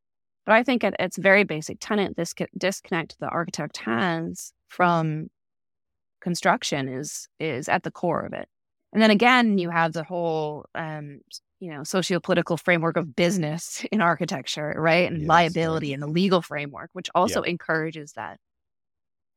But 0.44 0.54
I 0.54 0.62
think 0.62 0.84
at 0.84 0.94
its 0.98 1.18
very 1.18 1.44
basic 1.44 1.78
tenet, 1.80 2.16
this 2.16 2.34
disconnect 2.56 3.18
the 3.18 3.28
architect 3.28 3.78
has 3.78 4.52
from 4.68 5.28
construction 6.20 6.88
is 6.88 7.28
is 7.38 7.68
at 7.68 7.82
the 7.82 7.90
core 7.90 8.24
of 8.26 8.32
it. 8.32 8.48
And 8.92 9.02
then 9.02 9.10
again, 9.10 9.58
you 9.58 9.70
have 9.70 9.92
the 9.92 10.04
whole, 10.04 10.66
um, 10.74 11.20
you 11.60 11.70
know, 11.70 11.84
socio-political 11.84 12.56
framework 12.56 12.96
of 12.96 13.14
business 13.14 13.84
in 13.92 14.00
architecture, 14.00 14.74
right, 14.76 15.10
and 15.10 15.22
Yes, 15.22 15.28
liability 15.28 15.92
and 15.92 16.02
the 16.02 16.06
legal 16.06 16.42
framework, 16.42 16.90
which 16.92 17.10
also 17.14 17.42
encourages 17.42 18.12
that. 18.12 18.38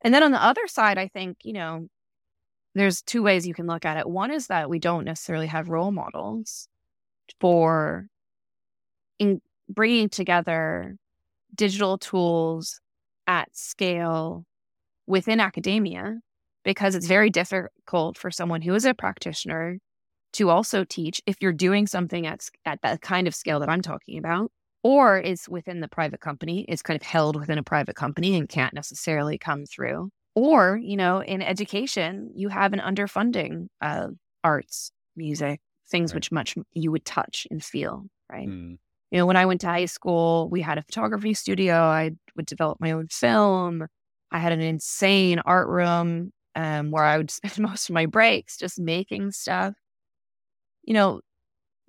And 0.02 0.13
then 0.13 0.23
on 0.23 0.32
the 0.32 0.43
other 0.43 0.67
side, 0.67 0.97
I 0.97 1.08
think 1.08 1.38
you 1.43 1.54
know, 1.54 1.88
there's 2.75 3.01
two 3.01 3.23
ways 3.23 3.47
you 3.47 3.53
can 3.53 3.67
look 3.67 3.86
at 3.86 3.97
it. 3.97 4.08
One 4.08 4.32
is 4.32 4.47
that 4.47 4.69
we 4.69 4.79
don't 4.79 5.05
necessarily 5.05 5.47
have 5.47 5.69
role 5.69 5.91
models 5.91 6.67
for 7.39 8.08
in 9.17 9.41
bringing 9.67 10.10
together 10.10 10.95
digital 11.55 11.97
tools 11.97 12.79
at 13.27 13.55
scale 13.55 14.45
within 15.08 15.39
academia 15.39 16.19
because 16.63 16.95
it's 16.95 17.08
very 17.08 17.29
difficult 17.29 18.17
for 18.17 18.32
someone 18.32 18.62
who 18.62 18.73
is 18.75 18.86
a 18.86 18.93
practitioner 18.93 19.79
to 20.34 20.49
also 20.49 20.84
teach 20.84 21.21
if 21.25 21.38
you're 21.41 21.51
doing 21.51 21.88
something 21.88 22.27
at, 22.27 22.47
at 22.65 22.82
that 22.82 23.01
kind 23.01 23.27
of 23.27 23.36
scale 23.36 23.60
that 23.60 23.69
I'm 23.69 23.82
talking 23.82 24.17
about, 24.19 24.51
or 24.84 25.17
is 25.19 25.49
within 25.49 25.79
the 25.79 25.88
private 25.88 26.21
company, 26.21 26.65
is 26.69 26.82
kind 26.82 26.99
of 26.99 27.05
held 27.05 27.36
within 27.36 27.58
a 27.58 27.63
private 27.63 27.95
company 27.95 28.36
and 28.38 28.47
can't 28.47 28.73
necessarily 28.73 29.38
come 29.38 29.65
through. 29.65 30.12
Or, 30.39 30.78
you 30.78 30.95
know, 30.95 31.21
in 31.21 31.41
education, 31.41 32.32
you 32.34 32.47
have 32.49 32.71
an 32.71 32.80
underfunding 32.80 33.67
of 33.82 34.15
arts, 34.43 34.91
music, 35.15 35.60
things 35.89 36.13
Right. 36.13 36.15
which 36.15 36.32
much 36.32 36.56
you 36.73 36.91
would 36.91 37.04
touch 37.06 37.45
and 37.52 37.63
feel, 37.63 38.06
right? 38.32 38.47
Mm. 38.47 38.78
You 39.12 39.17
know, 39.17 39.25
when 39.25 39.36
I 39.36 39.45
went 39.45 39.62
to 39.62 39.67
high 39.67 39.86
school, 39.86 40.47
we 40.49 40.62
had 40.62 40.78
a 40.78 40.84
photography 40.84 41.34
studio. 41.34 41.75
I 41.75 42.12
would 42.36 42.45
develop 42.45 42.80
my 42.80 42.91
own 42.91 43.08
film. 43.10 43.88
I 44.32 44.39
had 44.39 44.54
an 44.54 44.62
insane 44.62 45.39
art 45.45 45.67
room 45.67 46.32
um, 46.56 46.91
where 46.91 47.04
I 47.04 47.17
would 47.17 47.32
spend 47.32 47.60
most 47.60 47.89
of 47.89 47.93
my 47.93 48.06
breaks 48.06 48.58
just 48.58 48.80
making 48.80 49.32
stuff. 49.32 49.75
You 50.84 50.93
know, 50.93 51.21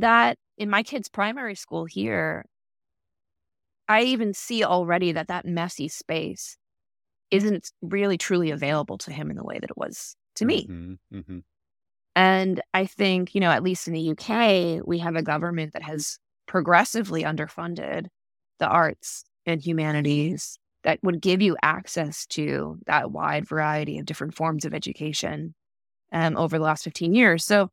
that 0.00 0.38
in 0.58 0.70
my 0.70 0.82
kid's 0.82 1.08
primary 1.08 1.54
school 1.56 1.86
here, 1.86 2.46
I 3.88 4.02
even 4.02 4.34
see 4.34 4.64
already 4.64 5.12
that 5.12 5.28
that 5.28 5.44
messy 5.44 5.88
space 5.88 6.56
isn't 7.30 7.70
really 7.82 8.18
truly 8.18 8.50
available 8.50 8.98
to 8.98 9.12
him 9.12 9.30
in 9.30 9.36
the 9.36 9.44
way 9.44 9.58
that 9.58 9.70
it 9.70 9.76
was 9.76 10.16
to 10.36 10.44
me. 10.44 10.70
Mhm, 10.70 10.98
mhm. 11.10 11.42
And 12.16 12.60
I 12.74 12.86
think, 12.86 13.34
you 13.34 13.40
know, 13.40 13.50
at 13.50 13.62
least 13.62 13.86
in 13.86 13.94
the 13.94 14.00
UK, 14.00 14.80
we 14.84 14.98
have 14.98 15.16
a 15.16 15.22
government 15.22 15.72
that 15.72 15.82
has 15.82 16.18
progressively 16.46 17.22
underfunded 17.22 18.06
the 18.58 18.66
arts 18.68 19.24
and 19.46 19.60
humanities 19.64 20.58
that 20.82 20.98
would 21.02 21.20
give 21.20 21.40
you 21.40 21.56
access 21.62 22.26
to 22.26 22.78
that 22.86 23.12
wide 23.12 23.46
variety 23.46 23.98
of 23.98 24.06
different 24.06 24.34
forms 24.34 24.64
of 24.64 24.74
education 24.74 25.54
um, 26.12 26.36
over 26.36 26.58
the 26.58 26.64
last 26.64 26.84
15 26.84 27.14
years. 27.14 27.44
So, 27.44 27.70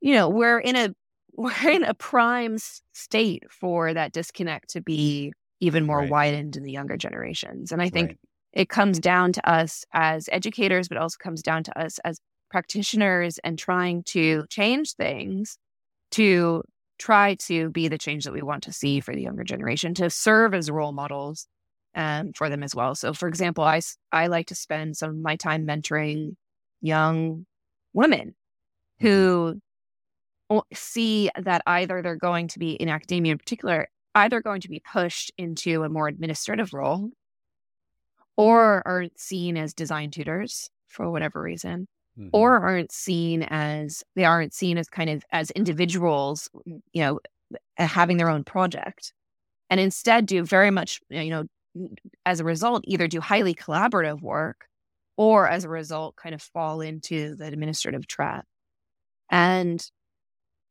you 0.00 0.14
know, 0.14 0.28
we're 0.28 0.58
in 0.60 0.76
a 0.76 0.94
we're 1.36 1.70
in 1.70 1.84
a 1.84 1.94
prime 1.94 2.58
state 2.92 3.44
for 3.50 3.94
that 3.94 4.12
disconnect 4.12 4.70
to 4.70 4.80
be 4.82 5.32
even 5.60 5.86
more 5.86 6.04
Right. 6.04 6.04
widened 6.04 6.56
in 6.56 6.62
the 6.64 6.72
younger 6.72 6.96
generations. 6.96 7.72
And 7.72 7.80
I 7.82 7.88
think 7.90 8.12
Right. 8.12 8.18
It 8.52 8.68
comes 8.68 8.98
down 8.98 9.32
to 9.32 9.48
us 9.48 9.84
as 9.92 10.28
educators, 10.32 10.88
but 10.88 10.98
also 10.98 11.16
comes 11.22 11.42
down 11.42 11.62
to 11.64 11.78
us 11.78 11.98
as 12.00 12.20
practitioners 12.50 13.38
and 13.38 13.58
trying 13.58 14.02
to 14.02 14.44
change 14.50 14.94
things 14.94 15.56
to 16.12 16.62
try 16.98 17.34
to 17.36 17.70
be 17.70 17.88
the 17.88 17.98
change 17.98 18.24
that 18.24 18.32
we 18.32 18.42
want 18.42 18.62
to 18.64 18.72
see 18.72 19.00
for 19.00 19.14
the 19.14 19.22
younger 19.22 19.44
generation, 19.44 19.94
to 19.94 20.10
serve 20.10 20.52
as 20.52 20.70
role 20.70 20.92
models 20.92 21.46
um, 21.94 22.32
for 22.34 22.48
them 22.50 22.62
as 22.62 22.74
well. 22.74 22.94
So, 22.94 23.14
for 23.14 23.28
example, 23.28 23.64
I, 23.64 23.80
I 24.12 24.26
like 24.26 24.48
to 24.48 24.54
spend 24.54 24.96
some 24.96 25.10
of 25.10 25.16
my 25.16 25.36
time 25.36 25.66
mentoring 25.66 26.34
young 26.80 27.46
women 27.92 28.34
who 29.00 29.60
see 30.74 31.30
that 31.40 31.62
either 31.66 32.02
they're 32.02 32.16
going 32.16 32.48
to 32.48 32.58
be 32.58 32.72
in 32.72 32.88
academia 32.88 33.32
in 33.32 33.38
particular, 33.38 33.88
either 34.14 34.42
going 34.42 34.60
to 34.60 34.68
be 34.68 34.82
pushed 34.92 35.32
into 35.38 35.84
a 35.84 35.88
more 35.88 36.08
administrative 36.08 36.74
role 36.74 37.10
or 38.36 38.82
aren't 38.86 39.18
seen 39.18 39.56
as 39.56 39.74
design 39.74 40.10
tutors 40.10 40.70
for 40.88 41.10
whatever 41.10 41.40
reason 41.42 41.86
Mhm. 42.18 42.30
or 42.32 42.56
aren't 42.58 42.92
seen 42.92 43.44
as 43.44 44.02
they 44.16 44.24
aren't 44.24 44.54
seen 44.54 44.78
as 44.78 44.88
kind 44.88 45.10
of 45.10 45.24
as 45.32 45.50
individuals 45.52 46.48
you 46.92 47.02
know 47.02 47.20
having 47.78 48.16
their 48.18 48.30
own 48.30 48.44
project 48.44 49.12
and 49.70 49.80
instead 49.80 50.26
do 50.26 50.44
very 50.44 50.70
much 50.70 51.00
you 51.10 51.30
know 51.30 51.44
as 52.26 52.40
a 52.40 52.44
result 52.44 52.84
either 52.86 53.08
do 53.08 53.20
highly 53.20 53.54
collaborative 53.54 54.22
work 54.22 54.66
or 55.16 55.48
as 55.48 55.64
a 55.64 55.68
result 55.68 56.16
kind 56.16 56.34
of 56.34 56.42
fall 56.42 56.80
into 56.80 57.34
the 57.36 57.46
administrative 57.46 58.06
trap 58.06 58.46
and 59.30 59.90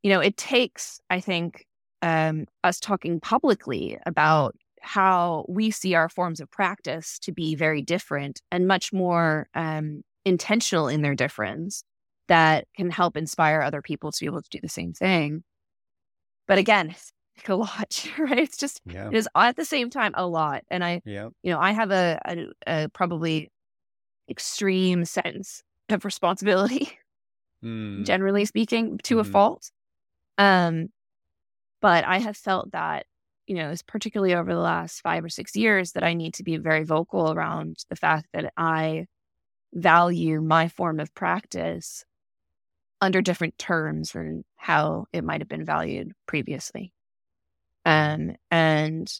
you 0.03 0.11
know 0.11 0.19
it 0.19 0.37
takes 0.37 0.99
i 1.09 1.19
think 1.19 1.65
um, 2.01 2.45
us 2.63 2.79
talking 2.79 3.19
publicly 3.19 3.97
about 4.05 4.55
how 4.81 5.45
we 5.49 5.71
see 5.71 5.93
our 5.95 6.09
forms 6.09 6.39
of 6.39 6.49
practice 6.51 7.19
to 7.19 7.31
be 7.31 7.55
very 7.55 7.81
different 7.81 8.41
and 8.51 8.67
much 8.67 8.93
more 8.93 9.47
um, 9.53 10.03
intentional 10.25 10.87
in 10.87 11.01
their 11.01 11.15
difference 11.15 11.83
that 12.27 12.67
can 12.75 12.91
help 12.91 13.17
inspire 13.17 13.61
other 13.61 13.81
people 13.81 14.11
to 14.11 14.19
be 14.19 14.25
able 14.27 14.41
to 14.41 14.49
do 14.49 14.59
the 14.61 14.69
same 14.69 14.93
thing. 14.93 15.43
But 16.47 16.57
again, 16.57 16.89
it's 16.91 17.11
like 17.37 17.49
a 17.49 17.55
lot, 17.55 18.07
right? 18.17 18.39
It's 18.39 18.57
just, 18.57 18.81
Yeah. 18.85 19.09
it 19.09 19.15
is 19.15 19.27
at 19.35 19.55
the 19.55 19.65
same 19.65 19.89
time 19.89 20.11
a 20.15 20.25
lot. 20.27 20.63
And 20.69 20.83
I, 20.83 21.01
Yeah. 21.05 21.29
you 21.43 21.51
know, 21.51 21.59
I 21.59 21.71
have 21.71 21.91
a, 21.91 22.19
a, 22.25 22.47
a 22.67 22.89
probably 22.89 23.51
extreme 24.29 25.05
sense 25.05 25.63
of 25.89 26.05
responsibility, 26.05 26.97
Mm. 27.63 28.05
generally 28.05 28.45
speaking, 28.45 28.97
to 28.99 29.19
a 29.19 29.23
Mhm. 29.23 29.31
fault. 29.31 29.71
Um, 30.37 30.89
but 31.81 32.05
I 32.05 32.19
have 32.19 32.37
felt 32.37 32.71
that, 32.71 33.05
you 33.49 33.55
know, 33.55 33.71
it's 33.71 33.81
particularly 33.81 34.35
over 34.35 34.53
the 34.53 34.59
last 34.59 35.01
five 35.01 35.25
or 35.25 35.29
six 35.29 35.55
years 35.55 35.93
that 35.93 36.03
I 36.03 36.13
need 36.13 36.35
to 36.35 36.43
be 36.43 36.57
very 36.57 36.83
vocal 36.83 37.33
around 37.33 37.77
the 37.89 37.95
fact 37.95 38.27
that 38.31 38.53
I 38.55 39.07
value 39.73 40.39
my 40.39 40.67
form 40.67 40.99
of 40.99 41.15
practice 41.15 42.05
under 43.01 43.23
different 43.23 43.57
terms 43.57 44.11
than 44.11 44.45
how 44.55 45.07
it 45.11 45.23
might 45.23 45.41
have 45.41 45.49
been 45.49 45.65
valued 45.65 46.11
previously. 46.27 46.93
Um, 47.85 48.35
and 48.51 49.11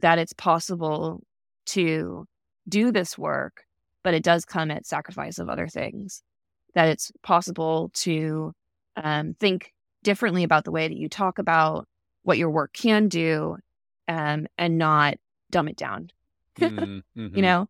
that 0.00 0.18
it's 0.18 0.32
possible 0.32 1.22
to 1.66 2.26
do 2.68 2.90
this 2.90 3.16
work, 3.16 3.62
but 4.02 4.12
it 4.12 4.24
does 4.24 4.44
come 4.44 4.72
at 4.72 4.86
sacrifice 4.86 5.38
of 5.38 5.48
other 5.48 5.68
things. 5.68 6.24
That 6.74 6.88
it's 6.88 7.12
possible 7.22 7.92
to 7.94 8.54
um, 8.96 9.34
think 9.38 9.72
differently 10.02 10.42
about 10.42 10.64
the 10.64 10.72
way 10.72 10.88
that 10.88 10.96
you 10.96 11.08
talk 11.08 11.38
about 11.38 11.86
what 12.22 12.38
your 12.38 12.50
work 12.50 12.72
can 12.72 13.08
do 13.08 13.56
um, 14.08 14.46
and 14.58 14.78
not 14.78 15.16
dumb 15.50 15.68
it 15.68 15.76
down. 15.76 16.10
Mm, 16.60 17.02
mhm. 17.16 17.34
you 17.34 17.40
know? 17.40 17.66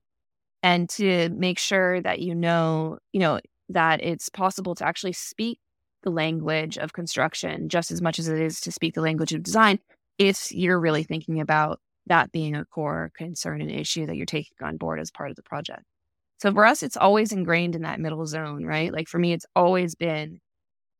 And 0.65 0.89
to 0.91 1.29
make 1.31 1.59
sure 1.59 2.01
that 2.01 2.19
you 2.19 2.35
know 2.35 2.99
you 3.13 3.21
know 3.21 3.39
that 3.69 4.03
it's 4.03 4.29
possible 4.29 4.75
to 4.75 4.85
actually 4.85 5.13
speak 5.13 5.61
the 6.03 6.11
language 6.11 6.79
of 6.79 6.93
construction 6.93 7.69
just 7.69 7.91
as 7.91 8.03
much 8.03 8.19
as 8.19 8.29
it 8.29 8.41
is 8.41 8.61
to 8.63 8.73
speak 8.73 8.95
the 8.95 9.01
language 9.01 9.33
of 9.33 9.43
design 9.43 9.79
if 10.19 10.51
you're 10.53 10.81
really 10.81 11.05
thinking 11.05 11.41
about 11.41 11.81
that 12.07 12.33
being 12.33 12.57
a 12.57 12.65
core 12.65 13.13
concern 13.17 13.61
and 13.61 13.71
issue 13.71 14.07
that 14.07 14.17
you're 14.17 14.27
taking 14.27 14.57
on 14.61 14.77
board 14.77 14.99
as 14.99 15.11
part 15.11 15.31
of 15.31 15.37
the 15.37 15.43
project. 15.43 15.85
So 16.41 16.53
for 16.53 16.67
us 16.67 16.83
it's 16.83 16.97
always 16.97 17.33
ingrained 17.33 17.77
in 17.77 17.83
that 17.83 18.01
middle 18.01 18.27
zone 18.27 18.65
right? 18.65 18.93
Like 18.93 19.09
for 19.09 19.19
me 19.19 19.33
it's 19.33 19.47
always 19.55 19.95
been 19.95 20.41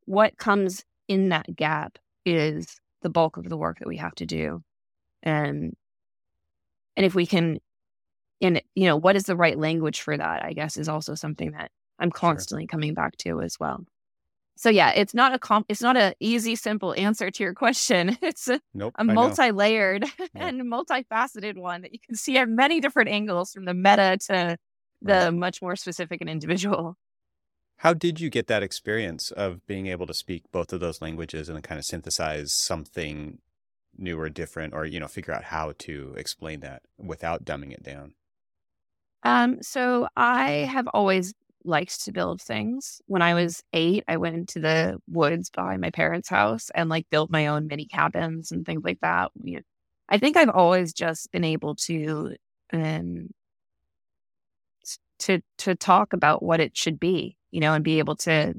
what 0.05 0.39
comes 0.39 0.85
in 1.09 1.31
that 1.31 1.55
gap 1.57 1.99
is 2.25 2.81
the 3.03 3.11
bulk 3.11 3.37
of 3.37 3.49
the 3.49 3.57
work 3.57 3.79
that 3.79 3.89
we 3.89 3.97
have 3.99 4.15
to 4.17 4.27
do. 4.27 4.63
And 5.23 5.75
and 6.97 7.07
if 7.07 7.15
we 7.15 7.27
can 7.27 7.59
and 8.41 8.61
you 8.75 8.87
know 8.87 8.97
what 8.97 9.17
is 9.17 9.25
the 9.25 9.37
right 9.37 9.57
language 9.59 10.01
for 10.01 10.17
that 10.17 10.45
i 10.45 10.53
guess 10.53 10.77
is 10.77 10.89
also 10.89 11.15
something 11.15 11.53
that 11.53 11.71
i'm 11.99 12.11
constantly 12.11 12.67
coming 12.67 12.93
back 12.95 13.17
to 13.17 13.41
as 13.41 13.59
well. 13.61 13.85
So 14.57 14.69
yeah 14.69 14.91
it's 14.91 15.15
not 15.15 15.35
a 15.35 15.39
comp 15.39 15.67
it's 15.69 15.81
not 15.81 15.97
a 15.97 16.15
easy 16.21 16.57
simple 16.57 16.95
answer 16.97 17.31
to 17.31 17.43
your 17.43 17.55
question. 17.55 18.19
It's 18.23 18.49
a, 18.49 18.61
Nope. 18.75 18.95
a 18.99 19.05
multi-layered 19.05 20.05
and 20.35 20.61
multifaceted 20.63 21.57
one 21.57 21.83
that 21.83 21.93
you 21.93 21.99
can 22.05 22.17
see 22.17 22.37
at 22.37 22.49
many 22.49 22.81
different 22.81 23.09
angles 23.09 23.53
from 23.53 23.65
the 23.65 23.75
meta 23.75 24.19
to 24.29 24.57
the 25.01 25.15
Right. 25.15 25.33
much 25.33 25.61
more 25.63 25.75
specific 25.77 26.21
and 26.21 26.31
individual 26.31 26.97
How 27.83 27.93
did 27.95 28.19
you 28.21 28.31
get 28.31 28.47
that 28.47 28.63
experience 28.63 29.31
of 29.31 29.67
being 29.67 29.89
able 29.89 30.07
to 30.07 30.15
speak 30.15 30.51
both 30.53 30.73
of 30.73 30.81
those 30.81 31.03
languages 31.03 31.49
and 31.49 31.63
kind 31.63 31.79
of 31.79 31.85
synthesize 31.85 32.55
something 32.55 33.41
new 33.99 34.19
or 34.21 34.31
different, 34.31 34.73
or 34.73 34.87
you 34.87 35.01
know, 35.01 35.09
figure 35.09 35.35
out 35.35 35.45
how 35.45 35.73
to 35.79 36.15
explain 36.17 36.61
that 36.61 36.83
without 36.97 37.45
dumbing 37.45 37.73
it 37.73 37.83
down? 37.83 38.15
Um, 39.23 39.63
so 39.63 40.09
I 40.17 40.51
have 40.71 40.89
always 40.89 41.35
liked 41.65 42.05
to 42.05 42.13
build 42.13 42.41
things. 42.43 43.01
When 43.07 43.23
I 43.23 43.35
was 43.35 43.63
eight, 43.73 44.05
I 44.09 44.17
went 44.17 44.37
into 44.37 44.61
the 44.61 45.01
woods 45.09 45.51
behind 45.51 45.81
my 45.81 45.91
parents' 45.91 46.29
house 46.29 46.71
and 46.75 46.89
like 46.91 47.09
built 47.11 47.31
my 47.31 47.47
own 47.47 47.69
mini 47.69 47.87
cabins 47.87 48.51
and 48.53 48.67
things 48.67 48.83
like 48.85 49.01
that. 49.01 49.31
We- 49.41 49.61
I 50.09 50.19
think 50.19 50.37
I've 50.37 50.51
always 50.51 50.93
just 50.93 51.31
been 51.33 51.45
able 51.45 51.75
to 51.77 52.37
um 52.73 53.29
to 55.21 55.41
to 55.59 55.75
talk 55.75 56.13
about 56.13 56.43
what 56.43 56.61
it 56.61 56.77
should 56.77 56.99
be, 56.99 57.37
you 57.53 57.61
know, 57.61 57.75
and 57.75 57.85
be 57.85 58.01
able 58.01 58.17
to 58.17 58.55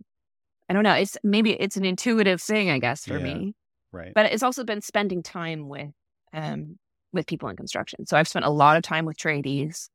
I 0.69 0.73
don't 0.73 0.84
know, 0.84 0.93
it's 0.93 1.17
maybe 1.23 1.51
it's 1.51 1.75
an 1.75 1.84
intuitive 1.86 2.41
thing, 2.41 2.69
I 2.69 2.79
guess, 2.79 3.06
for 3.06 3.17
Yeah. 3.17 3.23
me 3.23 3.56
Right. 3.91 4.13
but 4.15 4.27
it's 4.27 4.41
also 4.43 4.63
been 4.63 4.82
spending 4.82 5.21
time 5.21 5.67
with 5.69 5.91
um 6.34 6.77
with 7.12 7.27
people 7.27 7.49
in 7.49 7.56
construction. 7.58 8.06
So 8.08 8.17
I've 8.17 8.27
spent 8.27 8.45
a 8.45 8.49
lot 8.49 8.77
of 8.77 8.84
time 8.84 9.06
with 9.06 9.17
tradies, 9.17 9.89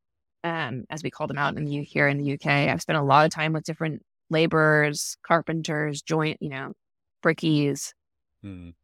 um, 0.44 0.84
as 0.90 1.02
we 1.02 1.11
call 1.11 1.26
them 1.26 1.38
out 1.38 1.56
in 1.56 1.64
the 1.64 1.72
U- 1.72 1.82
here 1.84 2.06
in 2.08 2.18
the 2.18 2.32
UK. 2.34 2.46
I've 2.70 2.82
spent 2.82 2.98
a 2.98 3.02
lot 3.02 3.24
of 3.24 3.32
time 3.32 3.52
with 3.54 3.64
different 3.64 4.02
laborers, 4.30 5.16
carpenters, 5.26 6.02
joint, 6.02 6.37
you 6.40 6.50
know, 6.50 6.74
brickies, 7.24 7.92
Mm, 8.44 8.74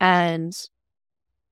and 0.00 0.54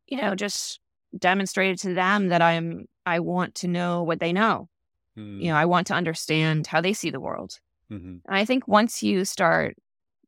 you 0.07 0.18
know, 0.20 0.35
just 0.35 0.81
demonstrated 1.16 1.79
to 1.79 1.94
them 1.94 2.29
that 2.29 2.42
I'm 2.42 2.87
I 3.07 3.20
want 3.20 3.55
to 3.57 3.68
know 3.68 4.03
what 4.03 4.20
they 4.20 4.33
know. 4.33 4.68
mm, 5.16 5.40
You 5.40 5.49
know, 5.49 5.57
I 5.57 5.64
want 5.64 5.87
to 5.88 5.94
understand 5.94 6.66
how 6.66 6.81
they 6.81 6.92
see 6.92 7.11
the 7.11 7.20
world. 7.20 7.59
Mhm. 7.90 8.20
And 8.25 8.37
I 8.37 8.44
think 8.44 8.66
once 8.68 9.03
you 9.03 9.25
start 9.25 9.77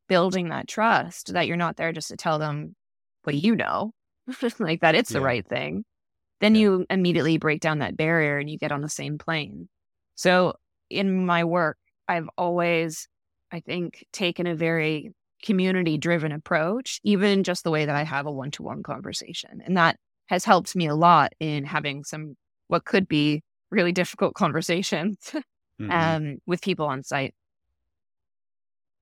building 0.07 0.49
that 0.49 0.67
trust, 0.67 1.33
that 1.33 1.47
you're 1.47 1.57
not 1.57 1.77
there 1.77 1.91
just 1.91 2.09
to 2.09 2.17
tell 2.17 2.39
them 2.39 2.75
what 3.23 3.35
you 3.35 3.55
know, 3.55 3.91
like 4.59 4.81
that 4.81 4.95
it's 4.95 5.11
the 5.11 5.21
right 5.21 5.45
thing, 5.47 5.83
then 6.39 6.55
Yeah. 6.55 6.61
you 6.61 6.85
immediately 6.89 7.37
break 7.37 7.61
down 7.61 7.79
that 7.79 7.97
barrier 7.97 8.37
and 8.37 8.49
you 8.49 8.57
get 8.57 8.71
on 8.71 8.81
the 8.81 8.89
same 8.89 9.17
plane. 9.17 9.67
So 10.15 10.53
in 10.89 11.25
my 11.25 11.43
work, 11.43 11.77
I've 12.07 12.29
always, 12.37 13.07
I 13.51 13.59
think, 13.59 14.05
taken 14.13 14.47
a 14.47 14.55
very 14.55 15.11
community 15.43 15.97
driven 15.97 16.31
approach, 16.31 16.99
even 17.03 17.43
just 17.43 17.63
the 17.63 17.71
way 17.71 17.85
that 17.85 17.95
I 17.95 18.03
have 18.03 18.25
a 18.25 18.31
one 18.31 18.51
to 18.51 18.63
one 18.63 18.81
conversation. 18.83 19.61
And 19.65 19.77
that 19.77 19.97
has 20.27 20.45
helped 20.45 20.75
me 20.75 20.87
a 20.87 20.95
lot 20.95 21.33
in 21.39 21.63
having 21.65 22.03
some 22.03 22.35
what 22.67 22.85
could 22.85 23.07
be 23.07 23.41
really 23.71 23.91
difficult 23.91 24.33
conversations 24.35 25.17
mm-hmm. 25.33 25.91
um, 25.91 26.37
with 26.45 26.61
people 26.61 26.85
on 26.85 27.03
site. 27.03 27.33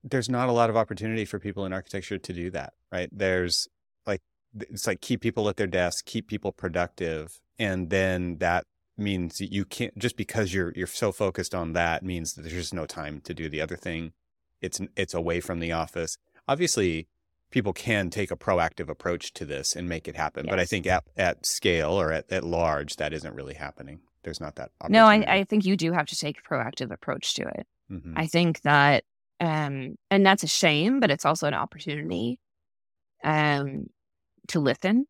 There's 0.08 0.30
not 0.30 0.50
a 0.50 0.52
lot 0.52 0.70
of 0.70 0.78
opportunity 0.78 1.26
for 1.26 1.40
people 1.40 1.66
in 1.66 1.74
architecture 1.74 2.20
to 2.20 2.34
do 2.34 2.52
that, 2.52 2.74
right? 2.92 3.10
There's 3.12 3.68
like, 4.06 4.22
it's 4.54 4.86
like 4.86 5.02
keep 5.02 5.20
people 5.20 5.50
at 5.50 5.58
their 5.58 5.66
desks, 5.66 6.04
keep 6.04 6.28
people 6.28 6.52
productive. 6.52 7.42
And 7.58 7.90
then 7.90 8.38
that 8.38 8.66
means 8.98 9.42
you 9.42 9.66
can't, 9.66 9.98
just 9.98 10.16
because 10.16 10.54
you're, 10.54 10.72
you're 10.76 10.86
so 10.86 11.12
focused 11.12 11.56
on 11.56 11.74
that 11.74 12.04
means 12.04 12.34
that 12.34 12.44
there's 12.44 12.54
just 12.54 12.74
no 12.74 12.86
time 12.86 13.20
to 13.22 13.34
do 13.34 13.50
the 13.50 13.62
other 13.62 13.76
thing. 13.76 14.14
It's, 14.62 14.80
it's 14.96 15.16
away 15.16 15.42
from 15.42 15.60
the 15.60 15.72
office. 15.72 16.18
Obviously, 16.48 17.08
people 17.50 17.74
can 17.74 18.12
take 18.12 18.30
a 18.30 18.36
proactive 18.36 18.90
approach 18.90 19.34
to 19.34 19.44
this 19.46 19.76
and 19.76 19.90
make 19.90 20.08
it 20.08 20.16
happen. 20.16 20.46
Yes. 20.46 20.52
But 20.52 20.60
I 20.60 20.66
think 20.66 20.86
at, 20.86 21.04
at 21.18 21.46
scale 21.48 22.00
or 22.00 22.12
at, 22.12 22.32
at 22.32 22.44
large, 22.44 22.98
that 22.98 23.12
isn't 23.12 23.34
really 23.34 23.56
happening. 23.56 24.02
There's 24.24 24.40
not 24.40 24.56
that. 24.56 24.70
No, 24.88 25.06
I, 25.06 25.26
I 25.28 25.44
think 25.46 25.66
you 25.66 25.76
do 25.76 25.92
have 25.94 26.06
to 26.08 26.16
take 26.16 26.38
a 26.40 26.42
proactive 26.42 26.92
approach 26.92 27.34
to 27.36 27.48
it. 27.48 27.68
Mm-hmm. 27.92 28.14
I 28.16 28.28
think 28.28 28.62
that, 28.62 29.04
um, 29.40 29.96
and 30.10 30.26
that's 30.26 30.44
a 30.44 30.48
shame, 30.48 31.00
but 31.00 31.12
it's 31.12 31.26
also 31.26 31.48
an 31.48 31.54
opportunity 31.54 32.40
um, 33.24 33.88
to 34.50 34.60
listen. 34.60 35.06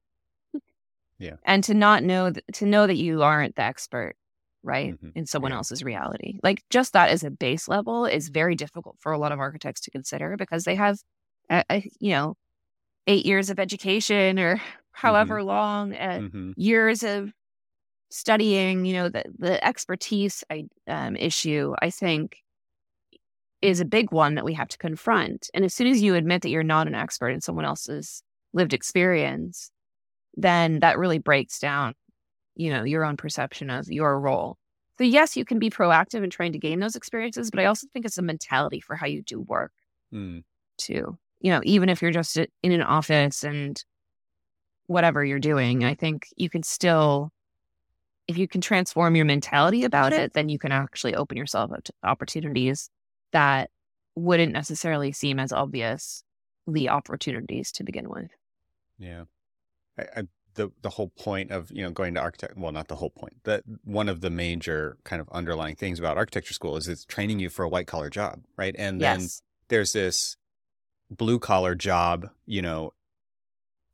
Yeah. 1.17 1.35
And 1.45 1.63
to 1.65 1.73
not 1.73 2.03
know, 2.03 2.31
th- 2.31 2.43
to 2.55 2.65
know 2.65 2.87
that 2.87 2.97
you 2.97 3.23
aren't 3.23 3.55
the 3.55 3.61
expert, 3.61 4.15
right, 4.63 4.93
mm-hmm. 4.93 5.09
in 5.15 5.25
someone 5.25 5.51
yeah. 5.51 5.57
else's 5.57 5.83
reality. 5.83 6.39
Like 6.43 6.63
just 6.69 6.93
that 6.93 7.09
as 7.09 7.23
a 7.23 7.31
base 7.31 7.67
level 7.67 8.05
is 8.05 8.29
very 8.29 8.55
difficult 8.55 8.97
for 8.99 9.11
a 9.11 9.17
lot 9.17 9.31
of 9.31 9.39
architects 9.39 9.81
to 9.81 9.91
consider 9.91 10.35
because 10.37 10.65
they 10.65 10.75
have 10.75 10.97
uh, 11.49 11.63
you 11.99 12.11
know, 12.11 12.35
eight 13.07 13.25
years 13.25 13.49
of 13.49 13.59
education 13.59 14.39
or 14.39 14.61
however 14.91 15.37
mm-hmm. 15.37 15.47
long, 15.47 15.95
uh, 15.95 16.19
mm-hmm. 16.21 16.51
years 16.55 17.03
of 17.03 17.31
studying, 18.09 18.85
you 18.85 18.93
know, 18.93 19.09
the, 19.09 19.23
the 19.37 19.65
expertise 19.65 20.43
I, 20.49 20.65
um, 20.87 21.15
issue, 21.15 21.73
I 21.81 21.89
think 21.89 22.37
is 23.69 23.79
a 23.79 23.85
big 23.85 24.11
one 24.11 24.35
that 24.35 24.45
we 24.45 24.53
have 24.53 24.67
to 24.69 24.77
confront. 24.77 25.49
And 25.53 25.65
as 25.65 25.73
soon 25.73 25.87
as 25.87 26.01
you 26.01 26.15
admit 26.15 26.41
that 26.41 26.49
you're 26.49 26.63
not 26.63 26.87
an 26.87 26.95
expert 26.95 27.29
in 27.29 27.41
someone 27.41 27.65
else's 27.65 28.23
lived 28.53 28.73
experience, 28.73 29.71
then 30.35 30.79
that 30.79 30.97
really 30.97 31.19
breaks 31.19 31.59
down, 31.59 31.93
you 32.55 32.69
know, 32.69 32.83
your 32.83 33.03
own 33.05 33.17
perception 33.17 33.69
of 33.69 33.87
your 33.87 34.19
role. 34.19 34.57
So 34.97 35.03
yes, 35.03 35.35
you 35.35 35.45
can 35.45 35.59
be 35.59 35.69
proactive 35.69 36.23
in 36.23 36.29
trying 36.29 36.53
to 36.53 36.59
gain 36.59 36.79
those 36.79 36.95
experiences, 36.95 37.51
but 37.51 37.59
I 37.59 37.65
also 37.65 37.87
think 37.91 38.05
it's 38.05 38.17
a 38.17 38.21
mentality 38.21 38.79
for 38.79 38.95
how 38.95 39.07
you 39.07 39.21
do 39.23 39.41
work 39.41 39.73
mm. 40.13 40.43
too 40.77 41.17
you 41.45 41.51
know, 41.51 41.61
even 41.63 41.89
if 41.89 42.01
you're 42.01 42.09
just 42.09 42.37
in 42.37 42.71
an 42.71 42.81
office 42.81 43.43
and 43.43 43.83
whatever 44.87 45.23
you're 45.23 45.37
doing, 45.37 45.83
I 45.83 45.93
think 45.93 46.27
you 46.35 46.49
can 46.49 46.63
still, 46.63 47.31
if 48.27 48.35
you 48.35 48.47
can 48.47 48.61
transform 48.61 49.15
your 49.15 49.25
mentality 49.25 49.83
about 49.83 50.11
it, 50.11 50.33
then 50.33 50.49
you 50.49 50.57
can 50.57 50.71
actually 50.71 51.13
open 51.13 51.37
yourself 51.37 51.71
up 51.71 51.83
to 51.83 51.93
opportunities 52.03 52.89
that 53.31 53.69
wouldn't 54.15 54.53
necessarily 54.53 55.11
seem 55.11 55.39
as 55.39 55.51
obvious 55.51 56.23
the 56.67 56.89
opportunities 56.89 57.71
to 57.73 57.83
begin 57.83 58.09
with. 58.09 58.31
Yeah. 58.97 59.25
I, 59.99 60.03
I, 60.15 60.23
the 60.55 60.71
the 60.81 60.89
whole 60.91 61.09
point 61.09 61.51
of 61.51 61.69
you 61.69 61.83
know 61.83 61.91
going 61.91 62.13
to 62.13 62.21
architect 62.21 62.55
well 62.55 62.71
not 62.71 62.87
the 62.87 62.95
whole 62.95 63.09
point 63.09 63.33
that 63.43 63.63
one 63.83 64.07
of 64.07 64.21
the 64.21 64.29
major 64.29 64.97
kind 65.03 65.21
of 65.21 65.27
underlying 65.33 65.75
things 65.75 65.99
about 65.99 66.15
architecture 66.15 66.53
school 66.53 66.77
is 66.77 66.87
it's 66.87 67.03
training 67.03 67.39
you 67.39 67.49
for 67.49 67.63
a 67.63 67.67
white 67.67 67.87
collar 67.87 68.09
job 68.09 68.39
right 68.55 68.73
and 68.77 69.01
yes. 69.01 69.17
then 69.17 69.29
there's 69.67 69.91
this 69.91 70.37
blue 71.09 71.39
collar 71.39 71.75
job, 71.75 72.29
you 72.45 72.61
know, 72.61 72.93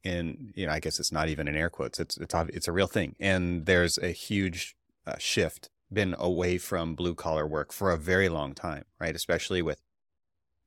in 0.03 0.51
you 0.55 0.65
know, 0.65 0.71
I 0.71 0.79
guess 0.79 0.99
it's 0.99 1.11
not 1.11 1.29
even 1.29 1.47
in 1.47 1.55
air 1.55 1.69
quotes. 1.69 1.99
It's 1.99 2.17
it's 2.17 2.33
it's 2.33 2.67
a 2.67 2.71
real 2.71 2.87
thing, 2.87 3.15
and 3.19 3.65
there's 3.65 3.97
a 3.97 4.09
huge 4.09 4.75
uh, 5.05 5.15
shift 5.17 5.69
been 5.91 6.15
away 6.17 6.57
from 6.57 6.95
blue 6.95 7.15
collar 7.15 7.45
work 7.45 7.71
for 7.71 7.91
a 7.91 7.97
very 7.97 8.29
long 8.29 8.53
time, 8.53 8.85
right? 8.99 9.15
Especially 9.15 9.61
with 9.61 9.81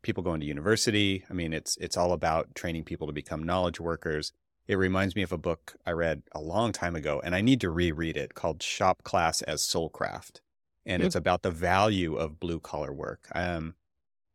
people 0.02 0.22
going 0.22 0.40
to 0.40 0.46
university. 0.46 1.24
I 1.28 1.32
mean, 1.32 1.52
it's 1.52 1.76
it's 1.78 1.96
all 1.96 2.12
about 2.12 2.54
training 2.54 2.84
people 2.84 3.06
to 3.06 3.12
become 3.12 3.42
knowledge 3.42 3.80
workers. 3.80 4.32
It 4.66 4.76
reminds 4.76 5.14
me 5.14 5.22
of 5.22 5.32
a 5.32 5.38
book 5.38 5.74
I 5.84 5.90
read 5.90 6.22
a 6.32 6.40
long 6.40 6.72
time 6.72 6.96
ago, 6.96 7.20
and 7.24 7.34
I 7.34 7.40
need 7.40 7.60
to 7.62 7.70
reread 7.70 8.16
it 8.16 8.34
called 8.34 8.62
Shop 8.62 9.02
Class 9.02 9.42
as 9.42 9.62
Soulcraft. 9.62 10.40
And 10.86 11.00
mm-hmm. 11.00 11.06
it's 11.06 11.16
about 11.16 11.42
the 11.42 11.50
value 11.50 12.16
of 12.16 12.40
blue 12.40 12.60
collar 12.60 12.92
work. 12.92 13.26
Um, 13.34 13.74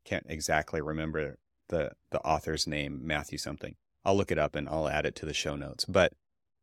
can't 0.05 0.25
exactly 0.27 0.81
remember 0.81 1.37
the 1.69 1.91
the 2.11 2.19
author's 2.21 2.67
name, 2.67 2.99
Matthew 3.03 3.37
something. 3.37 3.75
I'll 4.03 4.17
look 4.17 4.31
it 4.31 4.39
up 4.39 4.55
and 4.55 4.67
I'll 4.67 4.87
add 4.87 5.05
it 5.05 5.15
to 5.17 5.25
the 5.25 5.33
show 5.33 5.55
notes. 5.55 5.85
But 5.85 6.13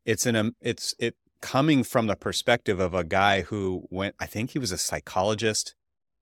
it's 0.04 0.26
an 0.26 0.36
um, 0.36 0.56
it's 0.60 0.94
it 0.98 1.16
coming 1.40 1.84
from 1.84 2.06
the 2.06 2.16
perspective 2.16 2.80
of 2.80 2.94
a 2.94 3.04
guy 3.04 3.42
who 3.42 3.86
went. 3.90 4.14
I 4.18 4.26
think 4.26 4.50
he 4.50 4.58
was 4.58 4.72
a 4.72 4.78
psychologist, 4.78 5.74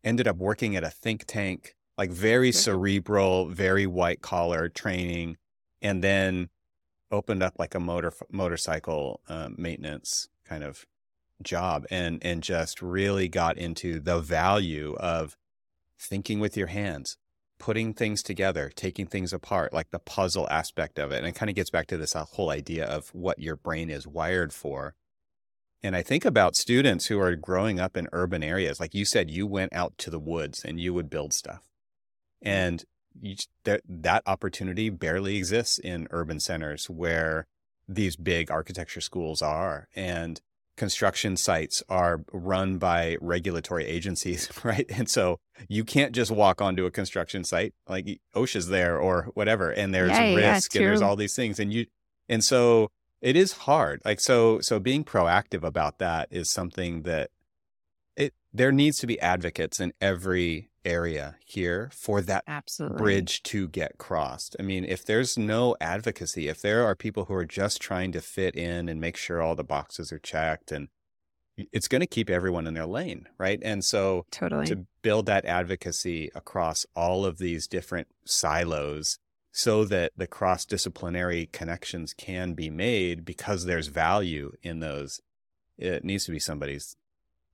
ended 0.02 0.28
up 0.28 0.36
working 0.36 0.76
at 0.76 0.84
a 0.84 0.90
think 0.90 1.24
tank, 1.26 1.74
like 1.96 2.10
very 2.10 2.52
cerebral, 2.52 3.48
very 3.48 3.86
white 3.86 4.20
collar 4.20 4.68
training, 4.68 5.36
and 5.80 6.02
then 6.02 6.50
opened 7.10 7.42
up 7.42 7.54
like 7.58 7.74
a 7.74 7.80
motor 7.80 8.12
motorcycle 8.30 9.20
um, 9.28 9.54
maintenance 9.58 10.28
kind 10.44 10.64
of 10.64 10.86
job 11.42 11.84
and 11.90 12.18
and 12.24 12.42
just 12.42 12.80
really 12.80 13.28
got 13.28 13.58
into 13.58 14.00
the 14.00 14.20
value 14.20 14.94
of 14.98 15.36
thinking 15.98 16.40
with 16.40 16.56
your 16.56 16.68
hands 16.68 17.16
putting 17.58 17.94
things 17.94 18.22
together, 18.22 18.70
taking 18.74 19.06
things 19.06 19.32
apart, 19.32 19.72
like 19.72 19.90
the 19.90 19.98
puzzle 19.98 20.48
aspect 20.50 20.98
of 20.98 21.12
it. 21.12 21.18
And 21.18 21.26
it 21.26 21.34
kind 21.34 21.48
of 21.48 21.56
gets 21.56 21.70
back 21.70 21.86
to 21.88 21.96
this 21.96 22.14
uh, 22.14 22.24
whole 22.24 22.50
idea 22.50 22.84
of 22.84 23.08
what 23.14 23.38
your 23.38 23.56
brain 23.56 23.90
is 23.90 24.06
wired 24.06 24.52
for. 24.52 24.94
And 25.84 25.94
I 25.94 26.02
think 26.02 26.24
about 26.24 26.56
students 26.56 27.06
who 27.06 27.20
are 27.20 27.36
growing 27.36 27.78
up 27.78 27.94
in 27.94 28.08
urban 28.10 28.42
areas. 28.42 28.80
Like 28.80 28.94
you 28.94 29.04
said, 29.04 29.30
you 29.30 29.46
went 29.46 29.74
out 29.74 29.98
to 29.98 30.10
the 30.10 30.18
woods 30.18 30.64
and 30.64 30.80
you 30.80 30.94
would 30.94 31.10
build 31.10 31.34
stuff. 31.34 31.60
Mm-hmm. 32.42 32.48
And 32.48 32.84
you, 33.20 33.36
that, 33.64 33.82
that 33.86 34.22
opportunity 34.26 34.88
barely 34.88 35.36
exists 35.36 35.78
in 35.78 36.08
urban 36.10 36.40
centers 36.40 36.88
where 36.88 37.46
these 37.86 38.16
big 38.16 38.50
architecture 38.50 39.02
schools 39.02 39.42
are. 39.42 39.88
And 39.94 40.40
construction 40.78 41.36
sites 41.36 41.82
are 41.90 42.24
run 42.32 42.78
by 42.78 43.18
regulatory 43.20 43.84
agencies, 43.84 44.48
right? 44.64 44.86
And 44.88 45.08
so 45.08 45.38
you 45.68 45.84
can't 45.84 46.14
just 46.14 46.30
walk 46.30 46.62
onto 46.62 46.86
a 46.86 46.90
construction 46.90 47.44
site 47.44 47.74
like 47.86 48.20
OSHA's 48.34 48.68
there 48.68 48.98
or 48.98 49.28
whatever, 49.34 49.70
and 49.70 49.94
there's 49.94 50.10
yeah, 50.10 50.34
risk 50.34 50.74
yeah, 50.74 50.80
and 50.80 50.88
there's 50.88 51.02
all 51.02 51.14
these 51.14 51.36
things, 51.36 51.60
and 51.60 51.72
you 51.72 51.86
and 52.28 52.42
so 52.42 52.90
it 53.24 53.36
is 53.36 53.52
hard. 53.52 54.02
Like 54.04 54.20
so, 54.20 54.60
so 54.60 54.78
being 54.78 55.02
proactive 55.02 55.64
about 55.64 55.98
that 55.98 56.28
is 56.30 56.50
something 56.50 57.02
that 57.02 57.30
it 58.16 58.34
there 58.52 58.70
needs 58.70 58.98
to 58.98 59.06
be 59.06 59.18
advocates 59.18 59.80
in 59.80 59.94
every 59.98 60.68
area 60.84 61.36
here 61.42 61.90
for 61.94 62.20
that 62.20 62.44
Absolutely. 62.46 62.98
bridge 62.98 63.42
to 63.44 63.66
get 63.68 63.96
crossed. 63.96 64.54
I 64.60 64.62
mean, 64.62 64.84
if 64.84 65.06
there's 65.06 65.38
no 65.38 65.74
advocacy, 65.80 66.48
if 66.48 66.60
there 66.60 66.84
are 66.84 66.94
people 66.94 67.24
who 67.24 67.32
are 67.32 67.46
just 67.46 67.80
trying 67.80 68.12
to 68.12 68.20
fit 68.20 68.54
in 68.54 68.90
and 68.90 69.00
make 69.00 69.16
sure 69.16 69.40
all 69.40 69.54
the 69.54 69.64
boxes 69.64 70.12
are 70.12 70.18
checked 70.18 70.70
and 70.70 70.88
it's 71.56 71.88
going 71.88 72.00
to 72.00 72.06
keep 72.06 72.28
everyone 72.28 72.66
in 72.66 72.74
their 72.74 72.84
lane, 72.84 73.26
right? 73.38 73.60
And 73.62 73.82
so 73.82 74.26
totally. 74.32 74.66
to 74.66 74.84
build 75.00 75.24
that 75.26 75.46
advocacy 75.46 76.30
across 76.34 76.84
all 76.94 77.24
of 77.24 77.38
these 77.38 77.66
different 77.66 78.08
silos 78.26 79.18
so 79.56 79.84
that 79.84 80.10
the 80.16 80.26
cross 80.26 80.64
disciplinary 80.64 81.46
connections 81.46 82.12
can 82.12 82.54
be 82.54 82.68
made 82.68 83.24
because 83.24 83.64
there's 83.64 83.86
value 83.86 84.50
in 84.64 84.80
those, 84.80 85.20
it 85.78 86.04
needs 86.04 86.24
to 86.24 86.32
be 86.32 86.40
somebody's 86.40 86.96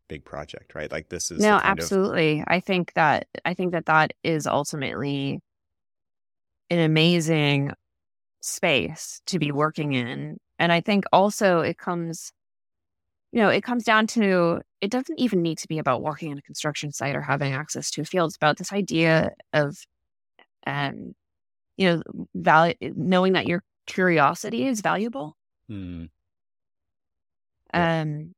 big 0.09 0.25
project, 0.25 0.75
right? 0.75 0.91
Like 0.91 1.11
this 1.11 1.31
is 1.31 1.41
no, 1.41 1.61
absolutely. 1.63 2.41
Of... 2.41 2.47
I 2.49 2.61
think 2.61 2.95
that 2.95 3.27
I 3.45 3.53
think 3.53 3.73
that 3.73 3.85
that 3.85 4.15
is 4.25 4.47
ultimately 4.47 5.41
an 6.71 6.79
amazing 6.79 7.73
space 8.40 9.21
to 9.27 9.38
be 9.38 9.53
working 9.53 9.92
in, 9.92 10.38
and 10.59 10.73
I 10.73 10.81
think 10.81 11.05
also 11.13 11.61
it 11.61 11.77
comes, 11.77 12.33
you 13.31 13.42
know, 13.42 13.51
it 13.51 13.63
comes 13.63 13.85
down 13.85 14.07
to 14.09 14.63
it 14.81 14.90
doesn't 14.90 15.21
even 15.21 15.42
need 15.42 15.59
to 15.59 15.69
be 15.69 15.79
about 15.79 16.01
working 16.01 16.31
in 16.31 16.38
a 16.38 16.42
construction 16.42 16.92
site 16.92 17.15
or 17.15 17.21
having 17.21 17.53
access 17.53 17.90
to 17.90 18.01
a 18.01 18.07
field. 18.07 18.31
It's 18.31 18.37
about 18.37 18.57
this 18.57 18.73
idea 18.73 19.33
of, 19.53 19.77
um, 20.67 21.13
you 21.81 21.87
know, 21.87 22.26
value 22.35 22.74
knowing 22.94 23.33
that 23.33 23.46
your 23.46 23.64
curiosity 23.87 24.66
is 24.66 24.83
valuable. 24.83 25.35
Hmm. 25.66 26.04
Um, 27.72 28.35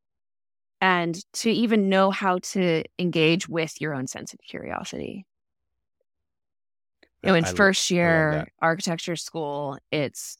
and 0.80 1.18
to 1.32 1.50
even 1.50 1.88
know 1.88 2.12
how 2.12 2.38
to 2.38 2.84
engage 3.00 3.48
with 3.48 3.80
your 3.80 3.94
own 3.94 4.06
sense 4.06 4.32
of 4.32 4.38
curiosity. 4.48 5.26
You 7.22 7.30
know, 7.30 7.34
in 7.34 7.44
I, 7.44 7.52
first 7.52 7.90
year 7.90 8.46
architecture 8.60 9.16
school, 9.16 9.76
it's 9.90 10.36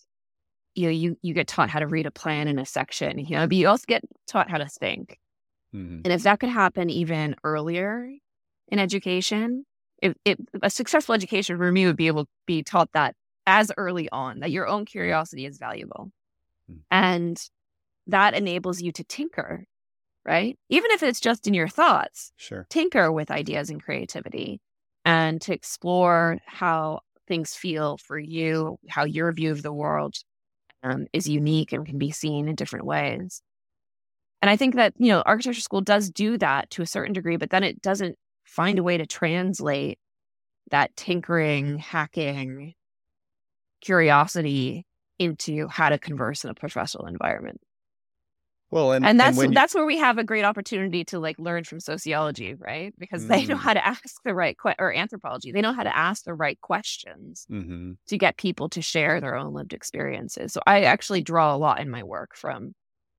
you 0.77 0.85
know, 0.85 0.91
you 0.91 1.17
you 1.23 1.35
get 1.35 1.49
taught 1.49 1.71
how 1.71 1.81
to 1.81 1.89
read 1.89 2.07
a 2.07 2.13
plan 2.13 2.47
in 2.47 2.61
a 2.61 2.67
section, 2.67 3.19
you 3.19 3.37
know, 3.37 3.49
but 3.49 3.57
you 3.57 3.67
also 3.67 3.85
get 3.89 4.03
taught 4.29 4.49
how 4.49 4.59
to 4.59 4.69
think. 4.69 5.19
Mm-hmm. 5.75 6.03
And 6.05 6.13
if 6.13 6.23
that 6.23 6.39
could 6.39 6.51
happen 6.51 6.89
even 6.89 7.35
earlier 7.43 8.09
in 8.69 8.79
education, 8.79 9.65
it, 10.03 10.17
it, 10.25 10.39
a 10.63 10.69
successful 10.69 11.15
education 11.15 11.57
for 11.57 11.73
me 11.73 11.87
would 11.87 11.97
be 11.97 12.09
able 12.09 12.25
to 12.25 12.31
be 12.47 12.63
taught 12.63 12.91
that 12.93 13.15
as 13.47 13.73
early 13.77 14.09
on 14.11 14.41
that 14.41 14.51
your 14.51 14.67
own 14.67 14.85
curiosity 14.85 15.47
is 15.47 15.59
valuable. 15.59 16.11
Mm. 16.71 16.79
And 16.91 17.51
that 18.09 18.35
enables 18.35 18.83
you 18.83 18.93
to 18.93 19.05
tinker, 19.05 19.65
right? 20.27 20.59
Even 20.69 20.91
if 20.91 21.03
it's 21.03 21.21
just 21.21 21.47
in 21.47 21.55
your 21.55 21.69
thoughts, 21.69 22.33
sure. 22.37 22.67
tinker 22.69 23.11
with 23.13 23.31
ideas 23.31 23.71
and 23.71 23.83
creativity 23.83 24.61
and 25.05 25.41
to 25.43 25.55
explore 25.55 26.39
how 26.47 27.01
things 27.29 27.55
feel 27.55 27.97
for 27.97 28.19
you, 28.19 28.79
how 28.89 29.05
your 29.05 29.33
view 29.33 29.53
of 29.53 29.63
the 29.63 29.73
world 29.73 30.17
um, 30.83 31.07
is 31.13 31.29
unique 31.29 31.73
and 31.73 31.87
can 31.87 31.99
be 31.99 32.11
seen 32.11 32.49
in 32.49 32.57
different 32.57 32.87
ways. 32.87 33.41
And 34.41 34.51
I 34.51 34.57
think 34.57 34.75
that, 34.75 34.95
you 34.99 35.09
know, 35.09 35.23
architecture 35.25 35.61
school 35.61 35.81
does 35.81 36.11
do 36.11 36.37
that 36.39 36.71
to 36.71 36.83
a 36.83 36.87
certain 36.87 37.13
degree, 37.13 37.37
but 37.37 37.51
then 37.51 37.63
it 37.63 37.81
doesn't 37.81 38.17
find 38.53 38.79
a 38.79 38.83
way 38.83 38.99
to 38.99 39.07
translate 39.07 39.99
that 40.71 40.95
tinkering, 40.95 41.79
hacking, 41.79 42.75
curiosity 43.81 44.87
into 45.19 45.69
how 45.69 45.89
to 45.89 45.99
converse 45.99 46.45
in 46.45 46.51
a 46.51 46.55
professional 46.55 47.07
environment. 47.07 47.61
Well, 48.71 48.93
and, 48.93 49.05
and 49.05 49.21
that's 49.21 49.39
and 49.39 49.55
that's 49.55 49.75
where 49.75 49.85
we 49.85 49.99
have 49.99 50.17
a 50.17 50.25
great 50.25 50.47
opportunity 50.47 51.05
to 51.07 51.19
like 51.19 51.39
learn 51.39 51.65
from 51.65 51.79
sociology, 51.79 52.55
right? 52.55 52.95
Because 52.99 53.25
mm. 53.25 53.29
they 53.29 53.45
know 53.45 53.57
mm. 53.57 53.61
how 53.61 53.75
to 53.75 53.87
ask 53.87 54.23
the 54.25 54.35
right 54.35 54.57
que- 54.59 54.75
or 54.79 54.95
anthropology. 54.95 55.53
They 55.53 55.61
know 55.61 55.75
how 55.75 55.83
to 55.83 55.95
ask 55.95 56.25
the 56.25 56.33
right 56.33 56.59
questions 56.63 57.47
mm-hmm. 57.51 57.93
to 58.09 58.19
get 58.19 58.39
people 58.39 58.71
to 58.71 58.81
share 58.81 59.21
their 59.21 59.37
own 59.37 59.53
lived 59.53 59.75
experiences. 59.75 60.55
So 60.55 60.61
I 60.67 60.83
actually 60.83 61.21
draw 61.21 61.55
a 61.55 61.59
lot 61.59 61.81
in 61.81 61.91
my 61.91 62.03
work 62.03 62.35
from 62.35 62.73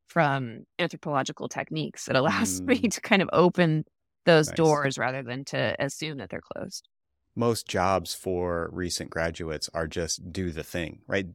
from 0.07 0.65
anthropological 0.79 1.47
techniques. 1.49 2.07
It 2.07 2.15
allows 2.15 2.61
mm. 2.61 2.67
me 2.67 2.89
to 2.89 3.01
kind 3.01 3.21
of 3.21 3.29
open 3.31 3.85
those 4.25 4.47
nice. 4.47 4.55
doors 4.55 4.97
rather 4.97 5.23
than 5.23 5.45
to 5.45 5.75
assume 5.79 6.17
that 6.17 6.29
they're 6.29 6.41
closed. 6.55 6.87
Most 7.35 7.67
jobs 7.67 8.13
for 8.13 8.69
recent 8.71 9.09
graduates 9.09 9.69
are 9.73 9.87
just 9.87 10.31
do 10.31 10.51
the 10.51 10.63
thing, 10.63 11.01
right? 11.07 11.27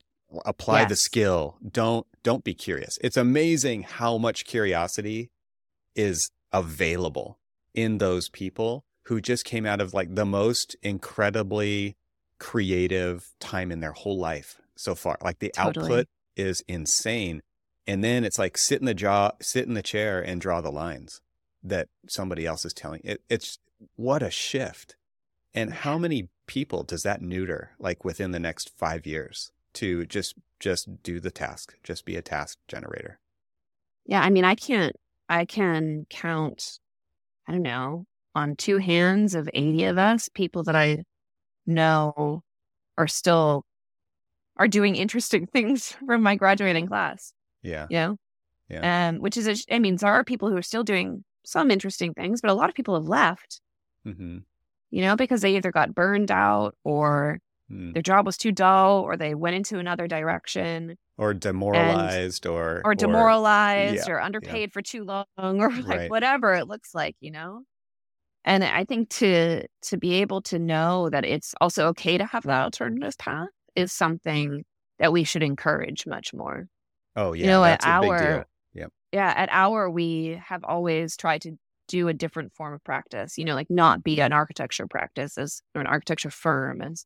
apply 0.45 0.81
yes. 0.81 0.89
the 0.91 0.97
skill 0.97 1.57
don't 1.71 2.07
don't 2.23 2.45
be 2.45 2.55
curious 2.55 2.99
it's 3.03 3.17
amazing 3.17 3.83
how 3.83 4.19
much 4.19 4.45
curiosity 4.45 5.31
is 5.95 6.31
available 6.53 7.39
in 7.75 7.99
those 7.99 8.29
people 8.29 8.85
who 9.05 9.21
just 9.21 9.45
came 9.45 9.65
out 9.65 9.81
of 9.81 9.95
like 9.95 10.15
the 10.15 10.27
most 10.27 10.77
incredibly 10.83 11.97
creative 12.39 13.31
time 13.41 13.73
in 13.73 13.81
their 13.81 13.93
whole 13.93 14.19
life 14.19 14.61
so 14.77 14.95
far 14.95 15.17
like 15.23 15.39
the 15.39 15.51
totally. 15.55 15.87
output 15.87 16.07
is 16.37 16.63
insane 16.69 17.41
and 17.87 18.05
then 18.05 18.23
it's 18.23 18.39
like 18.39 18.59
sit 18.59 18.81
in 18.81 18.87
the 18.87 18.95
jaw 18.95 19.31
sit 19.41 19.67
in 19.67 19.75
the 19.75 19.83
chair 19.83 20.21
and 20.21 20.41
draw 20.41 20.61
the 20.61 20.71
lines 20.71 21.21
that 21.63 21.89
somebody 22.09 22.47
else 22.47 22.65
is 22.65 22.73
telling 22.73 23.01
it, 23.05 23.23
it's 23.29 23.59
what 23.97 24.23
a 24.23 24.31
shift 24.31 24.97
and 25.55 25.73
how 25.73 25.99
many 25.99 26.29
people 26.47 26.83
does 26.83 27.03
that 27.03 27.23
neuter 27.23 27.73
like 27.79 28.05
within 28.05 28.31
the 28.33 28.39
next 28.39 28.71
five 28.77 29.07
years 29.07 29.53
to 29.75 30.07
just 30.07 30.35
just 30.61 31.03
do 31.03 31.21
the 31.21 31.31
task, 31.31 31.75
just 31.85 32.05
be 32.05 32.17
a 32.17 32.23
task 32.23 32.59
generator. 32.67 33.21
Yeah, 34.07 34.21
I 34.23 34.31
mean, 34.31 34.45
I 34.45 34.55
can't 34.55 34.95
I 35.29 35.45
can 35.45 36.07
count 36.11 36.81
I 37.49 37.53
don't 37.53 37.63
know, 37.63 38.05
on 38.35 38.57
two 38.57 38.77
hands 38.77 39.35
of 39.35 39.49
80 39.53 39.85
of 39.85 39.99
us, 39.99 40.29
people 40.29 40.65
that 40.65 40.77
I 40.77 41.05
know 41.67 42.43
are 42.99 43.09
still 43.09 43.65
are 44.57 44.69
doing 44.69 44.97
interesting 44.97 45.47
things 45.53 45.97
from 46.07 46.23
my 46.23 46.37
graduating 46.37 46.87
class. 46.87 47.33
Yeah. 47.63 47.87
Know? 47.91 48.17
Yeah. 48.69 49.09
Um, 49.09 49.19
which 49.21 49.39
is, 49.39 49.49
a, 49.49 49.75
I 49.75 49.79
mean, 49.79 49.97
there 49.97 50.13
are 50.13 50.25
people 50.25 50.51
who 50.51 50.57
are 50.57 50.63
still 50.63 50.85
doing 50.85 51.25
some 51.49 51.71
interesting 51.71 52.15
things, 52.15 52.41
but 52.41 52.51
a 52.51 52.55
lot 52.55 52.69
of 52.69 52.75
people 52.75 52.95
have 52.95 53.09
left, 53.09 53.61
mm-hmm. 54.07 54.39
you 54.91 55.03
know, 55.03 55.17
because 55.17 55.41
they 55.41 55.57
either 55.57 55.73
got 55.73 55.95
burned 55.95 56.31
out 56.31 56.77
or 56.85 57.41
Hmm. 57.69 57.93
Their 57.93 58.03
job 58.03 58.25
was 58.25 58.39
too 58.39 58.53
dull, 58.53 59.01
or 59.01 59.17
they 59.17 59.35
went 59.35 59.57
into 59.57 59.79
another 59.79 60.09
direction, 60.09 60.97
or 61.19 61.35
demoralized, 61.35 62.47
and, 62.47 62.55
or 62.55 62.81
or 62.85 62.95
demoralized, 62.95 64.09
or, 64.09 64.13
yeah, 64.13 64.17
or 64.17 64.21
underpaid 64.23 64.71
yeah. 64.71 64.73
for 64.73 64.83
too 64.83 65.05
long, 65.05 65.27
or 65.39 65.71
like 65.71 65.87
right. 65.87 66.11
whatever 66.11 66.55
it 66.55 66.67
looks 66.67 66.95
like, 66.95 67.15
you 67.21 67.31
know. 67.31 67.63
And 68.45 68.65
I 68.65 68.85
think 68.85 69.11
to 69.11 69.67
to 69.83 69.97
be 69.99 70.15
able 70.15 70.41
to 70.43 70.59
know 70.59 71.11
that 71.11 71.27
it's 71.27 71.55
also 71.61 71.89
okay 71.89 72.17
to 72.17 72.25
have 72.25 72.45
that 72.45 72.63
alternative 72.63 73.19
path 73.19 73.49
is 73.75 73.93
something 73.93 74.65
that 74.99 75.13
we 75.13 75.25
should 75.25 75.43
encourage 75.43 76.07
much 76.07 76.33
more. 76.33 76.69
Oh 77.17 77.35
yeah, 77.35 77.43
you 77.43 77.47
know, 77.49 77.65
at 77.65 77.83
AUAR 77.83 78.47
yeah, 78.79 78.87
yeah, 79.13 79.33
at 79.37 79.51
AUAR 79.51 79.91
we 79.91 80.41
have 80.45 80.65
always 80.65 81.17
tried 81.17 81.43
to 81.43 81.53
do 81.89 82.09
a 82.09 82.15
different 82.15 82.53
form 82.53 82.75
of 82.75 82.85
practice. 82.85 83.39
You 83.39 83.45
know, 83.45 83.55
like 83.55 83.71
not 83.71 84.03
be 84.05 84.21
an 84.21 84.33
architecture 84.33 84.87
practice 84.87 85.39
as 85.39 85.63
or 85.75 85.81
an 85.81 85.87
architecture 85.87 86.31
firm 86.31 86.83
as 86.83 87.05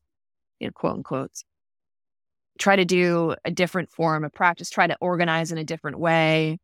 you 0.59 0.67
know, 0.67 0.71
quote 0.73 0.95
unquote, 0.97 1.31
try 2.59 2.75
to 2.75 2.85
do 2.85 3.35
a 3.45 3.51
different 3.51 3.89
form 3.91 4.23
of 4.23 4.33
practice, 4.33 4.69
try 4.69 4.87
to 4.87 4.97
organize 5.01 5.51
in 5.51 5.57
a 5.57 5.63
different 5.63 5.99
way, 5.99 6.59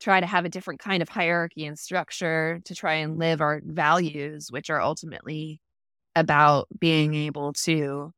try 0.00 0.20
to 0.20 0.26
have 0.26 0.44
a 0.44 0.48
different 0.48 0.80
kind 0.80 1.02
of 1.02 1.08
hierarchy 1.08 1.66
and 1.66 1.78
structure 1.78 2.60
to 2.64 2.74
try 2.74 2.94
and 2.94 3.18
live 3.18 3.40
our 3.40 3.60
values, 3.64 4.48
which 4.50 4.70
are 4.70 4.80
ultimately 4.80 5.60
about 6.16 6.68
being 6.78 7.14
able 7.14 7.52
to 7.52 8.12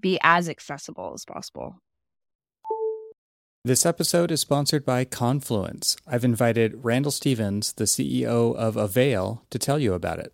be 0.00 0.18
as 0.22 0.48
accessible 0.48 1.12
as 1.14 1.24
possible. 1.24 1.76
This 3.66 3.84
episode 3.84 4.30
is 4.30 4.40
sponsored 4.40 4.84
by 4.84 5.04
Confluence. 5.04 5.96
I've 6.06 6.24
invited 6.24 6.84
Randall 6.84 7.10
Stevens, 7.10 7.72
the 7.72 7.82
CEO 7.82 8.54
of 8.54 8.76
Avail, 8.76 9.42
to 9.50 9.58
tell 9.58 9.80
you 9.80 9.92
about 9.92 10.20
it. 10.20 10.32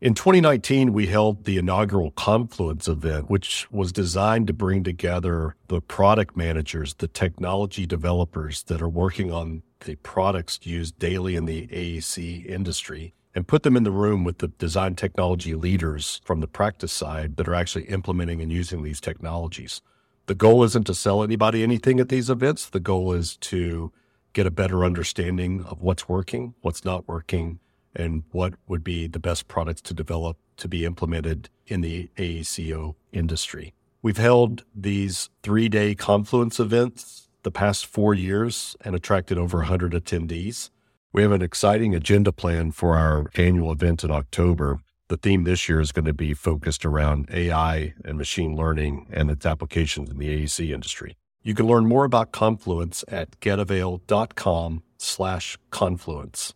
In 0.00 0.14
2019, 0.14 0.92
we 0.92 1.08
held 1.08 1.42
the 1.42 1.58
inaugural 1.58 2.12
Confluence 2.12 2.86
event, 2.86 3.28
which 3.28 3.66
was 3.72 3.90
designed 3.90 4.46
to 4.46 4.52
bring 4.52 4.84
together 4.84 5.56
the 5.66 5.80
product 5.80 6.36
managers, 6.36 6.94
the 6.94 7.08
technology 7.08 7.84
developers 7.84 8.62
that 8.62 8.80
are 8.80 8.88
working 8.88 9.32
on 9.32 9.64
the 9.80 9.96
products 9.96 10.60
used 10.62 11.00
daily 11.00 11.34
in 11.34 11.46
the 11.46 11.66
AEC 11.66 12.46
industry, 12.46 13.12
and 13.34 13.48
put 13.48 13.64
them 13.64 13.76
in 13.76 13.82
the 13.82 13.90
room 13.90 14.22
with 14.22 14.38
the 14.38 14.46
design 14.46 14.94
technology 14.94 15.56
leaders 15.56 16.20
from 16.24 16.38
the 16.38 16.46
practice 16.46 16.92
side 16.92 17.38
that 17.38 17.48
are 17.48 17.56
actually 17.56 17.86
implementing 17.86 18.40
and 18.40 18.52
using 18.52 18.84
these 18.84 19.00
technologies. 19.00 19.82
The 20.26 20.34
goal 20.34 20.64
isn't 20.64 20.84
to 20.88 20.94
sell 20.94 21.22
anybody 21.22 21.62
anything 21.62 22.00
at 22.00 22.08
these 22.08 22.28
events. 22.28 22.66
The 22.68 22.80
goal 22.80 23.12
is 23.12 23.36
to 23.36 23.92
get 24.32 24.46
a 24.46 24.50
better 24.50 24.84
understanding 24.84 25.64
of 25.64 25.80
what's 25.80 26.08
working, 26.08 26.54
what's 26.62 26.84
not 26.84 27.06
working, 27.06 27.60
and 27.94 28.24
what 28.32 28.54
would 28.66 28.82
be 28.82 29.06
the 29.06 29.20
best 29.20 29.46
products 29.46 29.80
to 29.82 29.94
develop 29.94 30.36
to 30.56 30.68
be 30.68 30.84
implemented 30.84 31.48
in 31.66 31.80
the 31.80 32.10
AECO 32.16 32.96
industry. 33.12 33.72
We've 34.02 34.16
held 34.16 34.64
these 34.74 35.30
three 35.42 35.68
day 35.68 35.94
confluence 35.94 36.58
events 36.58 37.28
the 37.44 37.50
past 37.52 37.86
four 37.86 38.12
years 38.12 38.76
and 38.80 38.96
attracted 38.96 39.38
over 39.38 39.58
100 39.58 39.92
attendees. 39.92 40.70
We 41.12 41.22
have 41.22 41.32
an 41.32 41.42
exciting 41.42 41.94
agenda 41.94 42.32
plan 42.32 42.72
for 42.72 42.96
our 42.96 43.30
annual 43.36 43.70
event 43.70 44.02
in 44.02 44.10
October. 44.10 44.80
The 45.08 45.16
theme 45.16 45.44
this 45.44 45.68
year 45.68 45.80
is 45.80 45.92
going 45.92 46.06
to 46.06 46.12
be 46.12 46.34
focused 46.34 46.84
around 46.84 47.28
AI 47.32 47.94
and 48.04 48.18
machine 48.18 48.56
learning 48.56 49.06
and 49.12 49.30
its 49.30 49.46
applications 49.46 50.10
in 50.10 50.18
the 50.18 50.28
AEC 50.28 50.72
industry. 50.74 51.16
You 51.42 51.54
can 51.54 51.66
learn 51.66 51.86
more 51.86 52.04
about 52.04 52.32
Confluence 52.32 53.04
at 53.06 53.38
getavail.com 53.38 54.82
slash 54.98 55.58
confluence. 55.70 56.54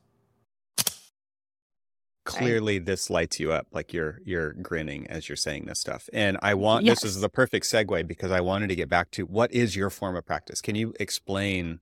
Clearly 2.25 2.79
this 2.79 3.09
lights 3.09 3.39
you 3.39 3.53
up 3.53 3.69
like 3.73 3.93
you're 3.93 4.19
you're 4.25 4.53
grinning 4.53 5.07
as 5.07 5.29
you're 5.29 5.37
saying 5.37 5.67
this 5.67 5.81
stuff. 5.81 6.09
And 6.13 6.37
i 6.43 6.55
want 6.55 6.85
yes. 6.85 7.03
this 7.03 7.17
is 7.17 7.21
the 7.21 7.29
perfect 7.29 7.67
segue 7.67 8.07
because 8.07 8.31
i 8.31 8.41
wanted 8.41 8.69
to 8.69 8.77
get 8.77 8.89
back 8.89 9.11
to 9.13 9.25
what 9.25 9.53
is 9.53 9.75
your 9.75 9.91
form 9.91 10.17
of 10.17 10.27
practice? 10.27 10.61
Can 10.61 10.75
you 10.75 10.93
explain 11.01 11.81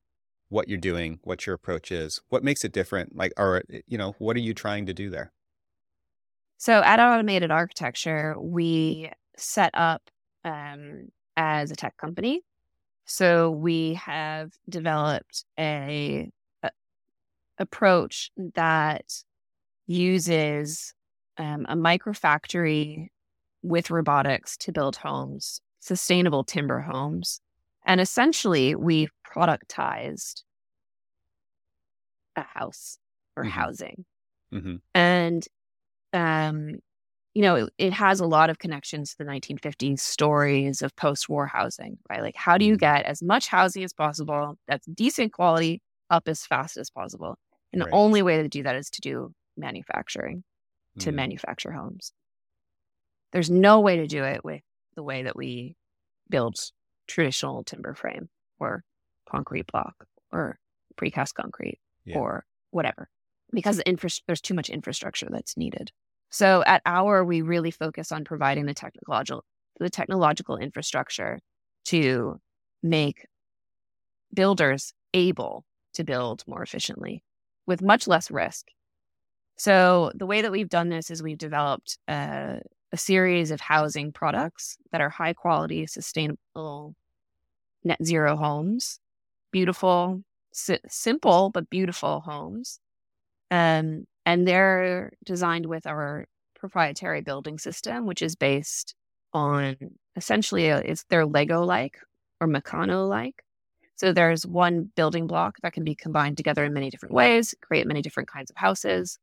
what 0.49 0.69
you're 0.69 0.79
doing 0.79 1.19
what 1.23 1.47
your 1.47 1.55
approach 1.55 1.91
is? 1.91 2.23
What 2.29 2.45
makes 2.45 2.65
it 2.65 2.73
different? 2.73 3.17
Like 3.17 3.33
or 3.37 3.63
you 3.87 3.99
know 3.99 4.15
what 4.19 4.37
are 4.37 4.41
you 4.41 4.55
trying 4.55 4.87
to 4.87 4.95
do 4.95 5.11
there 5.11 5.33
so 6.59 6.83
at 6.83 7.01
automated 7.01 7.51
architecture 7.51 8.37
we 8.39 9.11
set 9.37 9.71
up 9.75 10.03
um, 10.45 11.09
as 11.37 11.71
a 11.71 11.77
tech 11.77 11.97
company 11.97 12.43
so 13.11 13.51
we 13.51 13.95
have 13.95 14.53
developed 14.69 15.47
a, 15.59 16.31
a 16.63 16.71
approach 17.57 18.31
that 18.55 19.25
uses 19.87 20.93
um, 21.39 21.65
a 21.71 21.75
microfactory 21.75 23.07
with 23.63 23.91
robotics 23.91 24.59
to 24.59 24.73
build 24.73 24.97
homes, 24.97 25.63
sustainable 25.81 26.45
timber 26.45 26.81
homes. 26.81 27.41
And 27.87 27.99
essentially, 27.99 28.75
we've 28.75 29.11
productized 29.27 30.43
a 32.37 32.43
house 32.43 32.99
or 33.37 33.45
mm-hmm. 33.45 33.51
housing. 33.51 34.05
Mm-hmm. 34.53 34.77
And, 34.95 35.47
um, 36.13 36.77
you 37.35 37.43
know, 37.43 37.55
it, 37.55 37.73
it, 37.79 37.93
has 37.93 38.21
a 38.21 38.27
lot 38.27 38.51
of 38.51 38.59
connections 38.59 39.11
to 39.11 39.19
the 39.19 39.31
1950s 39.31 40.01
stories 40.01 40.83
of 40.83 40.95
post 40.97 41.29
war 41.29 41.47
housing, 41.47 41.99
right? 42.11 42.23
Like, 42.23 42.37
how 42.37 42.59
do 42.59 42.65
you 42.65 42.73
mm-hmm. 42.75 42.99
get 42.99 43.05
as 43.05 43.23
much 43.23 43.49
housing 43.49 43.85
as 43.85 43.93
possible 43.93 44.59
that's 44.67 44.87
decent 44.87 45.33
quality 45.33 45.81
up 46.11 46.27
as 46.27 46.45
fast 46.45 46.77
as 46.77 46.91
possible? 46.91 47.37
And 47.73 47.83
right. 47.83 47.91
the 47.91 47.97
only 47.97 48.23
way 48.23 48.43
to 48.43 48.49
do 48.49 48.63
that 48.63 48.77
is 48.77 48.91
to 48.91 49.01
do 49.01 49.33
manufacturing 49.57 50.43
to 51.01 51.11
mm. 51.11 51.15
manufacture 51.15 51.71
homes. 51.71 52.13
There's 53.33 53.51
no 53.51 53.81
way 53.81 53.97
to 53.99 54.07
do 54.07 54.25
it 54.25 54.45
with 54.45 54.63
the 54.97 55.03
way 55.03 55.25
that 55.25 55.37
we 55.37 55.77
build 56.31 56.57
traditional 57.07 57.63
timber 57.63 57.95
frame 57.95 58.29
or 58.59 58.83
concrete 59.31 59.67
block 59.67 59.95
or 60.33 60.59
precast 60.97 61.35
concrete 61.35 61.79
Yeah. 62.05 62.19
or 62.19 62.45
whatever 62.71 63.09
because 63.53 63.77
the 63.79 63.89
infra- 63.89 64.11
there's 64.27 64.41
too 64.41 64.55
much 64.55 64.71
infrastructure 64.71 65.29
that's 65.31 65.57
needed. 65.57 65.91
So 66.31 66.63
at 66.67 66.83
AUAR 66.85 67.25
we 67.25 67.41
really 67.43 67.71
focus 67.71 68.13
on 68.13 68.25
providing 68.25 68.67
the 68.67 68.75
technological 68.75 69.45
the 69.81 69.91
technological 69.91 70.57
infrastructure 70.57 71.39
to 71.85 72.41
make 72.83 73.27
builders 74.35 74.93
able 75.15 75.65
to 75.95 76.05
build 76.05 76.45
more 76.47 76.63
efficiently 76.63 77.23
with 77.67 77.83
much 77.83 78.07
less 78.07 78.31
risk. 78.31 78.67
So 79.57 80.13
the 80.15 80.27
way 80.27 80.43
that 80.43 80.53
we've 80.53 80.69
done 80.69 80.89
this 80.89 81.11
is 81.11 81.23
we've 81.23 81.39
developed 81.39 81.99
a, 82.09 82.61
a 82.93 82.97
series 82.97 83.51
of 83.51 83.61
housing 83.61 84.13
products 84.13 84.77
that 84.93 85.01
are 85.01 85.11
high 85.11 85.33
quality, 85.33 85.87
sustainable, 85.87 86.95
net 87.85 88.05
zero 88.05 88.37
homes, 88.37 89.01
beautiful, 89.51 90.23
si- 90.53 90.79
simple 90.89 91.51
but 91.51 91.71
beautiful 91.71 92.21
homes, 92.21 92.81
um, 93.51 94.05
and 94.27 94.47
they're 94.47 95.13
designed 95.25 95.67
with 95.67 95.87
our 95.87 96.27
proprietary 96.59 97.23
building 97.23 97.59
system, 97.59 98.07
which 98.07 98.23
is 98.23 98.37
based 98.37 98.95
on 99.33 99.77
essentially 100.17 100.69
a, 100.69 100.79
it's 100.79 101.05
their 101.05 101.25
Lego 101.25 101.63
like 101.65 101.99
or 102.41 102.49
Meccano 102.49 103.09
like. 103.09 103.43
So 103.97 104.13
there's 104.13 104.47
one 104.47 104.91
building 104.95 105.27
block 105.27 105.57
that 105.63 105.73
can 105.73 105.83
be 105.83 105.95
combined 105.95 106.37
together 106.37 106.65
in 106.65 106.73
many 106.73 106.89
different 106.91 107.15
ways, 107.15 107.55
create 107.63 107.87
many 107.87 108.01
different 108.01 108.29
kinds 108.29 108.51
of 108.51 108.57
houses, 108.57 109.19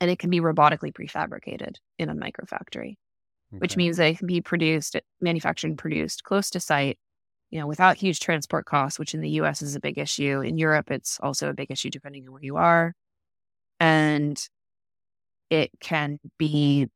and 0.00 0.10
it 0.10 0.18
can 0.18 0.30
be 0.30 0.40
robotically 0.40 0.92
prefabricated 0.92 1.76
in 1.98 2.08
a 2.08 2.14
microfactory, 2.14 2.94
which 3.58 3.76
means 3.76 3.96
they 3.96 4.14
can 4.14 4.26
be 4.26 4.40
produced, 4.40 4.96
manufactured 5.20 5.68
and 5.68 5.78
produced 5.78 6.24
close 6.24 6.50
to 6.50 6.60
site, 6.60 6.98
you 7.50 7.60
know, 7.60 7.66
without 7.66 7.96
huge 7.96 8.20
transport 8.20 8.64
costs, 8.64 8.98
which 8.98 9.14
in 9.14 9.20
the 9.20 9.30
US 9.30 9.60
is 9.60 9.74
a 9.76 9.80
big 9.80 9.98
issue. 9.98 10.40
In 10.40 10.56
Europe, 10.56 10.90
it's 10.90 11.18
also 11.20 11.50
a 11.50 11.54
big 11.54 11.70
issue 11.70 11.90
depending 11.90 12.26
on 12.26 12.32
where 12.32 12.42
you 12.42 12.56
are. 12.56 12.94
And 13.80 14.38
it 15.50 15.70
can 15.80 16.18
be 16.38 16.88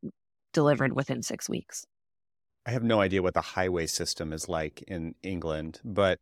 delivered 0.53 0.95
within 0.95 1.23
six 1.23 1.49
weeks. 1.49 1.85
I 2.67 2.71
have 2.71 2.83
no 2.83 3.01
idea 3.01 3.23
what 3.23 3.35
the 3.35 3.41
highway 3.41 3.87
system 3.87 4.33
is 4.33 4.49
like 4.49 4.83
in 4.87 5.15
England, 5.23 5.81
but 5.85 6.19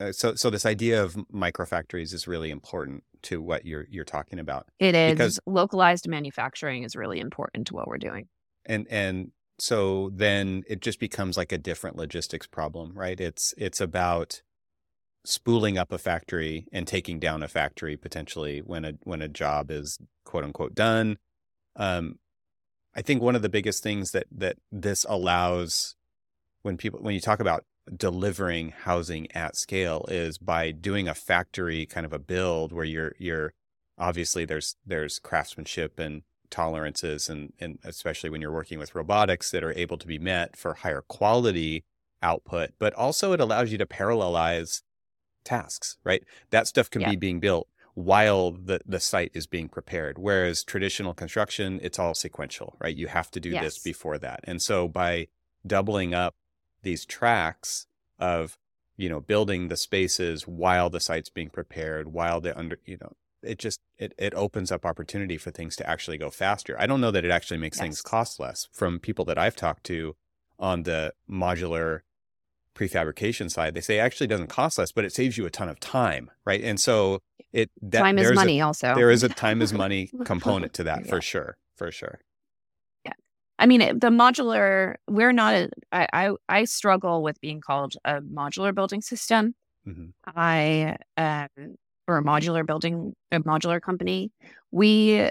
uh, 0.00 0.12
so 0.12 0.34
so 0.36 0.48
this 0.48 0.64
idea 0.64 1.02
of 1.02 1.14
microfactories 1.32 2.12
is 2.14 2.28
really 2.28 2.50
important 2.50 3.02
to 3.22 3.42
what 3.42 3.64
you're 3.66 3.86
you're 3.90 4.04
talking 4.04 4.38
about. 4.38 4.68
It 4.78 4.94
is 4.94 5.12
Because- 5.12 5.40
localized 5.46 6.06
manufacturing 6.08 6.84
is 6.84 6.94
really 6.94 7.18
important 7.18 7.66
to 7.68 7.74
what 7.74 7.88
we're 7.88 7.98
doing. 7.98 8.28
and 8.66 8.86
and 8.90 9.32
so 9.60 10.10
then 10.14 10.62
it 10.68 10.80
just 10.80 11.00
becomes 11.00 11.36
like 11.36 11.50
a 11.50 11.58
different 11.58 11.96
logistics 11.96 12.46
problem 12.46 12.92
right 12.96 13.18
it's 13.20 13.52
it's 13.58 13.80
about 13.80 14.40
spooling 15.28 15.76
up 15.76 15.92
a 15.92 15.98
factory 15.98 16.66
and 16.72 16.86
taking 16.86 17.18
down 17.18 17.42
a 17.42 17.48
factory 17.48 17.96
potentially 17.96 18.60
when 18.60 18.84
a 18.84 18.92
when 19.04 19.20
a 19.20 19.28
job 19.28 19.70
is 19.70 19.98
quote 20.24 20.44
unquote 20.44 20.74
done. 20.74 21.18
Um 21.76 22.18
i 22.94 23.02
think 23.02 23.20
one 23.20 23.36
of 23.36 23.42
the 23.42 23.48
biggest 23.48 23.82
things 23.82 24.12
that 24.12 24.26
that 24.32 24.56
this 24.72 25.04
allows 25.08 25.94
when 26.62 26.76
people 26.78 27.00
when 27.00 27.14
you 27.14 27.20
talk 27.20 27.40
about 27.40 27.64
delivering 27.94 28.70
housing 28.84 29.30
at 29.34 29.56
scale 29.56 30.06
is 30.08 30.38
by 30.38 30.70
doing 30.70 31.08
a 31.08 31.14
factory 31.14 31.86
kind 31.86 32.06
of 32.06 32.12
a 32.12 32.18
build 32.18 32.72
where 32.72 32.84
you're 32.84 33.12
you're 33.18 33.52
obviously 33.98 34.44
there's 34.44 34.76
there's 34.86 35.18
craftsmanship 35.18 35.98
and 35.98 36.22
tolerances 36.50 37.28
and 37.28 37.52
and 37.60 37.78
especially 37.84 38.30
when 38.30 38.40
you're 38.40 38.52
working 38.52 38.78
with 38.78 38.94
robotics 38.94 39.50
that 39.50 39.62
are 39.62 39.72
able 39.74 39.98
to 39.98 40.06
be 40.06 40.18
met 40.18 40.56
for 40.56 40.74
higher 40.74 41.02
quality 41.02 41.84
output 42.22 42.70
but 42.78 42.94
also 42.94 43.32
it 43.32 43.40
allows 43.40 43.70
you 43.70 43.78
to 43.78 43.86
parallelize 43.86 44.82
tasks 45.48 45.96
right? 46.04 46.22
That 46.50 46.66
stuff 46.66 46.88
can 46.90 47.00
Yeah. 47.02 47.10
be 47.10 47.16
being 47.16 47.40
built 47.40 47.66
while 47.94 48.52
the 48.52 48.78
the 48.86 49.00
site 49.00 49.32
is 49.34 49.46
being 49.46 49.68
prepared 49.68 50.18
whereas 50.18 50.62
traditional 50.62 51.14
construction 51.14 51.80
it's 51.82 51.98
all 51.98 52.14
sequential 52.14 52.76
right? 52.82 52.96
You 53.02 53.08
have 53.08 53.30
to 53.32 53.40
do 53.40 53.50
this 53.64 53.78
before 53.90 54.18
that. 54.18 54.40
And 54.44 54.58
so 54.62 54.76
by 54.86 55.28
doubling 55.66 56.14
up 56.14 56.34
these 56.82 57.04
tracks 57.04 57.86
of 58.18 58.58
you 58.96 59.08
know 59.08 59.20
building 59.20 59.68
the 59.68 59.76
spaces 59.76 60.46
while 60.46 60.88
the 60.90 61.00
site's 61.00 61.30
being 61.30 61.50
prepared 61.50 62.04
while 62.18 62.40
the 62.40 62.52
under 62.60 62.78
you 62.84 62.98
know 63.00 63.12
it 63.42 63.58
just 63.58 63.80
it, 63.98 64.12
it 64.18 64.34
opens 64.34 64.70
up 64.72 64.84
opportunity 64.84 65.36
for 65.36 65.50
things 65.52 65.74
to 65.76 65.88
actually 65.88 66.18
go 66.18 66.30
faster. 66.30 66.74
I 66.78 66.86
don't 66.86 67.00
know 67.00 67.12
that 67.12 67.24
it 67.24 67.30
actually 67.30 67.58
makes 67.58 67.78
things 67.78 68.02
cost 68.02 68.40
less 68.40 68.68
from 68.72 68.98
people 68.98 69.24
that 69.26 69.38
i've 69.38 69.54
talked 69.56 69.84
to 69.84 70.14
on 70.58 70.82
the 70.82 71.12
modular 71.30 72.00
prefabrication 72.78 73.50
side 73.50 73.74
they 73.74 73.80
say 73.80 73.98
actually 73.98 74.26
doesn't 74.26 74.46
cost 74.48 74.78
less 74.78 74.92
but 74.92 75.04
it 75.04 75.12
saves 75.12 75.36
you 75.36 75.44
a 75.46 75.50
ton 75.50 75.68
of 75.68 75.78
time 75.80 76.30
right 76.44 76.62
and 76.62 76.78
so 76.78 77.18
it 77.52 77.70
that 77.82 78.00
Time 78.02 78.18
is 78.18 78.24
there's 78.24 78.32
a- 78.38 78.40
money, 78.40 78.60
also. 78.60 78.94
there 78.94 79.10
is 79.10 79.22
a 79.22 79.28
time 79.28 79.60
is 79.62 79.72
money 79.72 80.10
component 80.24 80.72
to 80.74 80.84
that 80.84 81.04
Yeah. 81.04 81.10
for 81.10 81.20
sure 81.20 81.56
for 81.76 81.90
sure 81.90 82.20
Yeah, 83.04 83.12
I 83.58 83.66
mean, 83.66 83.80
the 83.98 84.10
modular. 84.10 84.94
We're 85.08 85.32
not. 85.32 85.54
A, 85.54 85.68
I, 85.92 86.06
I 86.12 86.24
I 86.48 86.64
struggle 86.64 87.22
with 87.22 87.40
being 87.40 87.60
called 87.60 87.94
a 88.04 88.20
modular 88.20 88.72
building 88.74 89.00
system. 89.02 89.54
Mhm. 89.86 90.12
I 90.26 90.96
um, 91.16 91.48
or 92.06 92.18
a 92.18 92.22
modular 92.22 92.64
building, 92.66 93.14
a 93.32 93.40
modular 93.40 93.80
company. 93.80 94.30
We 94.70 95.28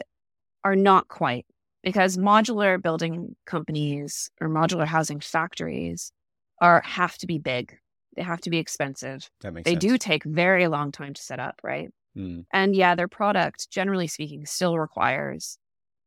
are 0.63 0.75
not 0.75 1.07
quite 1.07 1.45
because 1.83 2.17
modular 2.17 2.81
building 2.81 3.35
companies 3.45 4.29
or 4.41 4.47
modular 4.49 4.87
housing 4.87 5.19
factories 5.21 6.11
are 6.59 6.81
have 6.85 7.17
to 7.19 7.27
be 7.27 7.37
big. 7.37 7.77
They 8.15 8.23
have 8.23 8.41
to 8.41 8.49
be 8.49 8.57
expensive. 8.57 9.29
that 9.41 9.53
makes 9.53 9.65
They 9.65 9.73
sense 9.73 9.83
do 9.83 9.97
take 9.97 10.23
very 10.23 10.67
long 10.67 10.91
time 10.91 11.13
to 11.13 11.21
set 11.21 11.39
up, 11.39 11.59
right? 11.63 11.89
Mm, 12.17 12.45
And 12.51 12.75
yeah, 12.75 12.95
their 12.95 13.07
product, 13.07 13.69
generally 13.69 14.07
speaking, 14.07 14.45
still 14.45 14.77
requires 14.77 15.57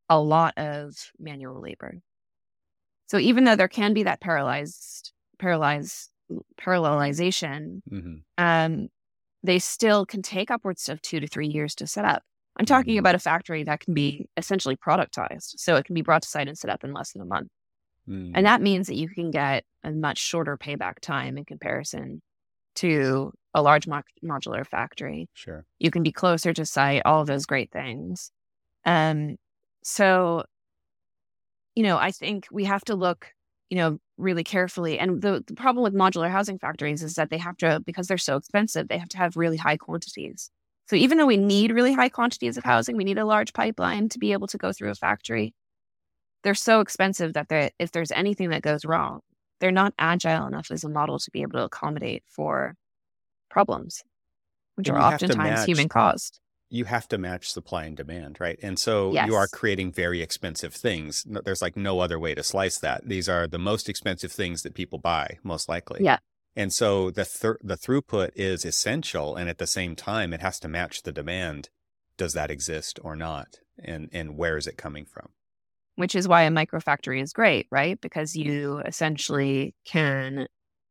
a 0.09 0.21
lot 0.21 0.57
of 0.59 0.95
manual 1.19 1.61
labor. 1.61 1.95
So 3.09 3.19
even 3.19 3.45
though 3.45 3.57
there 3.57 3.69
can 3.69 3.93
be 3.95 4.05
that 4.05 4.21
paralyzed, 4.21 5.13
paralyzed, 5.39 6.11
parallelization, 6.61 7.83
mhm. 7.91 8.23
um, 8.39 8.89
they 9.43 9.59
still 9.59 10.07
can 10.07 10.23
take 10.23 10.51
upwards 10.51 10.89
of 10.89 11.03
two 11.03 11.21
to 11.21 11.27
three 11.27 11.49
years 11.49 11.75
to 11.77 11.87
set 11.87 12.05
up. 12.05 12.23
I'm 12.57 12.67
talking 12.67 12.97
Mhm. 12.97 12.99
about 13.01 13.15
a 13.15 13.19
factory 13.19 13.65
that 13.65 13.81
can 13.81 13.95
be 13.95 14.27
essentially 14.37 14.77
productized. 14.77 15.59
So 15.59 15.77
it 15.77 15.85
can 15.87 15.95
be 15.95 16.03
brought 16.03 16.23
to 16.23 16.29
site 16.29 16.49
and 16.49 16.59
set 16.59 16.71
up 16.71 16.85
in 16.85 16.93
less 16.93 17.13
than 17.13 17.23
a 17.23 17.27
month. 17.27 17.49
Mm. 18.11 18.33
And 18.35 18.47
that 18.47 18.61
means 18.61 18.89
that 18.89 18.97
you 18.97 19.09
can 19.09 19.31
get 19.31 19.65
a 19.85 19.93
much 19.93 20.19
shorter 20.19 20.57
payback 20.57 21.01
time 21.01 21.39
in 21.39 21.45
comparison 21.45 22.21
to 22.77 23.33
a 23.55 23.63
large 23.63 23.87
mo- 23.87 24.03
modular 24.25 24.67
factory. 24.67 25.29
Sure. 25.35 25.65
You 25.79 25.91
can 25.91 26.03
be 26.03 26.13
closer 26.13 26.53
to 26.53 26.65
site 26.65 27.03
all 27.05 27.21
of 27.21 27.27
those 27.27 27.47
great 27.47 27.71
things. 27.71 28.31
Um 28.85 29.37
so 29.83 30.45
you 31.75 31.83
know 31.83 31.97
i 31.97 32.11
think 32.11 32.47
we 32.51 32.65
have 32.65 32.85
to 32.85 32.95
look 32.95 33.33
you 33.71 33.77
know 33.77 33.99
really 34.19 34.45
carefully 34.45 34.99
and 34.99 35.23
the, 35.23 35.43
the 35.47 35.55
problem 35.55 35.83
with 35.83 35.95
modular 35.95 36.31
housing 36.31 36.59
factories 36.59 37.03
is 37.03 37.15
that 37.15 37.31
they 37.31 37.39
have 37.39 37.57
to 37.57 37.81
because 37.87 38.07
they're 38.07 38.19
so 38.19 38.37
expensive 38.37 38.89
they 38.89 38.99
have 38.99 39.09
to 39.09 39.17
have 39.17 39.37
really 39.37 39.57
high 39.57 39.77
quantities. 39.77 40.51
So 40.89 40.97
even 40.97 41.19
though 41.19 41.27
we 41.27 41.37
need 41.37 41.71
really 41.71 41.93
high 41.93 42.09
quantities 42.09 42.59
of 42.59 42.65
housing 42.65 42.97
we 42.97 43.05
need 43.05 43.19
a 43.19 43.25
large 43.25 43.53
pipeline 43.53 44.09
to 44.11 44.19
be 44.19 44.33
able 44.33 44.49
to 44.49 44.59
go 44.59 44.73
through 44.73 44.91
a 44.91 44.95
factory 44.95 45.55
they're 46.43 46.55
so 46.55 46.81
expensive 46.81 47.35
that 47.35 47.49
they 47.49 47.71
if 47.79 47.93
there's 47.93 48.13
anything 48.13 48.51
that 48.51 48.63
goes 48.63 48.85
wrong 48.85 49.21
they're 49.61 49.71
not 49.71 49.93
agile 49.99 50.47
enough 50.47 50.71
as 50.71 50.85
a 50.85 50.89
model 50.89 51.19
to 51.19 51.31
be 51.31 51.43
able 51.43 51.53
to 51.53 51.65
accommodate 51.65 52.23
for 52.27 52.75
problems 53.51 54.03
which 54.77 54.89
And 54.89 54.97
are 54.97 55.01
you 55.01 55.11
have 55.11 55.19
to 55.21 55.27
oftentimes 55.27 55.65
human 55.65 55.89
caused 55.89 56.41
you 56.71 56.85
have 56.85 57.09
to 57.09 57.19
match 57.19 57.51
supply 57.51 57.85
and 57.85 57.97
demand, 57.97 58.41
right? 58.41 58.59
And 58.63 58.79
so 58.79 59.13
you 59.13 59.35
are 59.35 59.49
creating 59.49 59.91
very 59.91 60.23
expensive 60.23 60.73
things. 60.73 61.27
There's 61.29 61.61
like 61.61 61.77
no 61.77 61.99
other 61.99 62.19
way 62.19 62.35
to 62.37 62.45
slice 62.45 62.79
that. 62.79 63.09
These 63.09 63.29
are 63.29 63.49
the 63.49 63.59
most 63.59 63.89
expensive 63.89 64.31
things 64.31 64.63
that 64.63 64.75
people 64.75 65.01
buy, 65.01 65.39
most 65.43 65.69
likely. 65.69 66.05
Yeah. 66.05 66.19
And 66.57 66.73
so 66.73 67.11
the 67.11 67.25
thr 67.25 67.53
the 67.63 67.77
throughput 67.77 68.31
is 68.35 68.65
essential, 68.65 69.37
and 69.37 69.49
at 69.49 69.59
the 69.59 69.67
same 69.67 69.97
time, 69.97 70.33
it 70.33 70.41
has 70.41 70.59
to 70.61 70.69
match 70.69 71.03
the 71.03 71.13
demand. 71.13 71.71
Does 72.17 72.33
that 72.35 72.51
exist 72.51 72.99
or 73.03 73.17
not? 73.17 73.59
And 73.83 74.09
and 74.13 74.37
where 74.37 74.57
is 74.57 74.67
it 74.67 74.77
coming 74.77 75.05
from? 75.05 75.31
Which 76.01 76.15
is 76.15 76.27
why 76.27 76.43
a 76.43 76.51
microfactory 76.51 77.23
is 77.23 77.33
great, 77.33 77.67
right? 77.71 78.01
Because 78.01 78.35
you 78.35 78.79
essentially 78.87 79.75
can 79.85 80.47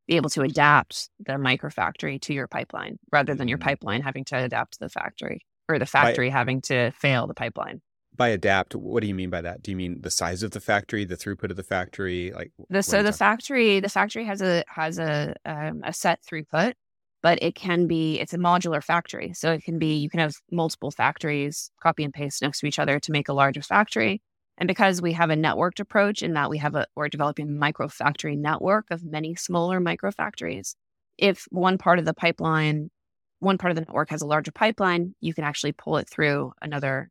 be 0.07 0.15
able 0.15 0.29
to 0.31 0.41
adapt 0.41 1.09
the 1.19 1.33
microfactory 1.33 2.19
to 2.21 2.33
your 2.33 2.47
pipeline 2.47 2.97
rather 3.11 3.35
than 3.35 3.47
your 3.47 3.57
Mhm. 3.57 3.63
pipeline 3.63 4.01
having 4.01 4.25
to 4.25 4.37
adapt 4.37 4.73
to 4.73 4.79
the 4.79 4.89
factory 4.89 5.45
or 5.67 5.77
the 5.77 5.85
factory 5.85 6.29
having 6.29 6.61
to 6.61 6.91
fail 6.91 7.27
the 7.27 7.33
pipeline. 7.33 7.81
By 8.15 8.29
adapt, 8.29 8.75
what 8.75 9.01
do 9.01 9.07
you 9.07 9.15
mean 9.15 9.29
by 9.29 9.41
that? 9.41 9.61
Do 9.61 9.71
you 9.71 9.77
mean 9.77 10.01
the 10.01 10.09
size 10.09 10.43
of 10.43 10.51
the 10.51 10.59
factory, 10.59 11.05
the 11.05 11.15
throughput 11.15 11.51
of 11.51 11.57
the 11.57 11.63
factory? 11.63 12.31
Like 12.31 12.51
The, 12.69 12.83
so 12.83 13.03
the 13.03 13.13
factory, 13.13 13.79
the 13.79 13.87
factory 13.89 14.25
has 14.25 14.41
a 14.41 14.63
has 14.67 14.99
a 14.99 15.35
um, 15.45 15.81
a 15.83 15.93
set 15.93 16.19
throughput, 16.23 16.73
but 17.21 17.41
it 17.41 17.55
can 17.55 17.87
be 17.87 18.19
it's 18.19 18.33
a 18.33 18.37
modular 18.37 18.83
factory, 18.83 19.33
so 19.33 19.51
it 19.53 19.63
can 19.63 19.79
be 19.79 19.95
you 19.95 20.09
can 20.09 20.19
have 20.19 20.33
multiple 20.51 20.91
factories 20.91 21.71
copy 21.81 22.03
and 22.03 22.13
paste 22.13 22.41
next 22.41 22.59
to 22.59 22.65
each 22.65 22.79
other 22.79 22.99
to 22.99 23.11
make 23.11 23.29
a 23.29 23.33
larger 23.33 23.61
factory, 23.61 24.21
And 24.59 24.67
because 24.67 25.01
we 25.01 25.13
have 25.13 25.29
a 25.29 25.35
networked 25.35 25.79
approach 25.79 26.21
in 26.21 26.33
that 26.33 26.49
we 26.49 26.57
have 26.57 26.75
a 26.75 26.85
we're 26.95 27.07
developing 27.07 27.47
a 27.47 27.51
micro 27.51 27.87
factory 27.87 28.35
network 28.35 28.91
of 28.91 29.03
many 29.03 29.33
smaller 29.35 29.79
micro 29.79 30.11
factories. 30.11 30.75
If 31.17 31.47
one 31.49 31.77
part 31.77 31.97
of 31.97 32.05
the 32.05 32.13
pipeline, 32.13 32.91
one 33.39 33.57
part 33.57 33.71
of 33.71 33.75
the 33.75 33.81
network 33.81 34.09
has 34.09 34.21
a 34.21 34.27
larger 34.27 34.51
pipeline, 34.51 35.15
you 35.21 35.33
can 35.33 35.45
actually 35.45 35.71
pull 35.71 35.97
it 35.97 36.09
through 36.09 36.51
another 36.61 37.09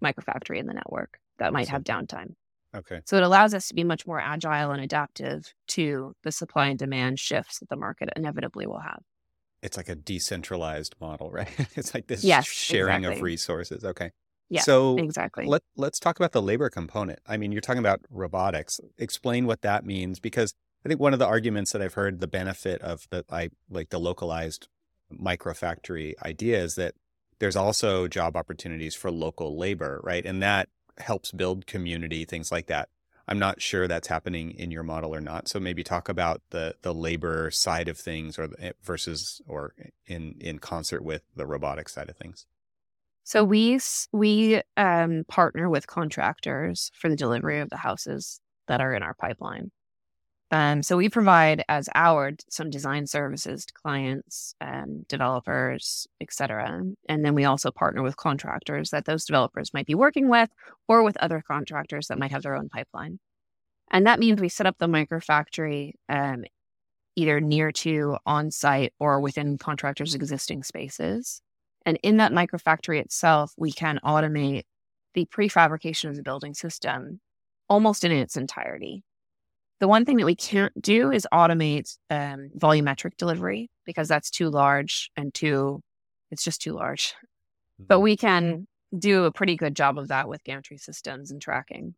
micro 0.00 0.24
factory 0.24 0.58
in 0.58 0.66
the 0.66 0.74
network 0.74 1.18
that 1.38 1.52
might 1.52 1.68
have 1.68 1.84
downtime. 1.84 2.34
Okay. 2.74 3.00
So 3.04 3.16
it 3.16 3.22
allows 3.22 3.52
us 3.52 3.68
to 3.68 3.74
be 3.74 3.84
much 3.84 4.06
more 4.06 4.20
agile 4.20 4.70
and 4.70 4.82
adaptive 4.82 5.52
to 5.68 6.14
the 6.22 6.32
supply 6.32 6.68
and 6.68 6.78
demand 6.78 7.18
shifts 7.18 7.58
that 7.58 7.68
the 7.68 7.76
market 7.76 8.08
inevitably 8.16 8.66
will 8.66 8.80
have. 8.80 9.02
It's 9.62 9.76
like 9.76 9.88
a 9.90 9.94
decentralized 9.94 10.94
model, 11.00 11.30
right? 11.30 11.48
it's 11.76 11.92
like 11.92 12.06
this 12.06 12.24
Yes, 12.24 12.46
sharing 12.46 13.04
of 13.04 13.20
resources. 13.20 13.84
Okay. 13.84 14.12
Yeah, 14.50 14.62
So 14.62 14.98
Exactly. 14.98 15.46
let 15.46 15.62
let's 15.76 16.00
talk 16.00 16.18
about 16.18 16.32
the 16.32 16.42
labor 16.42 16.68
component. 16.68 17.20
I 17.26 17.36
mean, 17.36 17.52
you're 17.52 17.60
talking 17.60 17.78
about 17.78 18.00
robotics. 18.10 18.80
Explain 18.98 19.46
what 19.46 19.62
that 19.62 19.86
means 19.86 20.18
because 20.18 20.54
I 20.84 20.88
think 20.88 21.00
one 21.00 21.12
of 21.12 21.18
the 21.20 21.26
arguments 21.26 21.72
that 21.72 21.80
I've 21.80 21.94
heard 21.94 22.20
the 22.20 22.26
benefit 22.26 22.82
of 22.82 23.06
the 23.10 23.24
I 23.30 23.50
like 23.70 23.90
the 23.90 24.00
localized 24.00 24.68
microfactory 25.12 26.14
idea 26.22 26.62
is 26.62 26.74
that 26.74 26.94
there's 27.38 27.56
also 27.56 28.08
job 28.08 28.36
opportunities 28.36 28.94
for 28.94 29.10
local 29.10 29.56
labor, 29.56 30.00
right? 30.02 30.26
And 30.26 30.42
that 30.42 30.68
helps 30.98 31.30
build 31.32 31.66
community, 31.66 32.24
things 32.24 32.50
like 32.50 32.66
that. 32.66 32.88
I'm 33.28 33.38
not 33.38 33.62
sure 33.62 33.86
that's 33.86 34.08
happening 34.08 34.50
in 34.50 34.72
your 34.72 34.82
model 34.82 35.14
or 35.14 35.20
not. 35.20 35.48
So 35.48 35.60
maybe 35.60 35.84
talk 35.84 36.08
about 36.08 36.42
the 36.50 36.74
the 36.82 36.92
labor 36.92 37.52
side 37.52 37.88
of 37.88 37.96
things 37.96 38.36
or 38.36 38.48
the, 38.48 38.60
eh, 38.60 38.72
versus 38.82 39.40
or 39.46 39.74
eh, 39.78 39.90
in 40.06 40.34
in 40.40 40.58
concert 40.58 41.04
with 41.04 41.22
the 41.36 41.46
robotics 41.46 41.94
side 41.94 42.08
of 42.08 42.16
things. 42.16 42.46
So 43.30 43.44
we 43.44 43.78
we 44.10 44.60
um, 44.76 45.22
partner 45.28 45.70
with 45.70 45.86
contractors 45.86 46.90
for 46.94 47.08
the 47.08 47.14
delivery 47.14 47.60
of 47.60 47.70
the 47.70 47.76
houses 47.76 48.40
that 48.66 48.80
are 48.80 48.92
in 48.92 49.04
our 49.04 49.14
pipeline. 49.14 49.70
Um, 50.50 50.82
so 50.82 50.96
we 50.96 51.08
provide 51.08 51.62
as 51.68 51.88
our 51.94 52.32
some 52.48 52.70
design 52.70 53.06
services 53.06 53.64
to 53.66 53.72
clients, 53.72 54.56
um, 54.60 55.04
developers, 55.08 56.08
et 56.20 56.32
cetera. 56.32 56.82
And 57.08 57.24
then 57.24 57.36
we 57.36 57.44
also 57.44 57.70
partner 57.70 58.02
with 58.02 58.16
contractors 58.16 58.90
that 58.90 59.04
those 59.04 59.24
developers 59.24 59.72
might 59.72 59.86
be 59.86 59.94
working 59.94 60.28
with, 60.28 60.50
or 60.88 61.04
with 61.04 61.16
other 61.18 61.40
contractors 61.46 62.08
that 62.08 62.18
might 62.18 62.32
have 62.32 62.42
their 62.42 62.56
own 62.56 62.68
pipeline. 62.68 63.20
And 63.92 64.08
that 64.08 64.18
means 64.18 64.40
we 64.40 64.48
set 64.48 64.66
up 64.66 64.78
the 64.78 64.88
microfactory 64.88 65.92
um, 66.08 66.42
either 67.14 67.40
near 67.40 67.70
to, 67.70 68.16
on 68.26 68.50
site, 68.50 68.92
or 68.98 69.20
within 69.20 69.56
contractors' 69.56 70.16
existing 70.16 70.64
spaces. 70.64 71.42
And 71.86 71.98
in 72.02 72.18
that 72.18 72.32
microfactory 72.32 73.00
itself, 73.00 73.52
we 73.56 73.72
can 73.72 74.00
automate 74.04 74.64
the 75.14 75.26
prefabrication 75.26 76.10
of 76.10 76.16
the 76.16 76.22
building 76.22 76.54
system 76.54 77.20
almost 77.68 78.04
in 78.04 78.12
its 78.12 78.36
entirety. 78.36 79.02
The 79.78 79.88
one 79.88 80.04
thing 80.04 80.18
that 80.18 80.26
we 80.26 80.36
can't 80.36 80.72
do 80.80 81.10
is 81.10 81.26
automate 81.32 81.96
um, 82.10 82.50
volumetric 82.56 83.16
delivery 83.16 83.70
because 83.86 84.08
that's 84.08 84.30
too 84.30 84.50
large 84.50 85.10
and 85.16 85.32
too, 85.32 85.80
it's 86.30 86.44
just 86.44 86.60
too 86.60 86.74
large. 86.74 87.14
But 87.78 88.00
we 88.00 88.16
can 88.16 88.66
do 88.96 89.24
a 89.24 89.32
pretty 89.32 89.56
good 89.56 89.74
job 89.74 89.98
of 89.98 90.08
that 90.08 90.28
with 90.28 90.44
gantry 90.44 90.76
systems 90.76 91.30
and 91.30 91.40
tracking, 91.40 91.94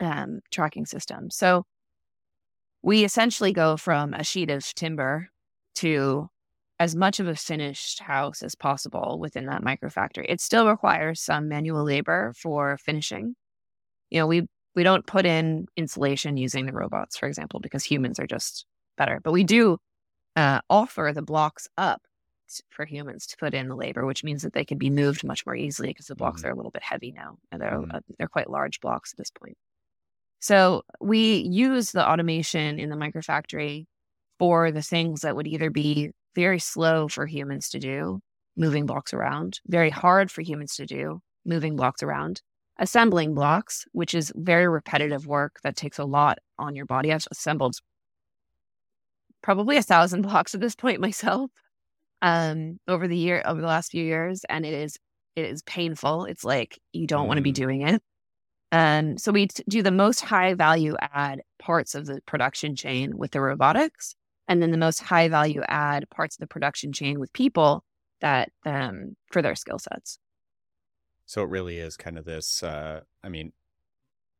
um, 0.00 0.40
tracking 0.50 0.86
systems. 0.86 1.36
So 1.36 1.64
we 2.82 3.04
essentially 3.04 3.52
go 3.52 3.76
from 3.76 4.14
a 4.14 4.24
sheet 4.24 4.50
of 4.50 4.64
timber 4.74 5.28
to 5.76 6.28
as 6.80 6.94
much 6.96 7.20
of 7.20 7.26
a 7.28 7.34
finished 7.34 8.00
house 8.00 8.42
as 8.42 8.54
possible 8.54 9.18
within 9.20 9.46
that 9.46 9.62
microfactory. 9.62 10.26
It 10.28 10.40
still 10.40 10.68
requires 10.68 11.20
some 11.20 11.48
manual 11.48 11.84
labor 11.84 12.32
for 12.36 12.78
finishing. 12.78 13.34
You 14.10 14.20
know, 14.20 14.26
we 14.26 14.46
we 14.74 14.82
don't 14.84 15.06
put 15.06 15.26
in 15.26 15.66
insulation 15.76 16.36
using 16.36 16.66
the 16.66 16.72
robots, 16.72 17.16
for 17.18 17.26
example, 17.28 17.60
because 17.60 17.84
humans 17.84 18.20
are 18.20 18.26
just 18.26 18.64
better. 18.96 19.20
But 19.22 19.32
we 19.32 19.44
do 19.44 19.78
uh, 20.36 20.60
offer 20.70 21.12
the 21.14 21.22
blocks 21.22 21.68
up 21.78 22.02
for 22.70 22.84
humans 22.86 23.26
to 23.28 23.36
put 23.38 23.54
in 23.54 23.68
the 23.68 23.76
labor, 23.76 24.06
which 24.06 24.24
means 24.24 24.42
that 24.42 24.52
they 24.54 24.64
can 24.64 24.78
be 24.78 24.90
moved 24.90 25.24
much 25.24 25.44
more 25.46 25.56
easily 25.56 25.88
because 25.88 26.06
the 26.06 26.16
blocks 26.16 26.42
Mhm. 26.42 26.46
are 26.46 26.50
a 26.52 26.56
little 26.56 26.70
bit 26.70 26.82
heavy 26.84 27.12
now, 27.12 27.38
and 27.52 27.60
they're 27.62 27.72
Mhm. 27.80 27.94
uh, 27.94 28.00
they're 28.18 28.28
quite 28.28 28.50
large 28.50 28.80
blocks 28.80 29.12
at 29.12 29.18
this 29.18 29.30
point. 29.30 29.56
So 30.40 30.82
we 31.00 31.38
use 31.38 31.92
the 31.92 32.08
automation 32.08 32.78
in 32.78 32.90
the 32.90 32.96
microfactory 32.96 33.86
for 34.38 34.70
the 34.70 34.82
things 34.82 35.22
that 35.22 35.36
would 35.36 35.46
either 35.48 35.70
be 35.70 36.12
very 36.38 36.60
slow 36.60 37.08
for 37.08 37.26
humans 37.26 37.68
to 37.70 37.80
do, 37.80 38.20
moving 38.56 38.86
blocks 38.86 39.12
around, 39.12 39.58
very 39.66 39.90
hard 39.90 40.30
for 40.30 40.42
humans 40.42 40.76
to 40.76 40.86
do, 40.86 41.20
moving 41.44 41.74
blocks 41.74 42.02
around, 42.02 42.42
assembling 42.78 43.34
blocks, 43.34 43.84
which 43.92 44.14
is 44.14 44.32
very 44.36 44.68
repetitive 44.68 45.26
work 45.26 45.56
that 45.64 45.74
takes 45.76 45.98
a 45.98 46.04
lot 46.04 46.38
on 46.56 46.76
your 46.76 46.86
body. 46.86 47.12
I've 47.12 47.26
assembled 47.32 47.74
probably 49.42 49.76
a 49.76 49.82
thousand 49.82 50.22
blocks 50.28 50.54
at 50.54 50.60
this 50.60 50.76
point 50.76 51.00
myself 51.00 51.50
um, 52.22 52.78
over 52.86 53.08
the 53.08 53.16
year, 53.16 53.42
over 53.44 53.60
the 53.60 53.66
last 53.66 53.90
few 53.90 54.04
years, 54.04 54.44
and 54.48 54.64
it 54.64 54.74
is 54.74 54.96
it 55.36 55.44
is 55.44 55.62
painful. 55.62 56.24
It's 56.24 56.44
like 56.44 56.78
you 56.92 57.06
don't 57.06 57.28
want 57.28 57.38
to 57.38 57.42
be 57.42 57.52
Mm. 57.52 57.54
doing 57.62 57.82
it. 57.82 58.02
Um, 58.72 59.18
so 59.18 59.32
we 59.32 59.46
t- 59.46 59.64
do 59.68 59.82
the 59.82 59.90
most 59.90 60.20
high 60.20 60.54
value 60.54 60.94
add 61.00 61.42
parts 61.58 61.94
of 61.94 62.06
the 62.06 62.20
production 62.26 62.76
chain 62.76 63.16
with 63.16 63.30
the 63.32 63.40
robotics, 63.40 64.14
and 64.48 64.62
then 64.62 64.70
the 64.70 64.78
most 64.78 65.00
high 65.00 65.28
value 65.28 65.62
add 65.68 66.08
parts 66.10 66.36
of 66.36 66.40
the 66.40 66.46
production 66.46 66.92
chain 66.92 67.20
with 67.20 67.32
people 67.32 67.84
that 68.20 68.50
um, 68.66 69.16
for 69.30 69.42
their 69.42 69.54
skill 69.54 69.78
sets. 69.78 70.18
So 71.26 71.42
it 71.42 71.50
really 71.50 71.78
is 71.78 71.96
kind 71.96 72.18
of 72.18 72.24
this, 72.24 72.62
uh, 72.62 73.02
I 73.22 73.28
mean, 73.28 73.52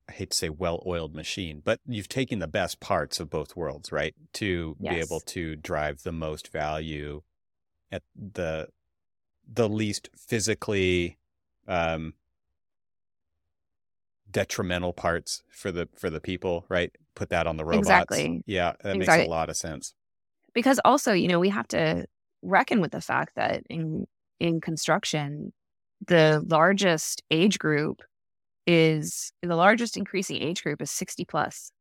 I 0.09 0.13
hate 0.13 0.31
to 0.31 0.37
say 0.37 0.49
well 0.49 0.83
oiled 0.87 1.15
machine, 1.15 1.61
but 1.63 1.81
you've 1.87 2.09
taken 2.09 2.39
the 2.39 2.47
best 2.49 2.81
parts 2.81 3.21
of 3.21 3.29
both 3.29 3.55
worlds, 3.55 3.93
right? 3.93 4.15
To 4.35 4.75
be 4.81 4.99
able 4.99 5.21
to 5.21 5.55
drive 5.57 6.03
the 6.03 6.13
most 6.13 6.49
value 6.49 7.23
at 7.93 8.03
the 8.17 8.69
the 9.51 9.69
least 9.69 10.11
physically 10.15 11.19
um 11.67 12.15
detrimental 14.31 14.93
parts 14.93 15.43
for 15.51 15.71
the 15.73 15.89
for 15.95 16.11
the 16.11 16.21
people, 16.21 16.65
right? 16.69 16.91
Put 17.15 17.31
that 17.31 17.47
on 17.47 17.57
the 17.57 17.65
robots. 17.65 17.81
Exactly. 17.83 18.43
Yeah, 18.47 18.75
that 18.83 18.97
makes 18.97 19.17
a 19.17 19.29
lot 19.29 19.51
of 19.51 19.57
sense. 19.57 19.95
Because 20.55 20.81
also 20.85 21.13
you 21.13 21.29
know 21.29 21.39
we 21.41 21.49
have 21.49 21.69
to 21.69 22.07
reckon 22.43 22.81
with 22.81 22.93
the 22.93 23.01
fact 23.01 23.35
that 23.37 23.63
in 23.69 24.07
in 24.41 24.61
construction 24.61 25.53
the 26.07 26.45
largest 26.47 27.23
age 27.31 27.59
group 27.59 28.03
is 28.67 29.33
the 29.43 29.57
largest 29.57 29.97
increasing 29.97 30.41
age 30.41 30.63
group 30.63 30.81
is 30.83 30.91
60 30.91 31.25
plus 31.25 31.73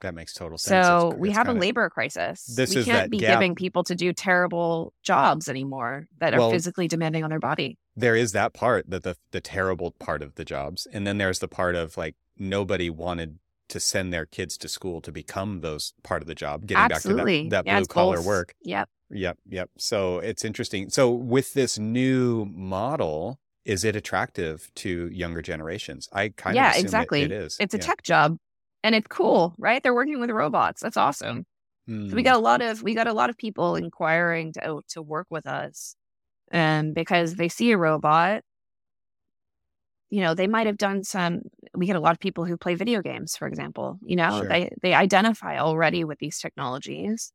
That 0.00 0.14
makes 0.14 0.32
total 0.32 0.56
sense. 0.58 0.86
so 0.86 1.08
It's- 1.08 1.18
we 1.20 1.28
it's 1.28 1.36
have 1.38 1.48
a 1.48 1.52
labor 1.52 1.88
crisis 1.90 2.46
This 2.46 2.74
we 2.74 2.80
is 2.80 2.86
can't 2.86 3.04
that 3.04 3.10
be 3.10 3.18
gap. 3.18 3.34
giving 3.38 3.54
people 3.54 3.84
to 3.84 3.94
do 3.94 4.12
terrible 4.12 4.92
jobs 5.02 5.48
anymore 5.48 6.08
that 6.18 6.32
are 6.34 6.50
physically 6.50 6.88
demanding 6.88 7.22
on 7.22 7.30
their 7.30 7.38
body 7.38 7.78
there 7.96 8.16
is 8.16 8.32
that 8.32 8.54
part 8.54 8.88
that 8.88 9.02
the 9.02 9.16
the 9.30 9.40
terrible 9.42 9.90
part 9.92 10.22
of 10.22 10.34
the 10.36 10.44
jobs 10.44 10.86
and 10.92 11.06
then 11.06 11.18
there's 11.18 11.38
the 11.40 11.48
part 11.48 11.74
of 11.76 11.96
like 11.98 12.16
nobody 12.38 12.88
wanted 12.88 13.38
to 13.70 13.80
send 13.80 14.12
their 14.12 14.26
kids 14.26 14.56
to 14.58 14.68
school 14.68 15.00
to 15.02 15.12
become 15.12 15.60
those 15.60 15.94
part 16.02 16.22
of 16.22 16.28
the 16.28 16.34
job 16.34 16.66
getting 16.66 16.86
absolutely 16.86 17.42
back 17.42 17.44
to 17.44 17.52
that, 17.54 17.64
that 17.64 17.66
Yeah, 17.66 17.80
blue 17.80 17.86
collar 17.86 18.16
both. 18.16 18.26
work 18.26 18.54
yep 18.62 18.88
yep 19.10 19.38
yep 19.48 19.70
so 19.78 20.18
it's 20.20 20.44
interesting 20.44 20.90
so 20.90 21.10
with 21.10 21.54
this 21.54 21.78
new 21.78 22.44
model 22.46 23.40
is 23.64 23.84
it 23.84 23.96
attractive 23.96 24.70
to 24.74 25.08
younger 25.12 25.42
generations 25.42 26.08
i 26.12 26.28
kind 26.30 26.56
Yeah, 26.56 26.70
of 26.70 26.76
it- 26.76 26.78
exactly. 26.80 27.22
it 27.22 27.32
is 27.32 27.56
it's 27.58 27.74
a 27.74 27.78
Yeah. 27.78 27.86
tech 27.86 28.02
job 28.02 28.36
and 28.82 28.94
it's 28.94 29.06
cool 29.08 29.54
right 29.58 29.82
they're 29.82 29.94
working 29.94 30.20
with 30.20 30.30
robots 30.30 30.80
that's 30.82 30.96
awesome 30.96 31.44
So 32.08 32.16
we 32.16 32.22
Mm, 32.22 32.24
got 32.24 32.36
a 32.36 32.40
lot 32.40 32.62
of 32.62 32.82
we 32.82 32.94
got 32.94 33.06
a 33.08 33.12
lot 33.14 33.30
of 33.30 33.38
people 33.38 33.76
inquiring 33.76 34.52
to 34.54 34.66
oh, 34.68 34.82
to 34.90 35.02
work 35.02 35.28
with 35.30 35.46
us, 35.46 35.96
um, 36.52 36.92
because 36.94 37.36
they 37.36 37.48
see 37.50 37.72
a 37.72 37.78
robot. 37.78 38.42
You 40.10 40.20
know, 40.22 40.34
they 40.34 40.46
might 40.48 40.66
have 40.66 40.76
done 40.76 41.04
some. 41.04 41.42
We 41.80 41.86
get 41.86 41.96
a 41.96 42.00
lot 42.00 42.12
of 42.12 42.20
people 42.20 42.44
who 42.44 42.56
play 42.58 42.74
video 42.74 43.00
games, 43.02 43.36
for 43.36 43.48
example. 43.48 43.98
You 44.02 44.14
know, 44.16 44.38
Sure. 44.40 44.48
they 44.48 44.70
they 44.82 44.94
identify 44.94 45.58
already 45.58 46.04
with 46.04 46.18
these 46.18 46.38
technologies. 46.38 47.32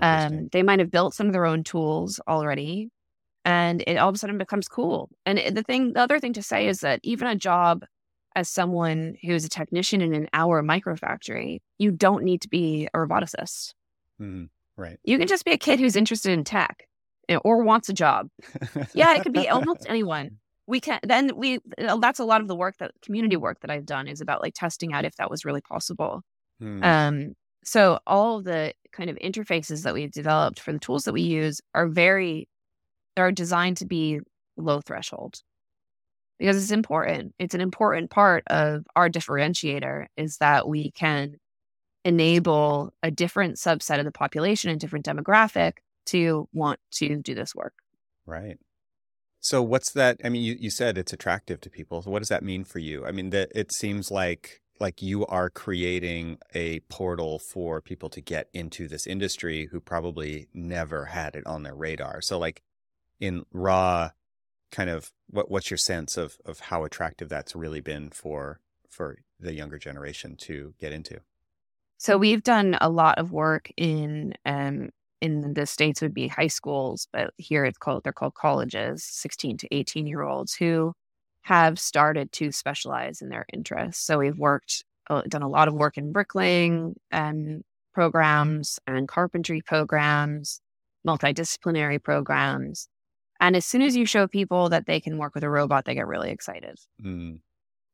Um, 0.00 0.48
they 0.50 0.64
might 0.64 0.80
have 0.80 0.90
built 0.90 1.14
some 1.14 1.28
of 1.28 1.32
their 1.32 1.46
own 1.46 1.62
tools 1.62 2.20
already, 2.26 2.90
and 3.44 3.82
it 3.86 3.96
all 3.96 4.08
of 4.08 4.16
a 4.16 4.18
sudden 4.18 4.36
becomes 4.36 4.66
cool. 4.68 5.10
And 5.24 5.38
the 5.56 5.62
thing, 5.62 5.92
the 5.92 6.00
other 6.00 6.18
thing 6.18 6.32
to 6.32 6.42
say 6.42 6.66
is 6.66 6.80
that 6.80 6.98
even 7.04 7.28
a 7.28 7.36
job 7.36 7.84
as 8.34 8.48
someone 8.48 9.14
who's 9.22 9.44
a 9.44 9.48
technician 9.48 10.00
in 10.00 10.12
an 10.12 10.28
hour 10.32 10.60
microfactory, 10.62 11.60
you 11.78 11.92
don't 11.92 12.24
need 12.24 12.42
to 12.42 12.48
be 12.48 12.88
a 12.92 12.98
roboticist. 12.98 13.74
Mhm, 14.20 14.48
right 14.76 14.98
You 15.04 15.18
can 15.18 15.28
just 15.28 15.44
be 15.44 15.52
a 15.52 15.58
kid 15.58 15.78
who's 15.78 15.94
interested 15.94 16.32
in 16.32 16.42
tech 16.42 16.88
or 17.44 17.62
wants 17.62 17.88
a 17.88 17.92
job. 17.92 18.28
Yeah, 18.92 19.14
it 19.14 19.22
could 19.22 19.32
be 19.32 19.48
almost 19.56 19.86
anyone. 19.88 20.38
We 20.66 20.80
can 20.80 21.00
then 21.02 21.36
we 21.36 21.60
that's 21.78 22.18
a 22.18 22.24
lot 22.24 22.40
of 22.40 22.48
the 22.48 22.56
work 22.56 22.78
that 22.78 22.92
community 23.02 23.36
work 23.36 23.60
that 23.60 23.70
I've 23.70 23.86
done 23.86 24.08
is 24.08 24.20
about 24.20 24.42
like 24.42 24.54
testing 24.54 24.92
out 24.94 25.04
if 25.04 25.16
that 25.16 25.30
was 25.30 25.44
really 25.44 25.60
possible. 25.60 26.22
Hmm, 26.58 26.82
Um 26.82 27.34
so 27.64 28.00
all 28.06 28.38
of 28.38 28.44
the 28.44 28.74
kind 28.92 29.10
of 29.10 29.16
interfaces 29.18 29.84
that 29.84 29.94
we've 29.94 30.12
developed 30.12 30.60
for 30.60 30.72
the 30.72 30.78
tools 30.80 31.04
that 31.04 31.14
we 31.14 31.22
use 31.22 31.60
are 31.74 31.88
very 31.88 32.48
are 33.18 33.32
designed 33.32 33.78
to 33.78 33.86
be 33.86 34.20
low 34.58 34.80
threshold. 34.82 35.42
because 36.38 36.60
it's 36.60 36.72
important. 36.72 37.34
It's 37.38 37.54
an 37.54 37.60
important 37.60 38.10
part 38.10 38.44
of 38.48 38.84
our 38.96 39.08
differentiator 39.08 40.06
is 40.16 40.38
that 40.38 40.68
we 40.68 40.90
can 40.92 41.36
enable 42.04 42.92
a 43.02 43.10
different 43.10 43.56
subset 43.56 43.98
of 43.98 44.04
the 44.04 44.12
population 44.12 44.70
and 44.70 44.80
different 44.80 45.06
demographic 45.06 45.74
to 46.06 46.48
want 46.52 46.80
to 46.92 47.16
do 47.22 47.34
this 47.34 47.54
work. 47.54 47.74
Right. 48.26 48.58
So 49.44 49.62
what's 49.62 49.92
that? 49.92 50.22
I 50.24 50.30
mean, 50.30 50.42
you, 50.42 50.56
you 50.58 50.70
said 50.70 50.96
it's 50.96 51.12
attractive 51.12 51.60
to 51.60 51.70
people. 51.70 52.00
So 52.00 52.10
what 52.10 52.20
does 52.20 52.30
that 52.30 52.42
mean 52.42 52.64
for 52.64 52.78
you? 52.78 53.04
I 53.04 53.10
mean, 53.10 53.28
that 53.30 53.52
it 53.54 53.72
seems 53.74 54.10
like 54.10 54.62
like 54.80 55.02
you 55.02 55.26
are 55.26 55.50
creating 55.50 56.38
a 56.54 56.80
portal 56.88 57.38
for 57.38 57.82
people 57.82 58.08
to 58.08 58.22
get 58.22 58.48
into 58.54 58.88
this 58.88 59.06
industry 59.06 59.68
who 59.70 59.80
probably 59.80 60.48
never 60.54 61.04
had 61.04 61.36
it 61.36 61.46
on 61.46 61.62
their 61.62 61.74
radar. 61.74 62.22
So 62.22 62.38
like 62.38 62.62
in 63.20 63.44
raw 63.52 64.10
kind 64.70 64.88
of 64.88 65.12
what 65.28 65.50
what's 65.50 65.70
your 65.70 65.78
sense 65.78 66.16
of 66.16 66.38
of 66.46 66.60
how 66.60 66.84
attractive 66.84 67.28
that's 67.28 67.54
really 67.54 67.82
been 67.82 68.08
for 68.08 68.60
for 68.88 69.18
the 69.38 69.52
younger 69.52 69.78
generation 69.78 70.36
to 70.36 70.72
get 70.80 70.90
into? 70.90 71.20
So 71.98 72.16
we've 72.16 72.42
done 72.42 72.78
a 72.80 72.88
lot 72.88 73.18
of 73.18 73.30
work 73.30 73.70
in 73.76 74.32
um, 74.46 74.88
in 75.20 75.54
the 75.54 75.66
states 75.66 76.02
would 76.02 76.14
be 76.14 76.28
high 76.28 76.48
schools, 76.48 77.08
but 77.12 77.32
here 77.36 77.64
it's 77.64 77.78
called 77.78 78.04
they're 78.04 78.12
called 78.12 78.34
colleges, 78.34 79.04
16 79.04 79.58
to 79.58 79.74
18 79.74 80.06
year 80.06 80.22
olds 80.22 80.54
who 80.54 80.92
have 81.42 81.78
started 81.78 82.32
to 82.32 82.50
specialize 82.50 83.20
in 83.20 83.28
their 83.28 83.46
interests. 83.52 84.04
So 84.04 84.18
we've 84.18 84.38
worked 84.38 84.84
uh, 85.10 85.22
done 85.28 85.42
a 85.42 85.48
lot 85.48 85.68
of 85.68 85.74
work 85.74 85.98
in 85.98 86.12
bricklaying 86.12 86.96
and 87.10 87.62
programs 87.92 88.78
and 88.86 89.06
carpentry 89.06 89.60
programs, 89.60 90.60
multidisciplinary 91.06 92.02
programs. 92.02 92.88
And 93.40 93.56
as 93.56 93.66
soon 93.66 93.82
as 93.82 93.96
you 93.96 94.06
show 94.06 94.26
people 94.26 94.70
that 94.70 94.86
they 94.86 95.00
can 95.00 95.18
work 95.18 95.34
with 95.34 95.44
a 95.44 95.50
robot, 95.50 95.84
they 95.84 95.94
get 95.94 96.06
really 96.06 96.30
excited. 96.30 96.78
Mm. 97.04 97.40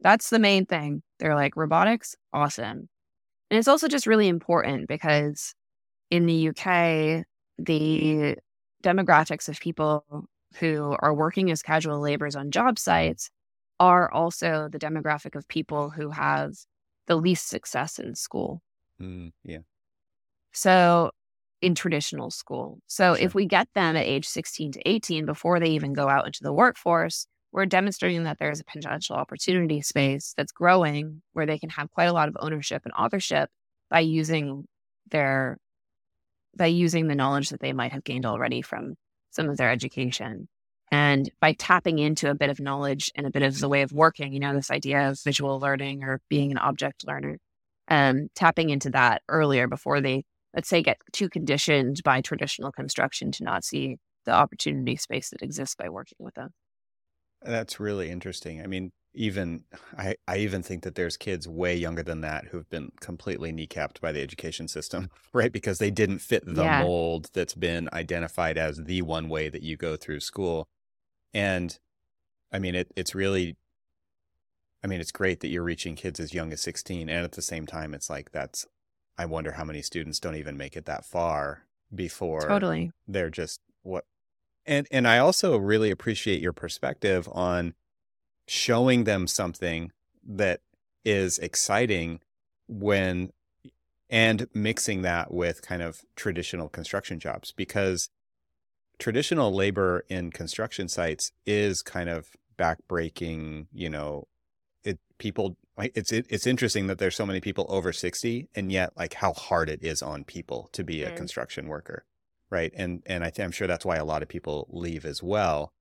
That's 0.01 0.31
the 0.31 0.39
main 0.39 0.67
thing. 0.67 1.03
They're 1.19 1.35
like, 1.35 1.57
robotics, 1.57 2.15
awesome. 2.33 2.89
And 3.51 3.59
it's 3.59 3.69
also 3.69 3.89
just 3.89 4.07
really 4.07 4.29
important 4.29 4.89
because 4.89 5.55
in 6.11 6.27
the 6.27 6.49
UK, 6.49 7.25
the 7.59 8.37
demographics 8.83 9.49
of 9.49 9.61
people 9.61 10.05
who 10.59 10.97
are 10.99 11.15
working 11.15 11.51
as 11.51 11.63
casual 11.63 12.01
laborers 12.01 12.37
on 12.37 12.51
job 12.51 12.79
sites 12.79 13.31
are 13.79 14.13
also 14.13 14.69
the 14.71 14.79
demographic 14.79 15.35
of 15.35 15.47
people 15.49 15.91
who 15.91 16.11
have 16.11 16.55
the 17.07 17.17
least 17.17 17.49
success 17.49 17.99
in 17.99 18.15
school. 18.15 18.61
Mm, 19.01 19.33
yeah. 19.45 19.59
So, 20.53 21.13
in 21.63 21.75
traditional 21.75 22.31
school. 22.31 22.81
So, 22.87 23.15
sure. 23.15 23.25
if 23.25 23.35
we 23.35 23.47
get 23.47 23.69
them 23.75 23.97
at 23.97 24.07
age 24.07 24.27
16 24.27 24.73
to 24.73 24.89
18 24.89 25.27
before 25.27 25.61
they 25.61 25.71
even 25.71 25.93
go 25.93 26.09
out 26.09 26.27
into 26.27 26.43
the 26.43 26.53
workforce, 26.53 27.27
we're 27.53 27.67
demonstrating 27.67 28.25
that 28.25 28.39
there's 28.39 28.61
a 28.61 28.65
potential 28.65 29.17
opportunity 29.17 29.81
space 29.81 30.35
that's 30.37 30.53
growing 30.53 31.23
where 31.33 31.47
they 31.47 31.59
can 31.59 31.71
have 31.71 31.91
quite 31.91 32.05
a 32.05 32.13
lot 32.13 32.29
of 32.29 32.37
ownership 32.41 32.83
and 32.85 32.93
authorship 32.95 33.51
by 33.89 34.01
using 34.01 34.67
their 35.11 35.59
by 36.57 36.67
using 36.67 37.07
the 37.09 37.15
knowledge 37.15 37.51
that 37.51 37.61
they 37.61 37.73
might 37.73 37.93
have 37.93 38.05
gained 38.05 38.27
already 38.27 38.63
from 38.63 38.95
some 39.31 39.49
of 39.49 39.57
their 39.57 39.71
education 39.71 40.49
and 40.93 41.31
by 41.41 41.53
tapping 41.53 41.99
into 41.99 42.29
a 42.29 42.35
bit 42.35 42.51
of 42.51 42.59
knowledge 42.59 43.13
and 43.15 43.27
a 43.27 43.31
bit 43.31 43.43
of 43.43 43.59
the 43.59 43.69
way 43.69 43.83
of 43.83 43.93
working 43.93 44.33
you 44.33 44.41
know 44.41 44.55
this 44.55 44.71
idea 44.71 45.09
of 45.09 45.21
visual 45.23 45.61
learning 45.61 46.03
or 46.03 46.21
being 46.29 46.51
an 46.51 46.59
object 46.59 47.07
learner 47.07 47.39
um, 47.89 48.29
tapping 48.35 48.71
into 48.71 48.91
that 48.91 49.23
earlier 49.29 49.67
before 49.69 50.01
they 50.01 50.25
let's 50.55 50.69
say 50.69 50.83
get 50.83 50.99
too 51.13 51.29
conditioned 51.29 52.01
by 52.05 52.21
traditional 52.21 52.73
construction 52.73 53.31
to 53.31 53.45
not 53.45 53.65
see 53.65 53.97
the 54.27 54.33
opportunity 54.33 54.97
space 54.97 55.31
that 55.31 55.43
exists 55.43 55.77
by 55.77 55.89
working 55.89 56.19
with 56.19 56.35
them 56.35 56.51
that's 57.43 57.81
really 57.81 58.11
interesting. 58.11 58.61
I 58.61 58.67
mean, 58.67 58.93
even 59.13 59.65
I, 59.97 60.17
I 60.29 60.39
even 60.39 60.63
think 60.63 60.83
that 60.85 60.95
there's 60.95 61.17
kids 61.17 61.49
way 61.49 61.75
younger 61.77 62.03
than 62.03 62.21
that 62.21 62.47
who've 62.47 62.69
been 62.71 62.93
completely 63.01 63.53
kneecapped 63.53 64.01
by 64.01 64.13
the 64.13 64.23
education 64.23 64.69
system, 64.69 65.11
right? 65.33 65.53
Because 65.53 65.79
they 65.79 65.91
didn't 65.91 66.21
fit 66.21 66.45
the 66.47 66.65
yeah. 66.65 66.83
mold 66.83 67.31
that's 67.33 67.55
been 67.55 67.89
identified 67.93 68.57
as 68.57 68.79
the 68.85 69.03
one 69.03 69.29
way 69.29 69.49
that 69.49 69.63
you 69.63 69.77
go 69.77 69.97
through 69.97 70.21
school. 70.21 70.69
And 71.35 71.79
I 72.53 72.59
mean, 72.59 72.75
it, 72.75 72.93
it's 72.97 73.15
really, 73.15 73.57
I 74.83 74.87
mean, 74.87 75.01
it's 75.01 75.13
great 75.13 75.41
that 75.41 75.49
you're 75.49 75.63
reaching 75.63 75.97
kids 75.97 76.21
as 76.21 76.33
young 76.33 76.53
as 76.53 76.61
16. 76.61 77.09
And 77.09 77.25
at 77.25 77.33
the 77.33 77.43
same 77.43 77.67
time, 77.67 77.95
it's 77.95 78.09
like, 78.11 78.31
that's, 78.31 78.67
I 79.19 79.27
wonder 79.27 79.53
how 79.53 79.65
many 79.65 79.83
students 79.83 80.21
don't 80.21 80.37
even 80.37 80.57
make 80.57 80.77
it 80.77 80.87
that 80.87 81.05
far 81.05 81.65
before 81.95 82.47
totally 82.47 82.93
they're 83.09 83.31
just 83.31 83.61
what 83.83 84.05
and 84.67 84.87
and 84.91 85.09
I 85.09 85.19
also 85.19 85.57
really 85.57 85.91
appreciate 85.91 86.41
your 86.41 86.53
perspective 86.53 87.29
on 87.33 87.75
showing 88.51 89.05
them 89.05 89.29
something 89.29 89.93
that 90.27 90.61
is 91.05 91.39
exciting 91.39 92.19
when 92.67 93.31
and 94.09 94.49
mixing 94.53 95.03
that 95.03 95.33
with 95.33 95.63
kind 95.63 95.83
of 95.83 96.01
traditional 96.17 96.69
construction 96.69 97.21
jobs 97.21 97.53
because 97.57 98.09
traditional 98.99 99.55
labor 99.55 100.05
in 100.09 100.33
construction 100.33 100.89
sites 100.89 101.31
is 101.47 101.81
kind 101.81 102.09
of 102.09 102.27
backbreaking, 102.59 103.67
you 103.73 103.89
know, 103.89 104.27
it 104.83 104.99
people 105.19 105.57
like 105.79 105.93
it's 105.95 106.11
it, 106.11 106.27
it's 106.29 106.47
interesting 106.47 106.89
that 106.89 106.99
there's 106.99 107.15
so 107.15 107.25
many 107.25 107.41
people 107.41 107.67
over 107.69 107.93
60 107.93 108.49
and 108.57 108.73
yet 108.73 108.91
like 108.97 109.15
how 109.15 109.33
hard 109.33 109.71
it 109.71 109.79
is 109.81 110.03
on 110.03 110.25
people 110.25 110.69
to 110.73 110.83
be 110.83 111.05
a 111.05 111.13
mm. 111.13 111.17
construction 111.17 111.69
worker 111.69 112.05
right? 112.51 112.73
And 112.77 113.03
and 113.07 113.25
I 113.25 113.31
th- 113.31 113.45
I'm 113.45 113.53
sure 113.53 113.67
that's 113.67 113.85
why 113.85 113.97
a 113.97 114.05
lot 114.05 114.23
of 114.23 114.29
people 114.29 114.67
leave 114.71 115.05
as 115.05 115.23
well. 115.23 115.73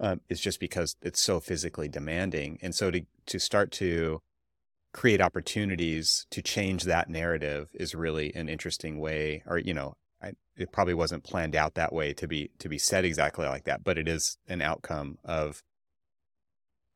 Um, 0.00 0.20
it's 0.28 0.40
just 0.40 0.60
because 0.60 0.96
it's 1.02 1.20
so 1.20 1.40
physically 1.40 1.88
demanding, 1.88 2.58
and 2.62 2.74
so 2.74 2.90
to 2.90 3.02
to 3.26 3.38
start 3.38 3.70
to 3.72 4.22
create 4.92 5.20
opportunities 5.20 6.26
to 6.30 6.40
change 6.40 6.84
that 6.84 7.10
narrative 7.10 7.68
is 7.74 7.94
really 7.94 8.34
an 8.34 8.48
interesting 8.48 9.00
way, 9.00 9.42
or 9.46 9.58
you 9.58 9.74
know, 9.74 9.94
I, 10.22 10.32
it 10.56 10.72
probably 10.72 10.94
wasn't 10.94 11.24
planned 11.24 11.56
out 11.56 11.74
that 11.74 11.92
way 11.92 12.12
to 12.14 12.28
be 12.28 12.50
to 12.58 12.68
be 12.68 12.78
said 12.78 13.04
exactly 13.04 13.46
like 13.46 13.64
that, 13.64 13.84
but 13.84 13.98
it 13.98 14.08
is 14.08 14.38
an 14.48 14.62
outcome 14.62 15.18
of 15.24 15.62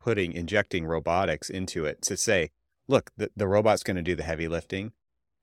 putting 0.00 0.32
injecting 0.32 0.86
robotics 0.86 1.50
into 1.50 1.84
it 1.84 2.02
to 2.02 2.16
say, 2.16 2.50
look, 2.88 3.10
the, 3.16 3.30
the 3.36 3.46
robot's 3.46 3.84
going 3.84 3.96
to 3.96 4.02
do 4.02 4.16
the 4.16 4.24
heavy 4.24 4.48
lifting 4.48 4.92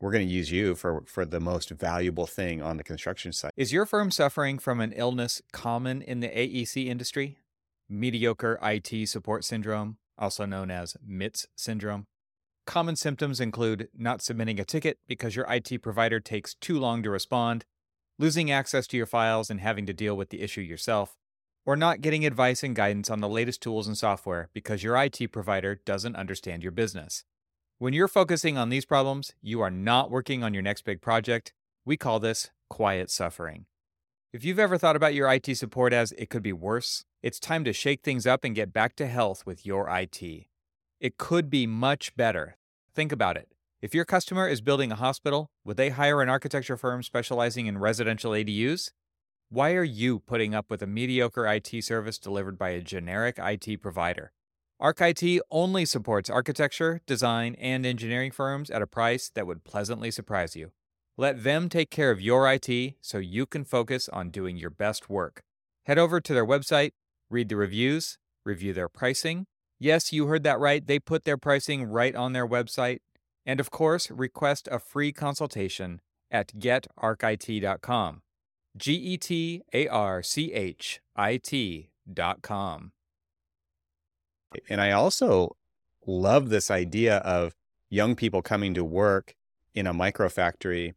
we're 0.02 0.12
going 0.12 0.28
to 0.28 0.34
use 0.34 0.52
you 0.52 0.76
for, 0.76 1.04
for 1.06 1.26
the 1.26 1.40
most 1.40 1.70
valuable 1.72 2.26
thing 2.26 2.62
on 2.62 2.78
the 2.78 2.84
construction 2.84 3.34
site. 3.34 3.52
Is 3.58 3.74
your 3.74 3.86
firm 3.86 4.12
suffering 4.12 4.58
from 4.58 4.80
an 4.80 4.94
illness 4.94 5.42
common 5.52 6.02
in 6.02 6.22
the 6.22 6.30
AEC 6.30 6.88
industry? 6.88 7.38
Mediocre 7.90 8.60
IT 8.62 9.10
support 9.10 9.44
syndrome, 9.44 9.98
also 10.18 10.46
known 10.46 10.70
as 10.70 10.96
MITS 11.04 11.48
syndrome. 11.56 12.06
Common 12.68 12.96
symptoms 12.96 13.40
include 13.40 13.90
not 13.98 14.22
submitting 14.22 14.60
a 14.60 14.64
ticket 14.64 15.00
because 15.08 15.36
your 15.36 15.48
IT 15.50 15.82
provider 15.82 16.20
takes 16.20 16.54
too 16.54 16.78
long 16.78 17.02
to 17.02 17.10
respond, 17.10 17.66
losing 18.20 18.52
access 18.52 18.86
to 18.88 18.98
your 18.98 19.08
files 19.08 19.50
and 19.50 19.60
having 19.60 19.88
to 19.88 19.94
deal 19.94 20.16
with 20.16 20.30
the 20.30 20.42
issue 20.42 20.62
yourself, 20.62 21.18
or 21.66 21.76
not 21.76 22.02
getting 22.02 22.26
advice 22.26 22.62
and 22.62 22.76
guidance 22.76 23.10
on 23.10 23.22
the 23.22 23.28
latest 23.30 23.62
tools 23.62 23.88
and 23.88 23.98
software 23.98 24.50
because 24.54 24.84
your 24.84 24.96
IT 24.96 25.32
provider 25.32 25.82
doesn't 25.84 26.16
understand 26.16 26.62
your 26.62 26.72
business. 26.72 27.24
When 27.80 27.94
you're 27.94 28.08
focusing 28.08 28.58
on 28.58 28.70
these 28.70 28.86
problems, 28.86 29.34
you 29.42 29.62
are 29.62 29.72
not 29.72 30.12
working 30.12 30.44
on 30.44 30.54
your 30.54 30.62
next 30.62 30.84
big 30.84 31.02
project. 31.02 31.54
We 31.86 31.98
call 31.98 32.20
this 32.20 32.52
quiet 32.70 33.10
suffering. 33.10 33.66
If 34.32 34.46
you've 34.46 34.60
ever 34.60 34.78
thought 34.78 34.96
about 34.96 35.16
your 35.16 35.28
IT 35.34 35.56
support 35.58 35.92
as 35.92 36.12
it 36.12 36.30
could 36.30 36.44
be 36.44 36.54
worse, 36.54 37.04
it's 37.24 37.40
time 37.40 37.64
to 37.64 37.74
shake 37.74 38.04
things 38.04 38.28
up 38.28 38.44
and 38.44 38.54
get 38.54 38.72
back 38.72 38.96
to 38.98 39.08
health 39.08 39.44
with 39.44 39.66
your 39.66 39.90
IT. 39.90 40.22
It 41.00 41.18
could 41.18 41.50
be 41.50 41.66
much 41.66 42.16
better. 42.16 42.58
Think 42.94 43.12
about 43.12 43.38
it. 43.38 43.48
If 43.82 43.96
your 43.96 44.06
customer 44.06 44.48
is 44.48 44.62
building 44.62 44.92
a 44.92 44.96
hospital, 44.96 45.50
would 45.66 45.78
they 45.78 45.90
hire 45.90 46.22
an 46.22 46.30
architecture 46.30 46.78
firm 46.78 47.02
specializing 47.02 47.66
in 47.66 47.80
residential 47.80 48.34
ADUs? 48.34 48.92
Why 49.50 49.74
are 49.74 49.84
you 49.84 50.20
putting 50.20 50.54
up 50.54 50.70
with 50.70 50.84
a 50.84 50.88
mediocre 50.88 51.48
IT 51.48 51.84
service 51.84 52.20
delivered 52.20 52.60
by 52.60 52.70
a 52.70 52.82
generic 52.82 53.40
IT 53.40 53.82
provider? 53.82 54.32
ArchIT 54.80 55.40
only 55.50 55.86
supports 55.86 56.30
architecture, 56.30 57.02
design, 57.08 57.56
and 57.56 57.84
engineering 57.84 58.30
firms 58.30 58.70
at 58.70 58.84
a 58.84 58.88
price 58.88 59.32
that 59.34 59.48
would 59.48 59.64
pleasantly 59.64 60.12
surprise 60.12 60.56
you. 60.56 60.70
Let 61.20 61.44
them 61.44 61.68
take 61.68 61.92
care 61.92 62.12
of 62.12 62.22
your 62.22 62.50
IT 62.50 62.94
so 63.02 63.18
you 63.18 63.46
can 63.46 63.66
focus 63.66 64.08
on 64.08 64.30
doing 64.30 64.56
your 64.56 64.70
best 64.70 65.10
work. 65.10 65.42
Head 65.86 65.98
over 65.98 66.22
to 66.22 66.34
their 66.34 66.46
website, 66.46 66.92
read 67.30 67.50
the 67.50 67.58
reviews, 67.58 68.18
review 68.46 68.72
their 68.72 68.88
pricing. 68.88 69.46
Yes, 69.78 70.14
you 70.14 70.28
heard 70.28 70.44
that 70.44 70.62
right. 70.62 70.88
They 70.88 70.98
put 70.98 71.26
their 71.26 71.36
pricing 71.36 71.84
right 71.84 72.16
on 72.16 72.32
their 72.32 72.48
website. 72.48 73.00
And 73.46 73.60
of 73.60 73.70
course, 73.70 74.10
request 74.10 74.70
a 74.72 74.80
free 74.80 75.12
consultation 75.12 76.00
at 76.32 76.58
getarchit.com. 76.58 78.22
G 78.78 78.94
E 78.94 79.18
T 79.18 79.62
A 79.74 79.90
R 79.90 80.24
C 80.24 80.54
H 80.54 81.02
I 81.18 81.36
T.com. 81.36 82.94
And 84.70 84.80
I 84.80 84.92
also 84.92 85.58
love 86.08 86.48
this 86.48 86.72
idea 86.72 87.18
of 87.18 87.56
young 87.90 88.16
people 88.16 88.42
coming 88.42 88.74
to 88.74 88.86
work 88.86 89.36
in 89.76 89.86
a 89.86 89.92
micro 89.92 90.30
factory 90.30 90.94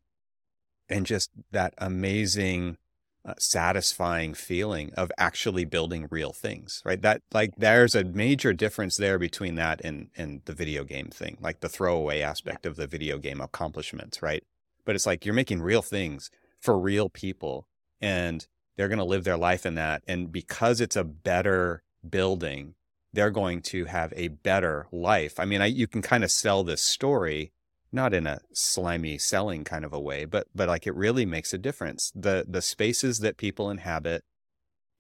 and 0.93 1.07
just 1.07 1.31
that 1.51 1.75
amazing 1.79 2.77
uh, 3.25 3.35
satisfying 3.39 4.35
feeling 4.35 4.93
of 4.97 5.13
actually 5.17 5.65
building 5.65 6.09
real 6.11 6.33
things, 6.33 6.83
right? 6.85 7.01
That 7.03 7.23
like 7.33 7.55
there's 7.57 7.95
a 7.95 8.05
major 8.05 8.53
difference 8.53 8.97
there 8.97 9.19
between 9.19 9.55
that 9.57 9.81
and 9.85 10.11
and 10.17 10.43
the 10.45 10.53
video 10.53 10.85
game 10.85 11.09
thing, 11.09 11.39
like 11.41 11.61
the 11.61 11.69
throwaway 11.69 12.21
aspect 12.21 12.67
of 12.67 12.77
the 12.77 12.87
video 12.87 13.19
game 13.19 13.41
accomplishments, 13.41 14.23
right? 14.23 14.43
But 14.85 14.97
it's 14.97 15.07
like 15.07 15.25
you're 15.25 15.35
making 15.35 15.63
real 15.63 15.83
things 15.83 16.31
for 16.61 16.79
real 16.79 17.09
people 17.09 17.69
and 18.01 18.47
they're 18.77 18.89
going 18.89 18.99
to 18.99 19.05
live 19.05 19.25
their 19.25 19.37
life 19.37 19.65
in 19.65 19.77
that 19.77 20.03
and 20.09 20.33
because 20.33 20.81
it's 20.81 20.97
a 20.97 21.05
better 21.05 21.85
building, 22.09 22.75
they're 23.13 23.31
going 23.31 23.61
to 23.63 23.85
have 23.85 24.13
a 24.17 24.29
better 24.29 24.89
life. 24.91 25.39
I 25.39 25.45
mean, 25.45 25.61
I, 25.61 25.67
you 25.67 25.87
can 25.87 26.03
kind 26.03 26.25
of 26.25 26.31
sell 26.31 26.65
this 26.65 26.83
story 26.83 27.53
not 27.93 28.15
in 28.15 28.27
a 28.27 28.41
slimy 28.53 29.19
selling 29.19 29.65
kind 29.65 29.85
of 29.85 29.93
a 29.93 30.01
way, 30.01 30.25
but 30.25 30.47
but 30.55 30.69
like 30.69 30.87
it 30.87 30.95
really 30.95 31.27
makes 31.27 31.53
a 31.53 31.59
difference. 31.59 32.13
The 32.15 32.45
the 32.49 32.63
spaces 32.63 33.19
that 33.21 33.37
people 33.37 33.71
inhabit 33.71 34.25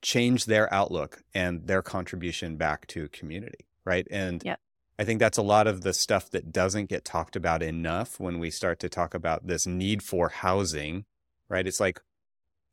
change 0.03 0.47
their 0.47 0.73
outlook 0.73 1.23
and 1.35 1.67
their 1.67 1.83
contribution 1.83 2.57
back 2.57 2.87
to 2.89 3.09
community, 3.09 3.67
right? 3.85 4.07
And 4.11 4.43
yep. 4.45 4.61
I 4.99 5.05
think 5.05 5.21
that's 5.21 5.39
a 5.39 5.43
lot 5.43 5.67
of 5.67 5.83
the 5.83 5.95
stuff 5.95 6.31
that 6.31 6.53
doesn't 6.53 6.89
get 6.91 7.05
talked 7.05 7.37
about 7.37 7.63
enough 7.63 8.21
when 8.21 8.39
we 8.39 8.51
start 8.51 8.79
to 8.81 8.89
talk 8.89 9.15
about 9.15 9.47
this 9.47 9.67
need 9.67 10.03
for 10.03 10.29
housing, 10.29 11.05
right? 11.49 11.67
It's 11.67 11.81
like 11.81 12.01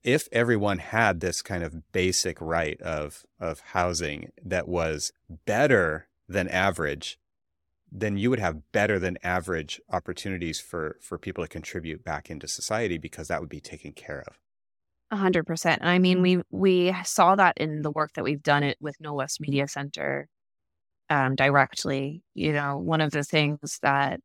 if 0.03 0.27
everyone 0.31 0.79
had 0.79 1.19
this 1.19 1.41
kind 1.41 1.63
of 1.63 1.91
basic 1.91 2.39
right 2.41 2.81
of 2.81 3.25
of 3.39 3.59
housing 3.59 4.31
that 4.43 4.67
was 4.67 5.11
better 5.45 6.07
than 6.27 6.47
average, 6.47 7.19
then 7.91 8.17
you 8.17 8.29
would 8.29 8.39
have 8.39 8.71
better 8.71 8.99
than 8.99 9.17
average 9.23 9.81
opportunities 9.91 10.59
for 10.59 10.97
for 11.01 11.17
people 11.17 11.43
to 11.43 11.47
contribute 11.47 12.03
back 12.03 12.29
into 12.29 12.47
society 12.47 12.97
because 12.97 13.27
that 13.27 13.41
would 13.41 13.49
be 13.49 13.59
taken 13.59 13.91
care 13.93 14.23
of. 14.27 14.39
A 15.11 15.15
hundred 15.15 15.45
percent. 15.45 15.83
I 15.83 15.99
mean, 15.99 16.21
we 16.21 16.41
we 16.51 16.95
saw 17.03 17.35
that 17.35 17.57
in 17.57 17.81
the 17.81 17.91
work 17.91 18.13
that 18.13 18.23
we've 18.23 18.43
done 18.43 18.63
it 18.63 18.77
with 18.79 18.99
Knowle 19.01 19.15
West 19.15 19.41
Media 19.41 19.67
Center 19.67 20.27
um, 21.09 21.35
directly. 21.35 22.21
You 22.35 22.53
know, 22.53 22.77
one 22.77 23.01
of 23.01 23.11
the 23.11 23.23
things 23.23 23.79
that 23.81 24.19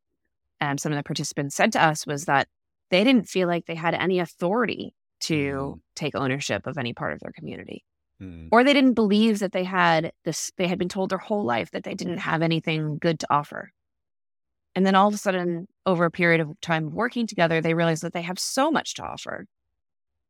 um, 0.61 0.77
some 0.77 0.91
of 0.91 0.97
the 0.97 1.03
participants 1.03 1.55
said 1.55 1.71
to 1.73 1.83
us 1.83 2.05
was 2.05 2.25
that 2.25 2.47
they 2.91 3.03
didn't 3.03 3.27
feel 3.27 3.47
like 3.47 3.65
they 3.65 3.75
had 3.75 3.95
any 3.95 4.19
authority 4.19 4.93
to 5.21 5.33
mm. 5.77 5.79
take 5.95 6.15
ownership 6.15 6.67
of 6.67 6.77
any 6.77 6.93
part 6.93 7.13
of 7.13 7.19
their 7.19 7.31
community. 7.31 7.83
Mm. 8.21 8.49
Or 8.51 8.63
they 8.63 8.73
didn't 8.73 8.93
believe 8.93 9.39
that 9.39 9.51
they 9.51 9.63
had 9.63 10.11
this, 10.23 10.51
they 10.57 10.67
had 10.67 10.79
been 10.79 10.89
told 10.89 11.09
their 11.09 11.17
whole 11.17 11.43
life 11.43 11.71
that 11.71 11.83
they 11.83 11.93
didn't 11.93 12.19
have 12.19 12.41
anything 12.41 12.97
good 12.97 13.19
to 13.19 13.27
offer. 13.29 13.71
And 14.73 14.85
then 14.85 14.95
all 14.95 15.07
of 15.07 15.13
a 15.13 15.17
sudden, 15.17 15.67
over 15.85 16.05
a 16.05 16.11
period 16.11 16.41
of 16.41 16.59
time 16.61 16.91
working 16.91 17.27
together, 17.27 17.61
they 17.61 17.73
realize 17.73 18.01
that 18.01 18.13
they 18.13 18.21
have 18.21 18.39
so 18.39 18.71
much 18.71 18.93
to 18.95 19.03
offer. 19.03 19.45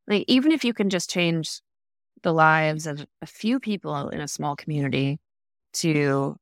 Like, 0.07 0.25
even 0.27 0.51
if 0.51 0.63
you 0.63 0.73
can 0.73 0.89
just 0.89 1.09
change 1.09 1.61
the 2.21 2.33
lives 2.33 2.85
of 2.85 3.05
a 3.21 3.25
few 3.25 3.59
people 3.59 4.09
in 4.09 4.21
a 4.21 4.27
small 4.27 4.55
community 4.55 5.19
to, 5.73 6.35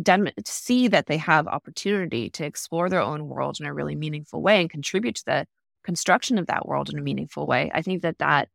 dem- 0.00 0.26
to 0.26 0.52
see 0.52 0.88
that 0.88 1.06
they 1.06 1.16
have 1.16 1.46
opportunity 1.46 2.28
to 2.30 2.44
explore 2.44 2.88
their 2.88 3.00
own 3.00 3.28
world 3.28 3.58
in 3.60 3.66
a 3.66 3.74
really 3.74 3.94
meaningful 3.94 4.42
way 4.42 4.60
and 4.60 4.70
contribute 4.70 5.16
to 5.16 5.24
the 5.24 5.46
construction 5.84 6.38
of 6.38 6.46
that 6.46 6.66
world 6.66 6.90
in 6.90 6.98
a 6.98 7.02
meaningful 7.02 7.46
way, 7.46 7.70
I 7.72 7.82
think 7.82 8.02
that 8.02 8.18
that 8.18 8.48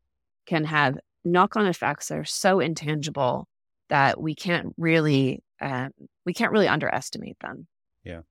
can 0.46 0.66
have 0.66 0.98
knock 1.26 1.56
on 1.56 1.66
effects 1.66 2.12
are 2.12 2.26
so 2.26 2.60
intangible 2.60 3.48
that 3.90 4.22
we 4.22 4.36
can't 4.36 4.74
really 4.78 5.44
um, 5.60 5.92
we 6.26 6.34
can't 6.34 6.52
really 6.52 6.68
underestimate 6.68 7.40
them. 7.40 7.68
Yeah. 8.04 8.22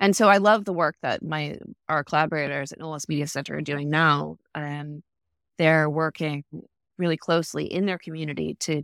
And 0.00 0.14
so 0.14 0.28
I 0.28 0.38
love 0.38 0.64
the 0.64 0.72
work 0.72 0.96
that 1.02 1.22
my 1.22 1.58
our 1.88 2.04
collaborators 2.04 2.72
at 2.72 2.78
Knowle 2.78 2.92
West 2.92 3.08
Media 3.08 3.26
Center 3.26 3.56
are 3.56 3.62
doing 3.62 3.90
now. 3.90 4.36
Um, 4.54 5.02
they're 5.58 5.90
working 5.90 6.44
really 6.98 7.16
closely 7.16 7.64
in 7.64 7.86
their 7.86 7.98
community 7.98 8.56
to 8.60 8.82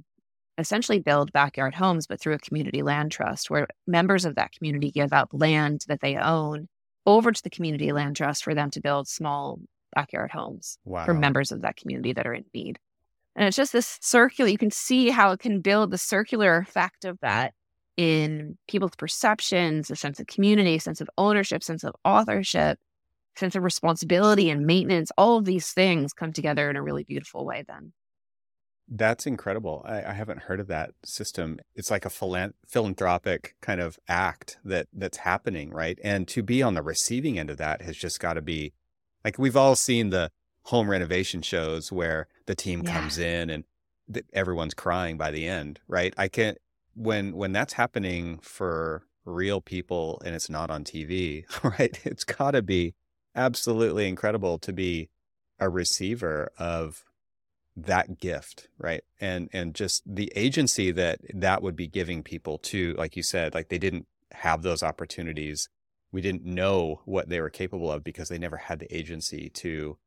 essentially 0.58 1.00
build 1.00 1.32
backyard 1.32 1.74
homes, 1.74 2.06
but 2.06 2.20
through 2.20 2.34
a 2.34 2.38
community 2.38 2.82
land 2.82 3.12
trust 3.12 3.50
where 3.50 3.66
members 3.86 4.24
of 4.24 4.36
that 4.36 4.52
community 4.52 4.90
give 4.90 5.12
up 5.12 5.28
land 5.32 5.84
that 5.88 6.00
they 6.00 6.16
own 6.16 6.68
over 7.06 7.32
to 7.32 7.42
the 7.42 7.50
community 7.50 7.92
land 7.92 8.16
trust 8.16 8.44
for 8.44 8.54
them 8.54 8.70
to 8.70 8.80
build 8.80 9.08
small 9.08 9.58
backyard 9.94 10.30
homes 10.30 10.78
wow. 10.84 11.04
for 11.04 11.14
members 11.14 11.52
of 11.52 11.62
that 11.62 11.76
community 11.76 12.12
that 12.12 12.26
are 12.26 12.34
in 12.34 12.44
need. 12.52 12.78
And 13.36 13.46
it's 13.46 13.56
just 13.56 13.72
this 13.72 13.98
circular, 14.00 14.50
you 14.50 14.58
can 14.58 14.70
see 14.70 15.10
how 15.10 15.32
it 15.32 15.40
can 15.40 15.60
build 15.60 15.90
the 15.90 15.98
circular 15.98 16.56
effect 16.58 17.04
of 17.04 17.18
that 17.20 17.52
in 17.96 18.56
people's 18.68 18.96
perceptions, 18.96 19.90
a 19.90 19.96
sense 19.96 20.20
of 20.20 20.26
community, 20.26 20.76
a 20.76 20.80
sense 20.80 21.00
of 21.00 21.08
ownership, 21.18 21.62
sense 21.62 21.84
of 21.84 21.94
authorship, 22.04 22.78
sense 23.36 23.56
of 23.56 23.62
responsibility 23.62 24.50
and 24.50 24.66
maintenance. 24.66 25.10
All 25.16 25.38
of 25.38 25.44
these 25.44 25.72
things 25.72 26.12
come 26.12 26.32
together 26.32 26.70
in 26.70 26.76
a 26.76 26.82
really 26.82 27.04
beautiful 27.04 27.44
way 27.44 27.64
then. 27.66 27.92
That's 28.86 29.26
incredible. 29.26 29.82
I, 29.86 30.04
I 30.04 30.12
haven't 30.12 30.42
heard 30.42 30.60
of 30.60 30.66
that 30.66 30.90
system. 31.04 31.58
It's 31.74 31.90
like 31.90 32.04
a 32.04 32.10
philanthropic 32.10 33.54
kind 33.62 33.80
of 33.80 33.98
act 34.08 34.58
that 34.64 34.88
that's 34.92 35.18
happening, 35.18 35.70
right? 35.70 35.98
And 36.04 36.28
to 36.28 36.42
be 36.42 36.62
on 36.62 36.74
the 36.74 36.82
receiving 36.82 37.38
end 37.38 37.48
of 37.48 37.56
that 37.56 37.80
has 37.80 37.96
just 37.96 38.20
got 38.20 38.34
to 38.34 38.42
be 38.42 38.74
like 39.24 39.38
we've 39.38 39.56
all 39.56 39.76
seen 39.76 40.10
the 40.10 40.30
home 40.64 40.88
renovation 40.88 41.42
shows 41.42 41.90
where 41.92 42.26
the 42.46 42.54
team 42.54 42.82
yeah. 42.84 42.92
comes 42.92 43.18
in 43.18 43.50
and 43.50 43.64
th- 44.12 44.26
everyone's 44.32 44.74
crying 44.74 45.16
by 45.16 45.30
the 45.30 45.46
end, 45.46 45.80
right? 45.88 46.14
I 46.16 46.28
can't 46.28 46.58
when 46.94 47.34
when 47.34 47.52
that's 47.52 47.74
happening 47.74 48.38
for 48.42 49.02
real 49.24 49.60
people 49.60 50.20
and 50.24 50.34
it's 50.34 50.50
not 50.50 50.70
on 50.70 50.84
TV, 50.84 51.44
right? 51.78 51.98
It's 52.04 52.24
got 52.24 52.52
to 52.52 52.62
be 52.62 52.94
absolutely 53.34 54.08
incredible 54.08 54.58
to 54.58 54.72
be 54.72 55.10
a 55.58 55.68
receiver 55.68 56.50
of 56.58 57.04
that 57.76 58.20
gift, 58.20 58.68
right? 58.78 59.02
And 59.20 59.48
and 59.52 59.74
just 59.74 60.02
the 60.06 60.32
agency 60.36 60.90
that 60.92 61.20
that 61.34 61.62
would 61.62 61.76
be 61.76 61.88
giving 61.88 62.22
people 62.22 62.58
to, 62.58 62.94
like 62.94 63.16
you 63.16 63.22
said, 63.22 63.54
like 63.54 63.68
they 63.68 63.78
didn't 63.78 64.06
have 64.32 64.62
those 64.62 64.82
opportunities. 64.82 65.68
We 66.14 66.20
didn't 66.20 66.44
know 66.44 67.00
what 67.06 67.28
they 67.28 67.40
were 67.40 67.50
capable 67.50 67.90
of 67.90 68.04
because 68.04 68.28
they 68.28 68.38
never 68.38 68.56
had 68.56 68.78
the 68.78 68.96
agency 68.96 69.50
to 69.54 69.98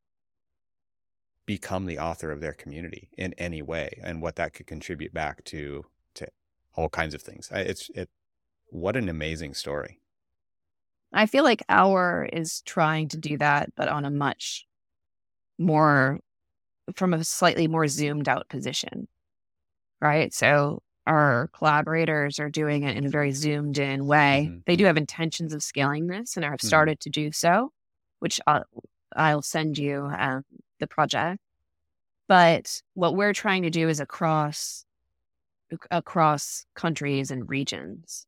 become 1.44 1.84
the 1.84 1.98
author 1.98 2.32
of 2.32 2.40
their 2.40 2.54
community 2.54 3.10
in 3.18 3.34
any 3.34 3.60
way 3.60 4.00
and 4.02 4.22
what 4.22 4.36
that 4.36 4.54
could 4.54 4.66
contribute 4.66 5.12
back 5.12 5.44
to 5.44 5.84
to 6.14 6.26
all 6.74 6.88
kinds 6.88 7.12
of 7.12 7.20
things. 7.20 7.50
It's 7.52 7.90
it 7.94 8.08
what 8.70 8.96
an 8.96 9.10
amazing 9.10 9.52
story. 9.52 10.00
I 11.12 11.26
feel 11.26 11.44
like 11.44 11.62
AUAR 11.68 12.26
is 12.32 12.62
trying 12.62 13.08
to 13.08 13.18
do 13.18 13.36
that, 13.36 13.74
but 13.76 13.88
on 13.88 14.06
a 14.06 14.10
much 14.10 14.66
more 15.58 16.20
from 16.94 17.12
a 17.12 17.22
slightly 17.22 17.68
more 17.68 17.86
zoomed 17.86 18.30
out 18.30 18.48
position. 18.48 19.08
Right. 20.00 20.32
So 20.32 20.82
our 21.08 21.48
collaborators 21.54 22.38
are 22.38 22.50
doing 22.50 22.82
it 22.82 22.96
in 22.96 23.06
a 23.06 23.08
very 23.08 23.32
zoomed 23.32 23.78
in 23.78 24.06
way. 24.06 24.48
Mm-hmm. 24.48 24.58
They 24.66 24.76
do 24.76 24.84
have 24.84 24.98
intentions 24.98 25.54
of 25.54 25.62
scaling 25.62 26.06
this 26.06 26.36
and 26.36 26.44
have 26.44 26.54
mm-hmm. 26.54 26.66
started 26.66 27.00
mm-hmm. 27.00 27.10
to 27.10 27.20
do 27.24 27.32
so, 27.32 27.72
which 28.18 28.40
I'll, 28.46 28.64
I'll 29.16 29.42
send 29.42 29.78
you 29.78 30.10
um, 30.16 30.44
the 30.78 30.86
project. 30.86 31.40
But 32.28 32.82
what 32.92 33.16
we're 33.16 33.32
trying 33.32 33.62
to 33.62 33.70
do 33.70 33.88
is 33.88 34.00
across 34.00 34.84
across 35.90 36.66
countries 36.74 37.30
and 37.30 37.48
regions, 37.48 38.26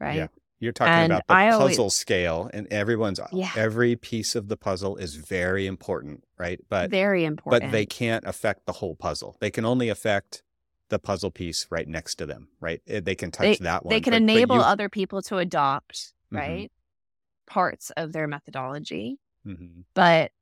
right? 0.00 0.16
Yeah. 0.16 0.26
You're 0.60 0.72
talking 0.72 0.92
and 0.92 1.12
about 1.12 1.26
the 1.26 1.34
I 1.34 1.50
puzzle 1.50 1.84
always, 1.84 1.94
scale, 1.94 2.50
and 2.52 2.66
everyone's 2.70 3.18
yeah. 3.32 3.50
every 3.56 3.96
piece 3.96 4.34
of 4.36 4.48
the 4.48 4.58
puzzle 4.58 4.96
is 4.96 5.14
very 5.14 5.66
important, 5.66 6.22
right? 6.38 6.60
But 6.68 6.90
very 6.90 7.24
important. 7.24 7.62
But 7.62 7.72
they 7.72 7.86
can't 7.86 8.24
affect 8.26 8.66
the 8.66 8.72
whole 8.72 8.94
puzzle. 8.94 9.36
They 9.40 9.50
can 9.50 9.64
only 9.64 9.88
affect 9.88 10.42
the 10.90 10.98
puzzle 10.98 11.30
piece 11.30 11.66
right 11.70 11.88
next 11.88 12.16
to 12.16 12.26
them, 12.26 12.48
right? 12.60 12.80
Eh, 12.86 13.00
they 13.00 13.14
can 13.14 13.30
touch 13.30 13.58
they, 13.58 13.64
that 13.64 13.84
one. 13.84 13.90
They 13.90 14.00
can 14.00 14.12
but, 14.12 14.22
enable 14.22 14.56
but 14.56 14.62
you... 14.62 14.66
other 14.66 14.88
people 14.88 15.22
to 15.22 15.38
adopt, 15.38 15.94
mm-hmm. 15.94 16.36
right, 16.36 16.70
mm-hmm. 16.70 17.52
parts 17.52 17.90
of 17.96 18.12
their 18.12 18.28
methodology. 18.28 19.18
Mm-hmm. 19.46 19.80
But 19.94 20.32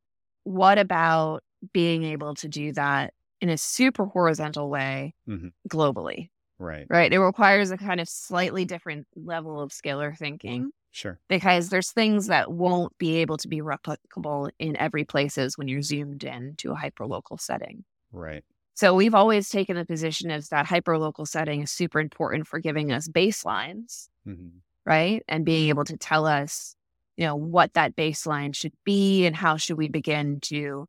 what 0.45 0.79
about 0.79 1.45
being 1.73 2.05
able 2.05 2.35
to 2.37 2.49
do 2.49 2.73
that 2.73 3.15
in 3.41 3.49
a 3.49 3.59
super 3.59 4.05
horizontal 4.07 4.69
way 4.69 5.15
mm-hmm. 5.29 5.49
globally. 5.69 6.31
Right. 6.59 6.87
Right. 6.89 7.13
It 7.13 7.21
requires 7.21 7.71
a 7.71 7.77
kind 7.77 8.01
of 8.01 8.09
slightly 8.09 8.65
different 8.65 9.07
level 9.15 9.61
of 9.61 9.71
scalar 9.71 10.17
thinking. 10.17 10.73
Sure. 10.91 11.21
Because 11.29 11.69
there's 11.69 11.93
things 11.93 12.27
that 12.27 12.51
won't 12.51 12.97
be 12.99 13.17
able 13.17 13.37
to 13.39 13.49
be 13.49 13.61
replicable 13.61 14.51
in 14.59 14.77
every 14.77 15.05
places 15.05 15.57
when 15.57 15.69
you're 15.69 15.83
zoomed 15.83 16.25
in 16.25 16.55
to 16.57 16.73
a 16.73 16.77
hyperlocal 16.77 17.41
setting. 17.41 17.85
Right. 18.11 18.43
So 18.79 18.95
we've 18.95 19.17
always 19.17 19.49
taken 19.49 19.75
the 19.75 19.85
position 19.85 20.31
as 20.31 20.51
that 20.51 20.65
hyperlocal 20.65 21.27
setting 21.27 21.63
is 21.63 21.71
super 21.73 21.99
important 21.99 22.47
for 22.47 22.61
giving 22.61 22.93
us 22.93 23.09
baselines, 23.09 24.07
mm-hmm. 24.25 24.59
right? 24.87 25.21
And 25.27 25.45
being 25.45 25.69
able 25.69 25.85
to 25.87 25.97
tell 25.97 26.27
us, 26.27 26.77
you 27.17 27.27
know, 27.27 27.35
what 27.35 27.75
that 27.75 27.97
baseline 27.97 28.55
should 28.55 28.75
be 28.85 29.27
and 29.27 29.35
how 29.35 29.57
should 29.57 29.79
we 29.79 29.89
begin 29.89 30.39
to 30.43 30.87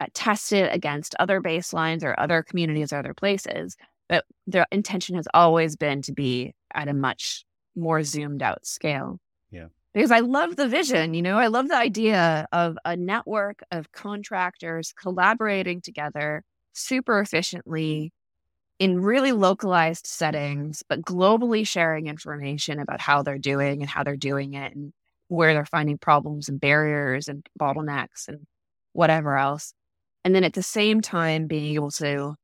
uh, 0.00 0.06
test 0.14 0.54
it 0.54 0.74
against 0.74 1.14
other 1.18 1.42
baselines 1.42 2.02
or 2.02 2.18
other 2.18 2.42
communities 2.42 2.90
or 2.90 2.96
other 2.96 3.12
places. 3.12 3.76
But 4.08 4.24
their 4.46 4.64
intention 4.72 5.14
has 5.16 5.28
always 5.34 5.76
been 5.76 6.00
to 6.02 6.14
be 6.14 6.54
at 6.72 6.88
a 6.88 6.94
much 6.94 7.44
more 7.74 8.02
zoomed 8.02 8.40
out 8.40 8.64
scale. 8.64 9.20
Yeah. 9.50 9.66
because 9.92 10.10
I 10.10 10.20
love 10.20 10.56
the 10.56 10.68
vision. 10.68 11.12
You 11.12 11.20
know, 11.20 11.36
I 11.36 11.48
love 11.48 11.68
the 11.68 11.76
idea 11.76 12.46
of 12.50 12.78
a 12.86 12.96
network 12.96 13.60
of 13.70 13.92
contractors 13.92 14.94
collaborating 14.98 15.82
together 15.82 16.42
super 16.76 17.20
efficiently 17.20 18.12
in 18.78 19.00
really 19.00 19.32
localized 19.32 20.06
settings, 20.06 20.82
but 20.88 21.02
globally 21.02 21.66
sharing 21.66 22.06
information 22.06 22.78
about 22.78 23.00
how 23.00 23.22
they're 23.22 23.38
doing 23.38 23.80
and 23.80 23.90
how 23.90 24.02
they're 24.02 24.16
doing 24.16 24.54
it 24.54 24.74
and 24.74 24.92
where 25.28 25.54
they're 25.54 25.64
finding 25.64 25.98
problems 25.98 26.48
and 26.48 26.60
barriers 26.60 27.28
and 27.28 27.46
bottlenecks 27.58 28.28
and 28.28 28.46
whatever 28.92 29.36
else. 29.36 29.72
And 30.24 30.34
then 30.34 30.44
at 30.44 30.52
the 30.52 30.62
same 30.62 31.00
time, 31.00 31.46
being 31.46 31.74
able 31.74 31.90
to 31.92 32.34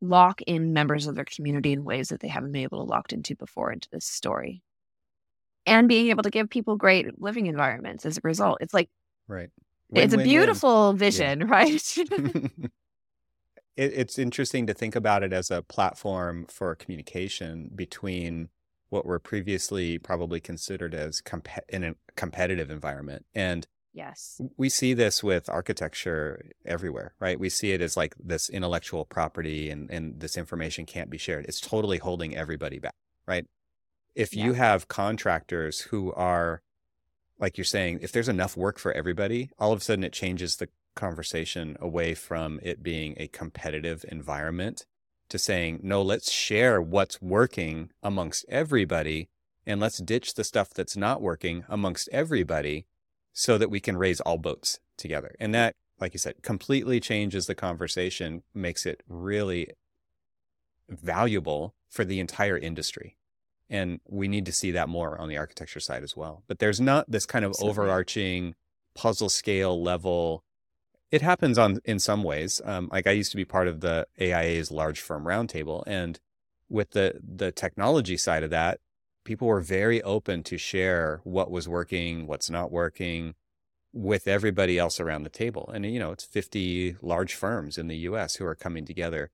lock 0.00 0.42
in 0.42 0.72
members 0.72 1.06
of 1.06 1.14
their 1.14 1.24
community 1.24 1.72
in 1.72 1.84
ways 1.84 2.08
that 2.08 2.20
they 2.20 2.28
haven't 2.28 2.52
been 2.52 2.62
able 2.62 2.84
to 2.84 2.90
locked 2.90 3.12
into 3.12 3.36
before 3.36 3.72
into 3.72 3.88
this 3.90 4.04
story. 4.04 4.62
And 5.66 5.88
being 5.88 6.08
able 6.08 6.22
to 6.24 6.30
give 6.30 6.50
people 6.50 6.76
great 6.76 7.20
living 7.20 7.46
environments 7.46 8.04
as 8.04 8.18
a 8.18 8.20
result. 8.22 8.58
It's 8.60 8.74
like, 8.74 8.90
right. 9.28 9.48
Win, 9.90 10.04
it's 10.04 10.14
a 10.14 10.18
beautiful 10.18 10.88
win. 10.88 10.98
vision, 10.98 11.40
yeah. 11.40 11.46
right? 11.48 11.96
it, 13.76 13.92
it's 13.94 14.18
interesting 14.18 14.66
to 14.66 14.74
think 14.74 14.96
about 14.96 15.22
it 15.22 15.32
as 15.32 15.50
a 15.50 15.62
platform 15.62 16.46
for 16.48 16.74
communication 16.74 17.70
between 17.74 18.48
what 18.88 19.06
were 19.06 19.18
previously 19.18 19.98
probably 19.98 20.40
considered 20.40 20.94
as 20.94 21.20
comp- 21.20 21.48
in 21.68 21.82
a 21.82 21.94
competitive 22.16 22.70
environment. 22.70 23.26
And 23.34 23.66
yes, 23.92 24.40
we 24.56 24.68
see 24.68 24.94
this 24.94 25.22
with 25.22 25.48
architecture 25.48 26.50
everywhere, 26.64 27.14
right? 27.18 27.38
We 27.38 27.48
see 27.48 27.72
it 27.72 27.80
as 27.80 27.96
like 27.96 28.14
this 28.22 28.48
intellectual 28.48 29.04
property 29.04 29.70
and, 29.70 29.90
and 29.90 30.20
this 30.20 30.36
information 30.36 30.86
can't 30.86 31.10
be 31.10 31.18
shared. 31.18 31.46
It's 31.46 31.60
totally 31.60 31.98
holding 31.98 32.36
everybody 32.36 32.78
back, 32.78 32.94
right? 33.26 33.46
If 34.14 34.34
yeah. 34.34 34.44
you 34.44 34.52
have 34.52 34.86
contractors 34.86 35.80
who 35.80 36.12
are, 36.12 36.62
like 37.40 37.58
you're 37.58 37.64
saying, 37.64 37.98
if 38.00 38.12
there's 38.12 38.28
enough 38.28 38.56
work 38.56 38.78
for 38.78 38.92
everybody, 38.92 39.50
all 39.58 39.72
of 39.72 39.80
a 39.80 39.82
sudden 39.82 40.04
it 40.04 40.12
changes 40.12 40.56
the 40.56 40.68
conversation 40.94 41.76
away 41.80 42.14
from 42.14 42.60
it 42.62 42.82
being 42.82 43.14
a 43.16 43.28
competitive 43.28 44.04
environment 44.08 44.86
to 45.28 45.38
saying, 45.38 45.80
no, 45.82 46.02
let's 46.02 46.30
share 46.30 46.80
what's 46.80 47.20
working 47.20 47.90
amongst 48.02 48.44
everybody 48.48 49.28
and 49.66 49.80
let's 49.80 49.98
ditch 49.98 50.34
the 50.34 50.44
stuff 50.44 50.70
that's 50.70 50.96
not 50.96 51.22
working 51.22 51.64
amongst 51.68 52.08
everybody 52.12 52.86
so 53.32 53.58
that 53.58 53.70
we 53.70 53.80
can 53.80 53.96
raise 53.96 54.20
all 54.20 54.38
boats 54.38 54.78
together. 54.96 55.34
And 55.40 55.54
that, 55.54 55.74
like 55.98 56.12
you 56.12 56.18
said, 56.18 56.42
completely 56.42 57.00
changes 57.00 57.46
the 57.46 57.54
conversation, 57.54 58.42
makes 58.54 58.86
it 58.86 59.02
really 59.08 59.70
valuable 60.88 61.74
for 61.88 62.04
the 62.04 62.20
entire 62.20 62.58
industry. 62.58 63.16
And 63.70 64.00
we 64.06 64.28
need 64.28 64.46
to 64.46 64.52
see 64.52 64.70
that 64.72 64.88
more 64.88 65.18
on 65.18 65.28
the 65.28 65.38
architecture 65.38 65.80
side 65.80 66.02
as 66.02 66.16
well. 66.16 66.42
But 66.46 66.58
there's 66.58 66.80
not 66.80 67.10
this 67.10 67.26
kind 67.26 67.44
of 67.44 67.52
Absolutely. 67.52 67.70
overarching 67.70 68.54
puzzle 68.94 69.30
scale 69.30 69.82
level 69.82 70.44
it 71.10 71.22
happens 71.22 71.58
on 71.58 71.80
in 71.84 71.98
some 71.98 72.22
ways. 72.22 72.60
Um, 72.64 72.88
like 72.92 73.06
I 73.06 73.12
used 73.12 73.30
to 73.32 73.36
be 73.36 73.44
part 73.44 73.68
of 73.68 73.80
the 73.80 74.06
AIA's 74.20 74.70
large 74.70 75.00
firm 75.00 75.24
roundtable, 75.24 75.82
and 75.86 76.18
with 76.68 76.90
the 76.90 77.20
the 77.22 77.52
technology 77.52 78.16
side 78.16 78.42
of 78.42 78.50
that, 78.50 78.80
people 79.24 79.48
were 79.48 79.60
very 79.60 80.02
open 80.02 80.42
to 80.44 80.58
share 80.58 81.20
what 81.24 81.50
was 81.50 81.68
working, 81.68 82.26
what's 82.26 82.50
not 82.50 82.72
working, 82.72 83.34
with 83.92 84.26
everybody 84.26 84.78
else 84.78 84.98
around 85.00 85.22
the 85.22 85.30
table. 85.30 85.70
And 85.72 85.86
you 85.86 85.98
know, 85.98 86.12
it's 86.12 86.24
50 86.24 86.96
large 87.00 87.34
firms 87.34 87.78
in 87.78 87.88
the 87.88 87.96
U.S. 87.98 88.36
who 88.36 88.44
are 88.44 88.56
coming 88.56 88.84
together, 88.84 89.30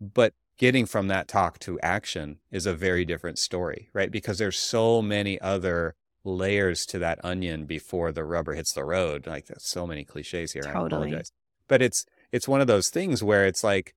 but 0.00 0.34
getting 0.58 0.84
from 0.84 1.08
that 1.08 1.28
talk 1.28 1.58
to 1.60 1.80
action 1.80 2.38
is 2.50 2.66
a 2.66 2.74
very 2.74 3.04
different 3.04 3.38
story, 3.38 3.88
right? 3.94 4.10
Because 4.10 4.38
there's 4.38 4.58
so 4.58 5.00
many 5.00 5.40
other 5.40 5.94
layers 6.24 6.84
to 6.86 6.98
that 6.98 7.22
onion 7.24 7.64
before 7.66 8.12
the 8.12 8.24
rubber 8.24 8.54
hits 8.54 8.72
the 8.72 8.84
road. 8.84 9.26
Like 9.26 9.46
there's 9.46 9.64
so 9.64 9.86
many 9.86 10.04
cliches 10.04 10.52
here. 10.52 10.62
Totally. 10.62 10.82
I 10.82 10.86
apologize. 10.86 11.32
But 11.68 11.82
it's 11.82 12.04
it's 12.32 12.48
one 12.48 12.60
of 12.60 12.66
those 12.66 12.90
things 12.90 13.22
where 13.22 13.46
it's 13.46 13.64
like 13.64 13.94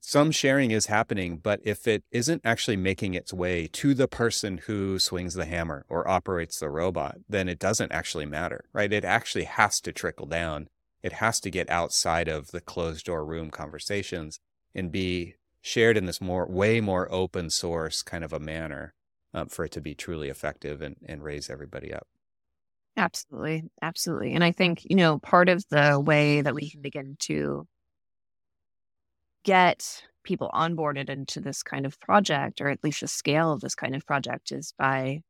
some 0.00 0.30
sharing 0.30 0.70
is 0.70 0.86
happening, 0.86 1.38
but 1.38 1.60
if 1.64 1.88
it 1.88 2.04
isn't 2.12 2.42
actually 2.44 2.76
making 2.76 3.14
its 3.14 3.32
way 3.32 3.66
to 3.72 3.92
the 3.92 4.06
person 4.06 4.58
who 4.66 5.00
swings 5.00 5.34
the 5.34 5.46
hammer 5.46 5.84
or 5.88 6.06
operates 6.06 6.60
the 6.60 6.70
robot, 6.70 7.16
then 7.28 7.48
it 7.48 7.58
doesn't 7.58 7.90
actually 7.90 8.26
matter, 8.26 8.66
right? 8.72 8.92
It 8.92 9.04
actually 9.04 9.44
has 9.44 9.80
to 9.80 9.92
trickle 9.92 10.26
down. 10.26 10.68
It 11.02 11.14
has 11.14 11.40
to 11.40 11.50
get 11.50 11.68
outside 11.70 12.28
of 12.28 12.52
the 12.52 12.60
closed 12.60 13.06
door 13.06 13.24
room 13.24 13.50
conversations 13.50 14.38
and 14.76 14.92
be 14.92 15.34
shared 15.60 15.96
in 15.96 16.06
this 16.06 16.20
more 16.20 16.46
way 16.46 16.80
more 16.80 17.10
open 17.12 17.50
source 17.50 18.02
kind 18.02 18.22
of 18.22 18.32
a 18.32 18.38
manner 18.38 18.94
um, 19.34 19.48
for 19.48 19.64
it 19.64 19.72
to 19.72 19.80
be 19.80 19.94
truly 19.94 20.28
effective 20.28 20.82
and, 20.82 20.96
and 21.06 21.22
raise 21.22 21.50
everybody 21.50 21.92
up. 21.92 22.06
Absolutely. 22.96 23.64
Absolutely. 23.82 24.32
And 24.32 24.42
I 24.42 24.52
think, 24.52 24.86
you 24.88 24.96
know, 24.96 25.18
part 25.18 25.48
of 25.48 25.64
the 25.68 26.00
way 26.00 26.40
that 26.40 26.54
we 26.54 26.70
can 26.70 26.80
begin 26.80 27.16
to 27.20 27.66
get 29.44 30.02
people 30.24 30.50
onboarded 30.54 31.10
into 31.10 31.40
this 31.40 31.62
kind 31.62 31.86
of 31.86 32.00
project, 32.00 32.60
or 32.60 32.68
at 32.68 32.82
least 32.82 33.02
the 33.02 33.08
scale 33.08 33.52
of 33.52 33.60
this 33.60 33.74
kind 33.74 33.94
of 33.94 34.06
project, 34.06 34.50
is 34.50 34.72
by, 34.78 35.20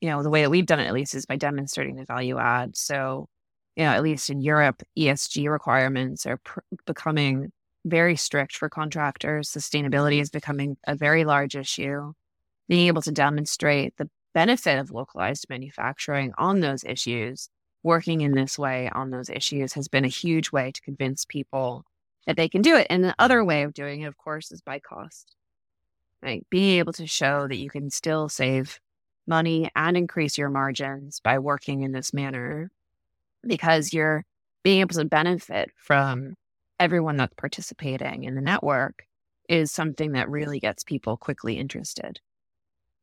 you 0.00 0.08
know, 0.10 0.22
the 0.22 0.30
way 0.30 0.42
that 0.42 0.50
we've 0.50 0.66
done 0.66 0.80
it, 0.80 0.86
at 0.86 0.92
least, 0.92 1.14
is 1.14 1.26
by 1.26 1.36
demonstrating 1.36 1.96
the 1.96 2.04
value 2.04 2.38
add. 2.38 2.76
So, 2.76 3.28
you 3.74 3.84
know, 3.84 3.90
at 3.90 4.02
least 4.02 4.28
in 4.28 4.42
Europe, 4.42 4.82
ESG 4.98 5.50
requirements 5.50 6.26
are 6.26 6.36
pr- 6.38 6.60
becoming 6.86 7.52
very 7.86 8.16
strict 8.16 8.54
for 8.54 8.68
contractors. 8.68 9.48
Sustainability 9.48 10.20
is 10.20 10.30
becoming 10.30 10.76
a 10.86 10.94
very 10.94 11.24
large 11.24 11.56
issue 11.56 12.12
being 12.70 12.86
able 12.86 13.02
to 13.02 13.10
demonstrate 13.10 13.96
the 13.96 14.08
benefit 14.32 14.78
of 14.78 14.92
localized 14.92 15.44
manufacturing 15.50 16.32
on 16.38 16.60
those 16.60 16.84
issues, 16.84 17.50
working 17.82 18.20
in 18.20 18.30
this 18.30 18.56
way 18.56 18.88
on 18.94 19.10
those 19.10 19.28
issues 19.28 19.72
has 19.72 19.88
been 19.88 20.04
a 20.04 20.08
huge 20.08 20.52
way 20.52 20.70
to 20.70 20.80
convince 20.80 21.24
people 21.24 21.84
that 22.28 22.36
they 22.36 22.48
can 22.48 22.62
do 22.62 22.76
it. 22.76 22.86
And 22.88 23.02
the 23.02 23.14
other 23.18 23.44
way 23.44 23.64
of 23.64 23.74
doing 23.74 24.02
it, 24.02 24.06
of 24.06 24.16
course, 24.16 24.52
is 24.52 24.62
by 24.62 24.78
cost. 24.78 25.34
Right? 26.22 26.46
Being 26.48 26.78
able 26.78 26.92
to 26.92 27.08
show 27.08 27.48
that 27.48 27.56
you 27.56 27.70
can 27.70 27.90
still 27.90 28.28
save 28.28 28.78
money 29.26 29.68
and 29.74 29.96
increase 29.96 30.38
your 30.38 30.50
margins 30.50 31.18
by 31.18 31.40
working 31.40 31.82
in 31.82 31.90
this 31.90 32.14
manner 32.14 32.70
because 33.44 33.92
you're 33.92 34.24
being 34.62 34.80
able 34.80 34.94
to 34.94 35.04
benefit 35.04 35.72
from 35.74 36.34
everyone 36.78 37.16
that's 37.16 37.34
participating 37.34 38.22
in 38.22 38.36
the 38.36 38.40
network 38.40 39.06
is 39.48 39.72
something 39.72 40.12
that 40.12 40.30
really 40.30 40.60
gets 40.60 40.84
people 40.84 41.16
quickly 41.16 41.56
interested 41.56 42.20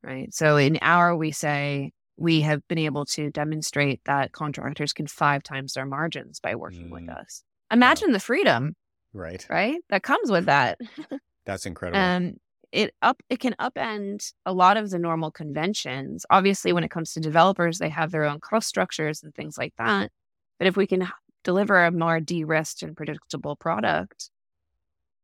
right? 0.04 0.34
So 0.34 0.58
in 0.58 0.80
our, 0.82 1.16
we 1.16 1.32
say 1.32 1.92
we 2.18 2.42
have 2.42 2.68
been 2.68 2.80
able 2.80 3.06
to 3.06 3.30
demonstrate 3.30 4.02
that 4.06 4.32
contractors 4.32 4.94
can 4.94 5.08
five 5.08 5.44
times 5.44 5.74
their 5.74 5.86
margins 5.86 6.40
by 6.40 6.56
working 6.56 6.90
mm. 6.90 6.92
with 6.92 7.10
us. 7.10 7.44
Imagine 7.72 8.12
the 8.12 8.20
freedom, 8.20 8.76
right? 9.14 9.46
Right, 9.50 9.80
that 9.90 10.04
comes 10.04 10.32
with 10.32 10.46
that. 10.46 10.80
That's 11.46 11.66
incredible. 11.66 12.00
And 12.00 12.40
it 12.72 12.94
up 13.02 13.22
it 13.30 13.40
can 13.40 13.56
upend 13.60 14.34
a 14.46 14.54
lot 14.54 14.78
of 14.78 14.90
the 14.90 15.00
normal 15.00 15.32
conventions. 15.32 16.26
Obviously, 16.30 16.74
when 16.74 16.84
it 16.84 16.92
comes 16.92 17.14
to 17.14 17.20
developers, 17.20 17.78
they 17.78 17.90
have 17.90 18.12
their 18.12 18.26
own 18.26 18.40
cost 18.40 18.68
structures 18.68 19.24
and 19.24 19.34
things 19.34 19.58
like 19.58 19.74
that. 19.78 20.12
But 20.58 20.68
if 20.68 20.76
we 20.76 20.88
can 20.88 21.08
deliver 21.44 21.86
a 21.86 21.92
more 21.92 22.20
de-risked 22.20 22.84
and 22.84 22.98
predictable 22.98 23.56
product 23.56 24.30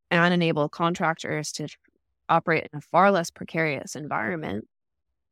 and 0.09 0.33
enable 0.33 0.69
contractors 0.69 1.51
to 1.53 1.67
operate 2.29 2.67
in 2.71 2.77
a 2.77 2.81
far 2.81 3.11
less 3.11 3.29
precarious 3.29 3.95
environment 3.95 4.67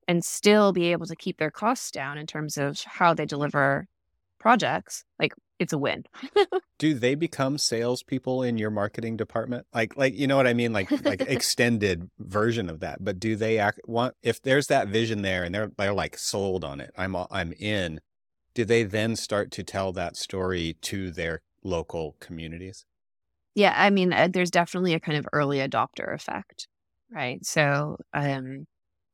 and 0.07 0.23
still 0.23 0.73
be 0.73 0.91
able 0.91 1.05
to 1.05 1.15
keep 1.15 1.37
their 1.37 1.51
costs 1.51 1.91
down 1.91 2.17
in 2.17 2.25
terms 2.25 2.57
of 2.57 2.81
how 2.83 3.13
they 3.13 3.25
deliver 3.25 3.87
projects, 4.39 5.03
like 5.19 5.33
it's 5.59 5.73
a 5.73 5.77
win. 5.77 6.03
Do 6.79 6.95
they 6.95 7.13
become 7.13 7.59
salespeople 7.59 8.41
in 8.41 8.57
your 8.57 8.71
marketing 8.71 9.15
department? 9.15 9.67
Like, 9.73 9.95
like 9.95 10.15
you 10.15 10.25
know 10.25 10.35
what 10.35 10.47
I 10.47 10.53
mean? 10.53 10.73
Like, 10.73 10.89
like 11.05 11.21
extended 11.27 12.09
version 12.19 12.69
of 12.69 12.79
that. 12.79 13.03
But 13.03 13.19
do 13.19 13.35
they 13.35 13.59
act 13.59 13.81
want 13.85 14.15
if 14.23 14.41
there's 14.41 14.67
that 14.67 14.87
vision 14.87 15.21
there 15.21 15.43
and 15.43 15.53
they're 15.53 15.71
they're 15.77 15.93
like 15.93 16.17
sold 16.17 16.63
on 16.63 16.81
it? 16.81 16.91
I'm 16.97 17.15
I'm 17.15 17.53
in. 17.53 18.01
Do 18.55 18.65
they 18.65 18.83
then 18.83 19.15
start 19.15 19.51
to 19.51 19.63
tell 19.63 19.93
that 19.93 20.17
story 20.17 20.75
to 20.81 21.11
their 21.11 21.41
local 21.63 22.15
communities? 22.19 22.85
Yeah, 23.53 23.75
I 23.77 23.91
mean, 23.91 24.11
uh, 24.11 24.27
there's 24.31 24.51
definitely 24.51 24.93
a 24.93 24.99
kind 24.99 25.17
of 25.17 25.27
early 25.31 25.59
adopter 25.59 26.13
effect 26.13 26.67
right? 27.11 27.45
So 27.45 27.97
um, 28.13 28.65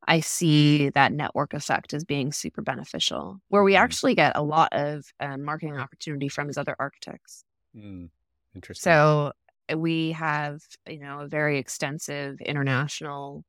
I 0.07 0.21
see 0.21 0.89
that 0.89 1.11
network 1.11 1.53
effect 1.53 1.93
as 1.93 2.05
being 2.05 2.31
super 2.31 2.61
beneficial. 2.61 3.39
Where 3.49 3.63
we 3.63 3.73
mm. 3.73 3.79
actually 3.79 4.15
get 4.15 4.33
a 4.35 4.43
lot 4.43 4.69
of 4.71 5.05
um, 5.19 5.43
marketing 5.43 5.77
opportunity 5.77 6.29
from 6.29 6.49
is 6.49 6.57
other 6.57 6.75
architects. 6.79 7.43
Mm, 7.75 8.09
interesting. 8.55 8.89
So 8.89 9.33
uh, 9.71 9.77
we 9.77 10.11
have, 10.13 10.61
you 10.87 10.99
know, 10.99 11.21
a 11.21 11.27
very 11.27 11.57
extensive 11.57 12.39
international 12.41 13.43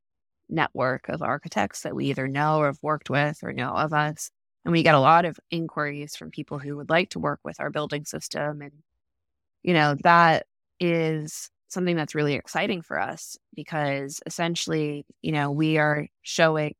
network 0.49 1.07
of 1.09 1.21
architects 1.21 1.83
that 1.83 1.95
we 1.95 2.05
either 2.07 2.27
know 2.27 2.57
or 2.57 2.65
have 2.65 2.79
worked 2.81 3.09
with 3.09 3.39
or 3.43 3.53
know 3.53 3.71
of 3.71 3.93
us. 3.93 4.31
And 4.65 4.73
we 4.73 4.83
get 4.83 4.95
a 4.95 4.99
lot 4.99 5.25
of 5.25 5.39
inquiries 5.51 6.15
from 6.15 6.31
people 6.31 6.59
who 6.59 6.75
would 6.75 6.89
like 6.89 7.11
to 7.11 7.19
work 7.19 7.39
with 7.45 7.59
our 7.59 7.69
building 7.69 8.03
system. 8.03 8.61
And, 8.61 8.73
you 9.63 9.73
know, 9.73 9.95
that 10.03 10.47
is 10.79 11.49
something 11.69 11.95
that's 11.95 12.15
really 12.15 12.33
exciting 12.33 12.81
for 12.81 12.99
us 12.99 13.37
because 13.55 14.21
essentially, 14.25 15.05
you 15.21 15.31
know, 15.31 15.51
we 15.51 15.77
are 15.77 16.07
showing 16.21 16.75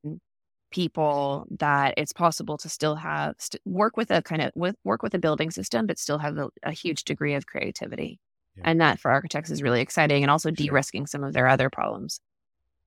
people 0.72 1.48
that 1.60 1.94
it's 1.98 2.14
possible 2.14 2.58
to 2.58 2.70
still 2.70 2.96
have 2.96 3.36
st- 3.40 3.62
work 3.66 3.98
with 3.98 4.12
a 4.12 4.22
kind 4.22 4.42
of 4.42 4.52
with 4.56 4.76
work 4.84 5.02
with 5.02 5.14
a 5.14 5.20
building 5.20 5.52
system, 5.52 5.88
but 5.88 5.98
still 5.98 6.18
have 6.18 6.38
a, 6.38 6.50
a 6.64 6.72
huge 6.72 7.04
degree 7.04 7.34
of 7.34 7.46
creativity. 7.46 8.20
Yeah. 8.56 8.64
And 8.66 8.82
that 8.82 9.00
for 9.00 9.12
architects 9.12 9.50
is 9.50 9.64
really 9.64 9.82
exciting 9.82 10.24
and 10.24 10.32
also 10.32 10.52
de-risking 10.52 11.08
some 11.08 11.24
of 11.24 11.34
their 11.34 11.48
other 11.48 11.70
problems. 11.70 12.20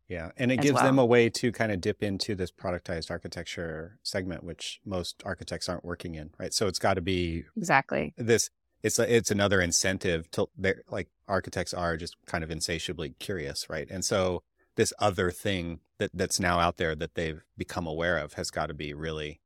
Yeah. 0.09 0.31
And 0.37 0.53
it 0.53 0.61
gives 0.61 0.75
well. 0.75 0.85
them 0.85 0.99
a 0.99 1.07
way 1.07 1.31
to 1.31 1.51
kind 1.53 1.73
of 1.73 1.81
dip 1.81 2.03
into 2.03 2.35
this 2.35 2.51
productized 2.51 3.11
architecture 3.11 3.99
segment, 4.03 4.45
which 4.45 4.81
most 4.85 5.23
architects 5.25 5.69
aren't 5.69 5.85
working 5.85 6.17
in, 6.17 6.31
right? 6.39 6.53
So 6.53 6.67
it's 6.67 6.79
got 6.79 6.95
to 6.95 7.01
be 7.01 7.45
exactly 7.57 8.13
this. 8.19 8.51
It's 8.83 8.99
a, 8.99 9.15
it's 9.15 9.31
another 9.31 9.61
incentive 9.61 10.31
to 10.33 10.49
like 10.91 11.09
architects 11.29 11.73
are 11.73 11.97
just 11.97 12.17
kind 12.27 12.43
of 12.43 12.51
insatiably 12.51 13.15
curious, 13.19 13.71
right? 13.71 13.89
And 13.91 14.05
so 14.05 14.43
this 14.77 14.93
other 14.99 15.31
thing 15.31 15.81
that 15.99 16.11
that's 16.15 16.41
now 16.41 16.59
out 16.59 16.79
there 16.79 16.95
that 16.95 17.15
they've 17.15 17.43
become 17.57 17.87
aware 17.87 18.19
of 18.19 18.35
has 18.35 18.51
got 18.51 18.67
to 18.67 18.75
be 18.75 18.93
really 18.93 19.41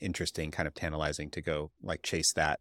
interesting, 0.00 0.50
kind 0.50 0.66
of 0.66 0.74
tantalizing 0.74 1.30
to 1.30 1.40
go 1.40 1.70
like 1.82 2.02
chase 2.02 2.32
that, 2.34 2.60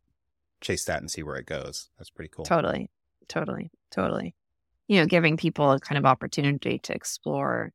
chase 0.62 0.86
that 0.86 1.02
and 1.02 1.12
see 1.12 1.24
where 1.24 1.36
it 1.36 1.46
goes. 1.46 1.90
That's 1.98 2.10
pretty 2.10 2.30
cool. 2.30 2.46
Totally, 2.46 2.90
totally, 3.28 3.72
totally. 3.92 4.36
You 4.88 5.00
know, 5.00 5.06
giving 5.06 5.38
people 5.38 5.72
a 5.72 5.80
kind 5.80 5.98
of 5.98 6.06
opportunity 6.06 6.80
to 6.80 6.94
explore, 6.94 7.72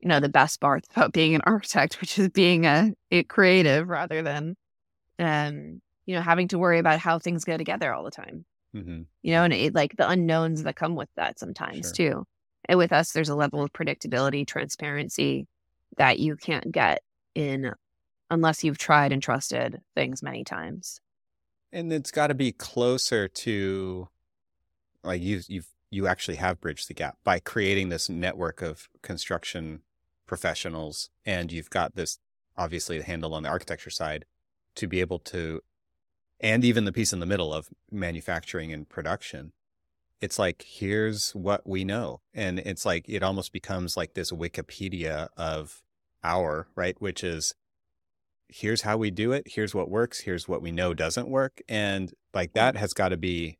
you 0.00 0.08
know, 0.08 0.20
the 0.20 0.28
best 0.28 0.60
part 0.60 0.84
about 0.96 1.12
being 1.12 1.34
an 1.34 1.42
architect, 1.44 2.00
which 2.00 2.18
is 2.18 2.28
being 2.28 2.66
a, 2.66 2.92
a 3.10 3.24
creative 3.24 3.88
rather 3.88 4.22
than, 4.22 4.56
um, 5.18 5.80
you 6.06 6.14
know, 6.14 6.22
having 6.22 6.48
to 6.48 6.58
worry 6.58 6.78
about 6.78 6.98
how 6.98 7.18
things 7.18 7.44
go 7.44 7.56
together 7.56 7.92
all 7.92 8.04
the 8.04 8.10
time. 8.10 8.44
Mm-hmm. 8.74 9.02
You 9.22 9.32
know, 9.32 9.44
and 9.44 9.52
it, 9.52 9.74
like 9.74 9.96
the 9.96 10.08
unknowns 10.08 10.62
that 10.62 10.76
come 10.76 10.94
with 10.94 11.08
that 11.16 11.38
sometimes 11.38 11.86
sure. 11.86 11.92
too. 11.92 12.26
And 12.66 12.78
with 12.78 12.92
us, 12.92 13.12
there's 13.12 13.28
a 13.28 13.34
level 13.34 13.62
of 13.62 13.72
predictability, 13.72 14.46
transparency 14.46 15.46
that 15.96 16.18
you 16.18 16.36
can't 16.36 16.70
get 16.72 17.02
in 17.34 17.72
unless 18.30 18.64
you've 18.64 18.78
tried 18.78 19.12
and 19.12 19.22
trusted 19.22 19.80
things 19.94 20.22
many 20.22 20.44
times. 20.44 21.00
And 21.72 21.92
it's 21.92 22.10
got 22.10 22.28
to 22.28 22.34
be 22.34 22.52
closer 22.52 23.28
to 23.28 24.08
like 25.02 25.20
you 25.20 25.40
you've 25.48 25.68
you 25.90 26.06
actually 26.06 26.36
have 26.36 26.60
bridged 26.60 26.88
the 26.88 26.94
gap 26.94 27.18
by 27.24 27.38
creating 27.38 27.90
this 27.90 28.08
network 28.08 28.62
of 28.62 28.88
construction 29.02 29.80
professionals 30.26 31.10
and 31.26 31.52
you've 31.52 31.70
got 31.70 31.94
this 31.94 32.18
obviously 32.56 32.98
the 32.98 33.04
handle 33.04 33.34
on 33.34 33.42
the 33.42 33.48
architecture 33.48 33.90
side 33.90 34.24
to 34.74 34.86
be 34.86 35.00
able 35.00 35.18
to 35.18 35.60
and 36.42 36.64
even 36.64 36.84
the 36.84 36.92
piece 36.92 37.12
in 37.12 37.20
the 37.20 37.26
middle 37.26 37.54
of 37.54 37.68
manufacturing 37.90 38.72
and 38.72 38.88
production 38.88 39.52
it's 40.22 40.38
like 40.38 40.64
here's 40.66 41.32
what 41.32 41.68
we 41.68 41.84
know. 41.84 42.20
And 42.32 42.60
it's 42.60 42.86
like 42.86 43.04
it 43.08 43.24
almost 43.24 43.52
becomes 43.52 43.96
like 43.96 44.14
this 44.14 44.30
wikipedia 44.30 45.28
of 45.36 45.82
our 46.22 46.68
right? 46.76 46.96
Which 47.00 47.24
is 47.24 47.54
here's 48.48 48.82
how 48.82 48.96
we 48.96 49.10
do 49.10 49.32
it 49.32 49.44
here's 49.46 49.74
what 49.74 49.88
works 49.88 50.20
here's 50.20 50.46
what 50.46 50.62
we 50.62 50.70
know 50.70 50.94
doesn't 50.94 51.28
work. 51.28 51.60
And 51.68 52.14
like 52.32 52.52
that 52.52 52.76
has 52.76 52.92
got 52.92 53.08
to 53.08 53.16
be 53.16 53.58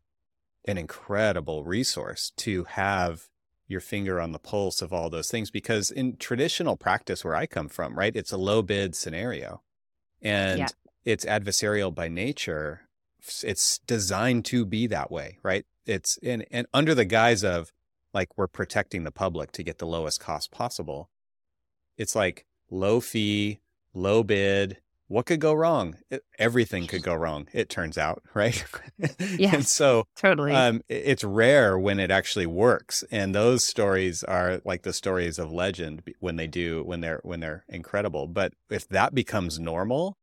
an 0.64 0.78
incredible 0.78 1.64
resource 1.64 2.30
to 2.36 2.64
have 2.64 3.28
your 3.66 3.80
finger 3.80 4.20
on 4.20 4.30
the 4.32 4.38
pulse 4.38 4.82
of 4.82 4.92
all 4.92 5.10
those 5.10 5.30
things. 5.30 5.50
Because 5.50 5.90
in 5.90 6.16
traditional 6.16 6.76
practice 6.76 7.24
where 7.24 7.34
i 7.34 7.44
come 7.44 7.68
from 7.68 7.98
right 7.98 8.14
it's 8.14 8.32
a 8.32 8.38
low 8.38 8.62
bid 8.62 8.94
scenario. 8.94 9.62
And 10.24 10.60
yeah. 10.60 10.68
It's 11.04 11.24
adversarial 11.24 11.94
by 11.94 12.08
nature 12.08 12.82
it's 13.42 13.78
designed 13.86 14.44
to 14.44 14.64
be 14.66 14.86
that 14.86 15.10
way 15.10 15.38
right 15.42 15.64
it's 15.86 16.16
in 16.18 16.42
and 16.50 16.66
under 16.72 16.94
the 16.94 17.04
guise 17.04 17.44
of 17.44 17.72
like 18.14 18.36
we're 18.36 18.46
protecting 18.46 19.04
the 19.04 19.10
public 19.10 19.52
to 19.52 19.62
get 19.62 19.78
the 19.78 19.86
lowest 19.86 20.20
cost 20.20 20.50
possible. 20.50 21.10
It's 21.96 22.14
like 22.14 22.46
low 22.70 23.00
fee, 23.00 23.60
low 23.94 24.22
bid. 24.22 24.78
What 25.08 25.26
could 25.26 25.40
go 25.40 25.52
wrong? 25.52 25.96
It, 26.10 26.24
everything 26.38 26.86
could 26.86 27.02
go 27.02 27.14
wrong. 27.14 27.46
It 27.52 27.68
turns 27.68 27.98
out, 27.98 28.22
right? 28.34 28.64
Yeah. 29.36 29.54
and 29.54 29.66
so 29.66 30.06
totally, 30.16 30.52
um, 30.52 30.82
it's 30.88 31.22
rare 31.22 31.78
when 31.78 32.00
it 32.00 32.10
actually 32.10 32.46
works. 32.46 33.04
And 33.10 33.34
those 33.34 33.62
stories 33.62 34.24
are 34.24 34.62
like 34.64 34.82
the 34.82 34.92
stories 34.92 35.38
of 35.38 35.52
legend 35.52 36.02
when 36.20 36.36
they 36.36 36.46
do 36.46 36.82
when 36.84 37.00
they're 37.00 37.20
when 37.24 37.40
they're 37.40 37.64
incredible. 37.68 38.26
But 38.26 38.54
if 38.70 38.88
that 38.88 39.14
becomes 39.14 39.58
normal, 39.58 40.16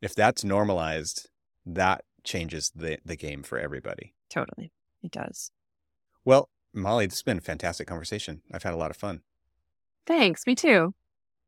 if 0.00 0.14
that's 0.14 0.44
normalized, 0.44 1.28
that 1.66 2.04
changes 2.24 2.70
the 2.74 2.98
the 3.04 3.16
game 3.16 3.42
for 3.42 3.58
everybody. 3.58 4.14
Totally. 4.28 4.72
It 5.02 5.10
does. 5.10 5.50
Well, 6.24 6.48
Mollie, 6.72 7.06
this 7.06 7.16
has 7.16 7.22
been 7.22 7.38
a 7.38 7.42
fantastic 7.42 7.86
conversation. 7.86 8.42
I've 8.52 8.62
had 8.62 8.74
a 8.74 8.76
lot 8.76 8.90
of 8.90 8.96
fun. 8.96 9.22
Thanks. 10.06 10.46
Me 10.46 10.54
too. 10.54 10.94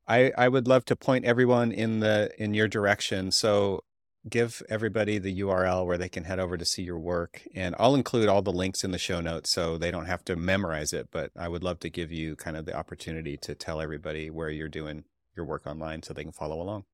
I, 0.09 0.32
I 0.36 0.48
would 0.48 0.66
love 0.66 0.84
to 0.86 0.96
point 0.96 1.24
everyone 1.24 1.70
in 1.70 2.00
the 2.00 2.30
in 2.38 2.55
your 2.55 2.68
direction. 2.68 3.30
So 3.30 3.84
give 4.28 4.62
everybody 4.68 5.18
the 5.18 5.40
URL 5.40 5.84
where 5.86 5.98
they 5.98 6.09
can 6.09 6.24
head 6.24 6.38
over 6.38 6.57
to 6.57 6.64
see 6.64 6.82
your 6.82 6.98
work. 6.98 7.42
And 7.55 7.74
I'll 7.78 7.94
include 7.94 8.28
all 8.28 8.42
the 8.42 8.53
links 8.53 8.84
in 8.84 8.90
the 8.90 8.98
show 8.98 9.20
notes 9.20 9.50
so 9.50 9.76
they 9.76 9.90
don't 9.90 10.07
have 10.07 10.24
to 10.26 10.36
memorize 10.36 10.92
it. 10.92 11.09
But 11.11 11.30
I 11.36 11.48
would 11.48 11.64
love 11.64 11.80
to 11.80 11.90
give 11.90 12.12
you 12.12 12.36
kind 12.36 12.57
of 12.57 12.66
the 12.66 12.76
opportunity 12.76 13.36
to 13.38 13.55
tell 13.55 13.80
everybody 13.80 14.30
where 14.30 14.50
you're 14.50 14.68
doing 14.68 15.05
your 15.36 15.46
work 15.46 15.66
online 15.66 16.03
so 16.03 16.12
they 16.12 16.24
can 16.24 16.32
follow 16.32 16.61
along. 16.61 16.84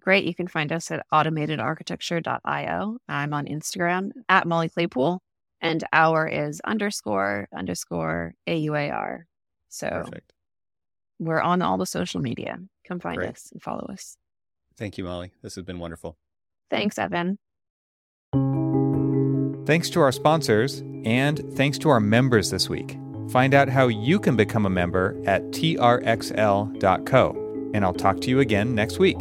Great. 0.00 0.24
You 0.24 0.34
can 0.34 0.48
find 0.48 0.72
us 0.72 0.90
at 0.90 1.06
automatedarchitecture.io. 1.12 2.98
I'm 3.08 3.34
on 3.34 3.46
Instagram 3.46 4.10
at 4.28 4.46
Mollie 4.46 4.68
Claypool 4.68 5.22
and 5.62 5.84
AUAR 5.92 6.26
is 6.26 6.60
underscore 6.64 7.48
underscore 7.56 8.34
AUAR. 8.46 9.26
So 9.68 9.88
Perfect. 9.88 10.32
we're 11.18 11.40
on 11.40 11.62
all 11.62 11.78
the 11.78 11.86
social 11.86 12.20
media. 12.20 12.58
Come 12.86 13.00
find 13.00 13.16
Great. 13.16 13.30
us 13.30 13.50
and 13.52 13.62
follow 13.62 13.86
us. 13.90 14.16
Thank 14.76 14.98
you, 14.98 15.04
Mollie. 15.04 15.32
This 15.42 15.54
has 15.54 15.64
been 15.64 15.78
wonderful. 15.78 16.18
Thanks, 16.68 16.98
Evan. 16.98 17.38
Thanks 19.64 19.88
to 19.90 20.00
our 20.00 20.10
sponsors 20.10 20.80
and 21.04 21.54
thanks 21.54 21.78
to 21.78 21.88
our 21.88 22.00
members 22.00 22.50
this 22.50 22.68
week. 22.68 22.98
Find 23.30 23.54
out 23.54 23.68
how 23.68 23.86
you 23.86 24.18
can 24.18 24.34
become 24.36 24.66
a 24.66 24.70
member 24.70 25.16
at 25.26 25.42
trxl.co. 25.52 27.38
And 27.74 27.84
I'll 27.84 27.94
talk 27.94 28.20
to 28.22 28.28
you 28.28 28.40
again 28.40 28.74
next 28.74 28.98
week. 28.98 29.18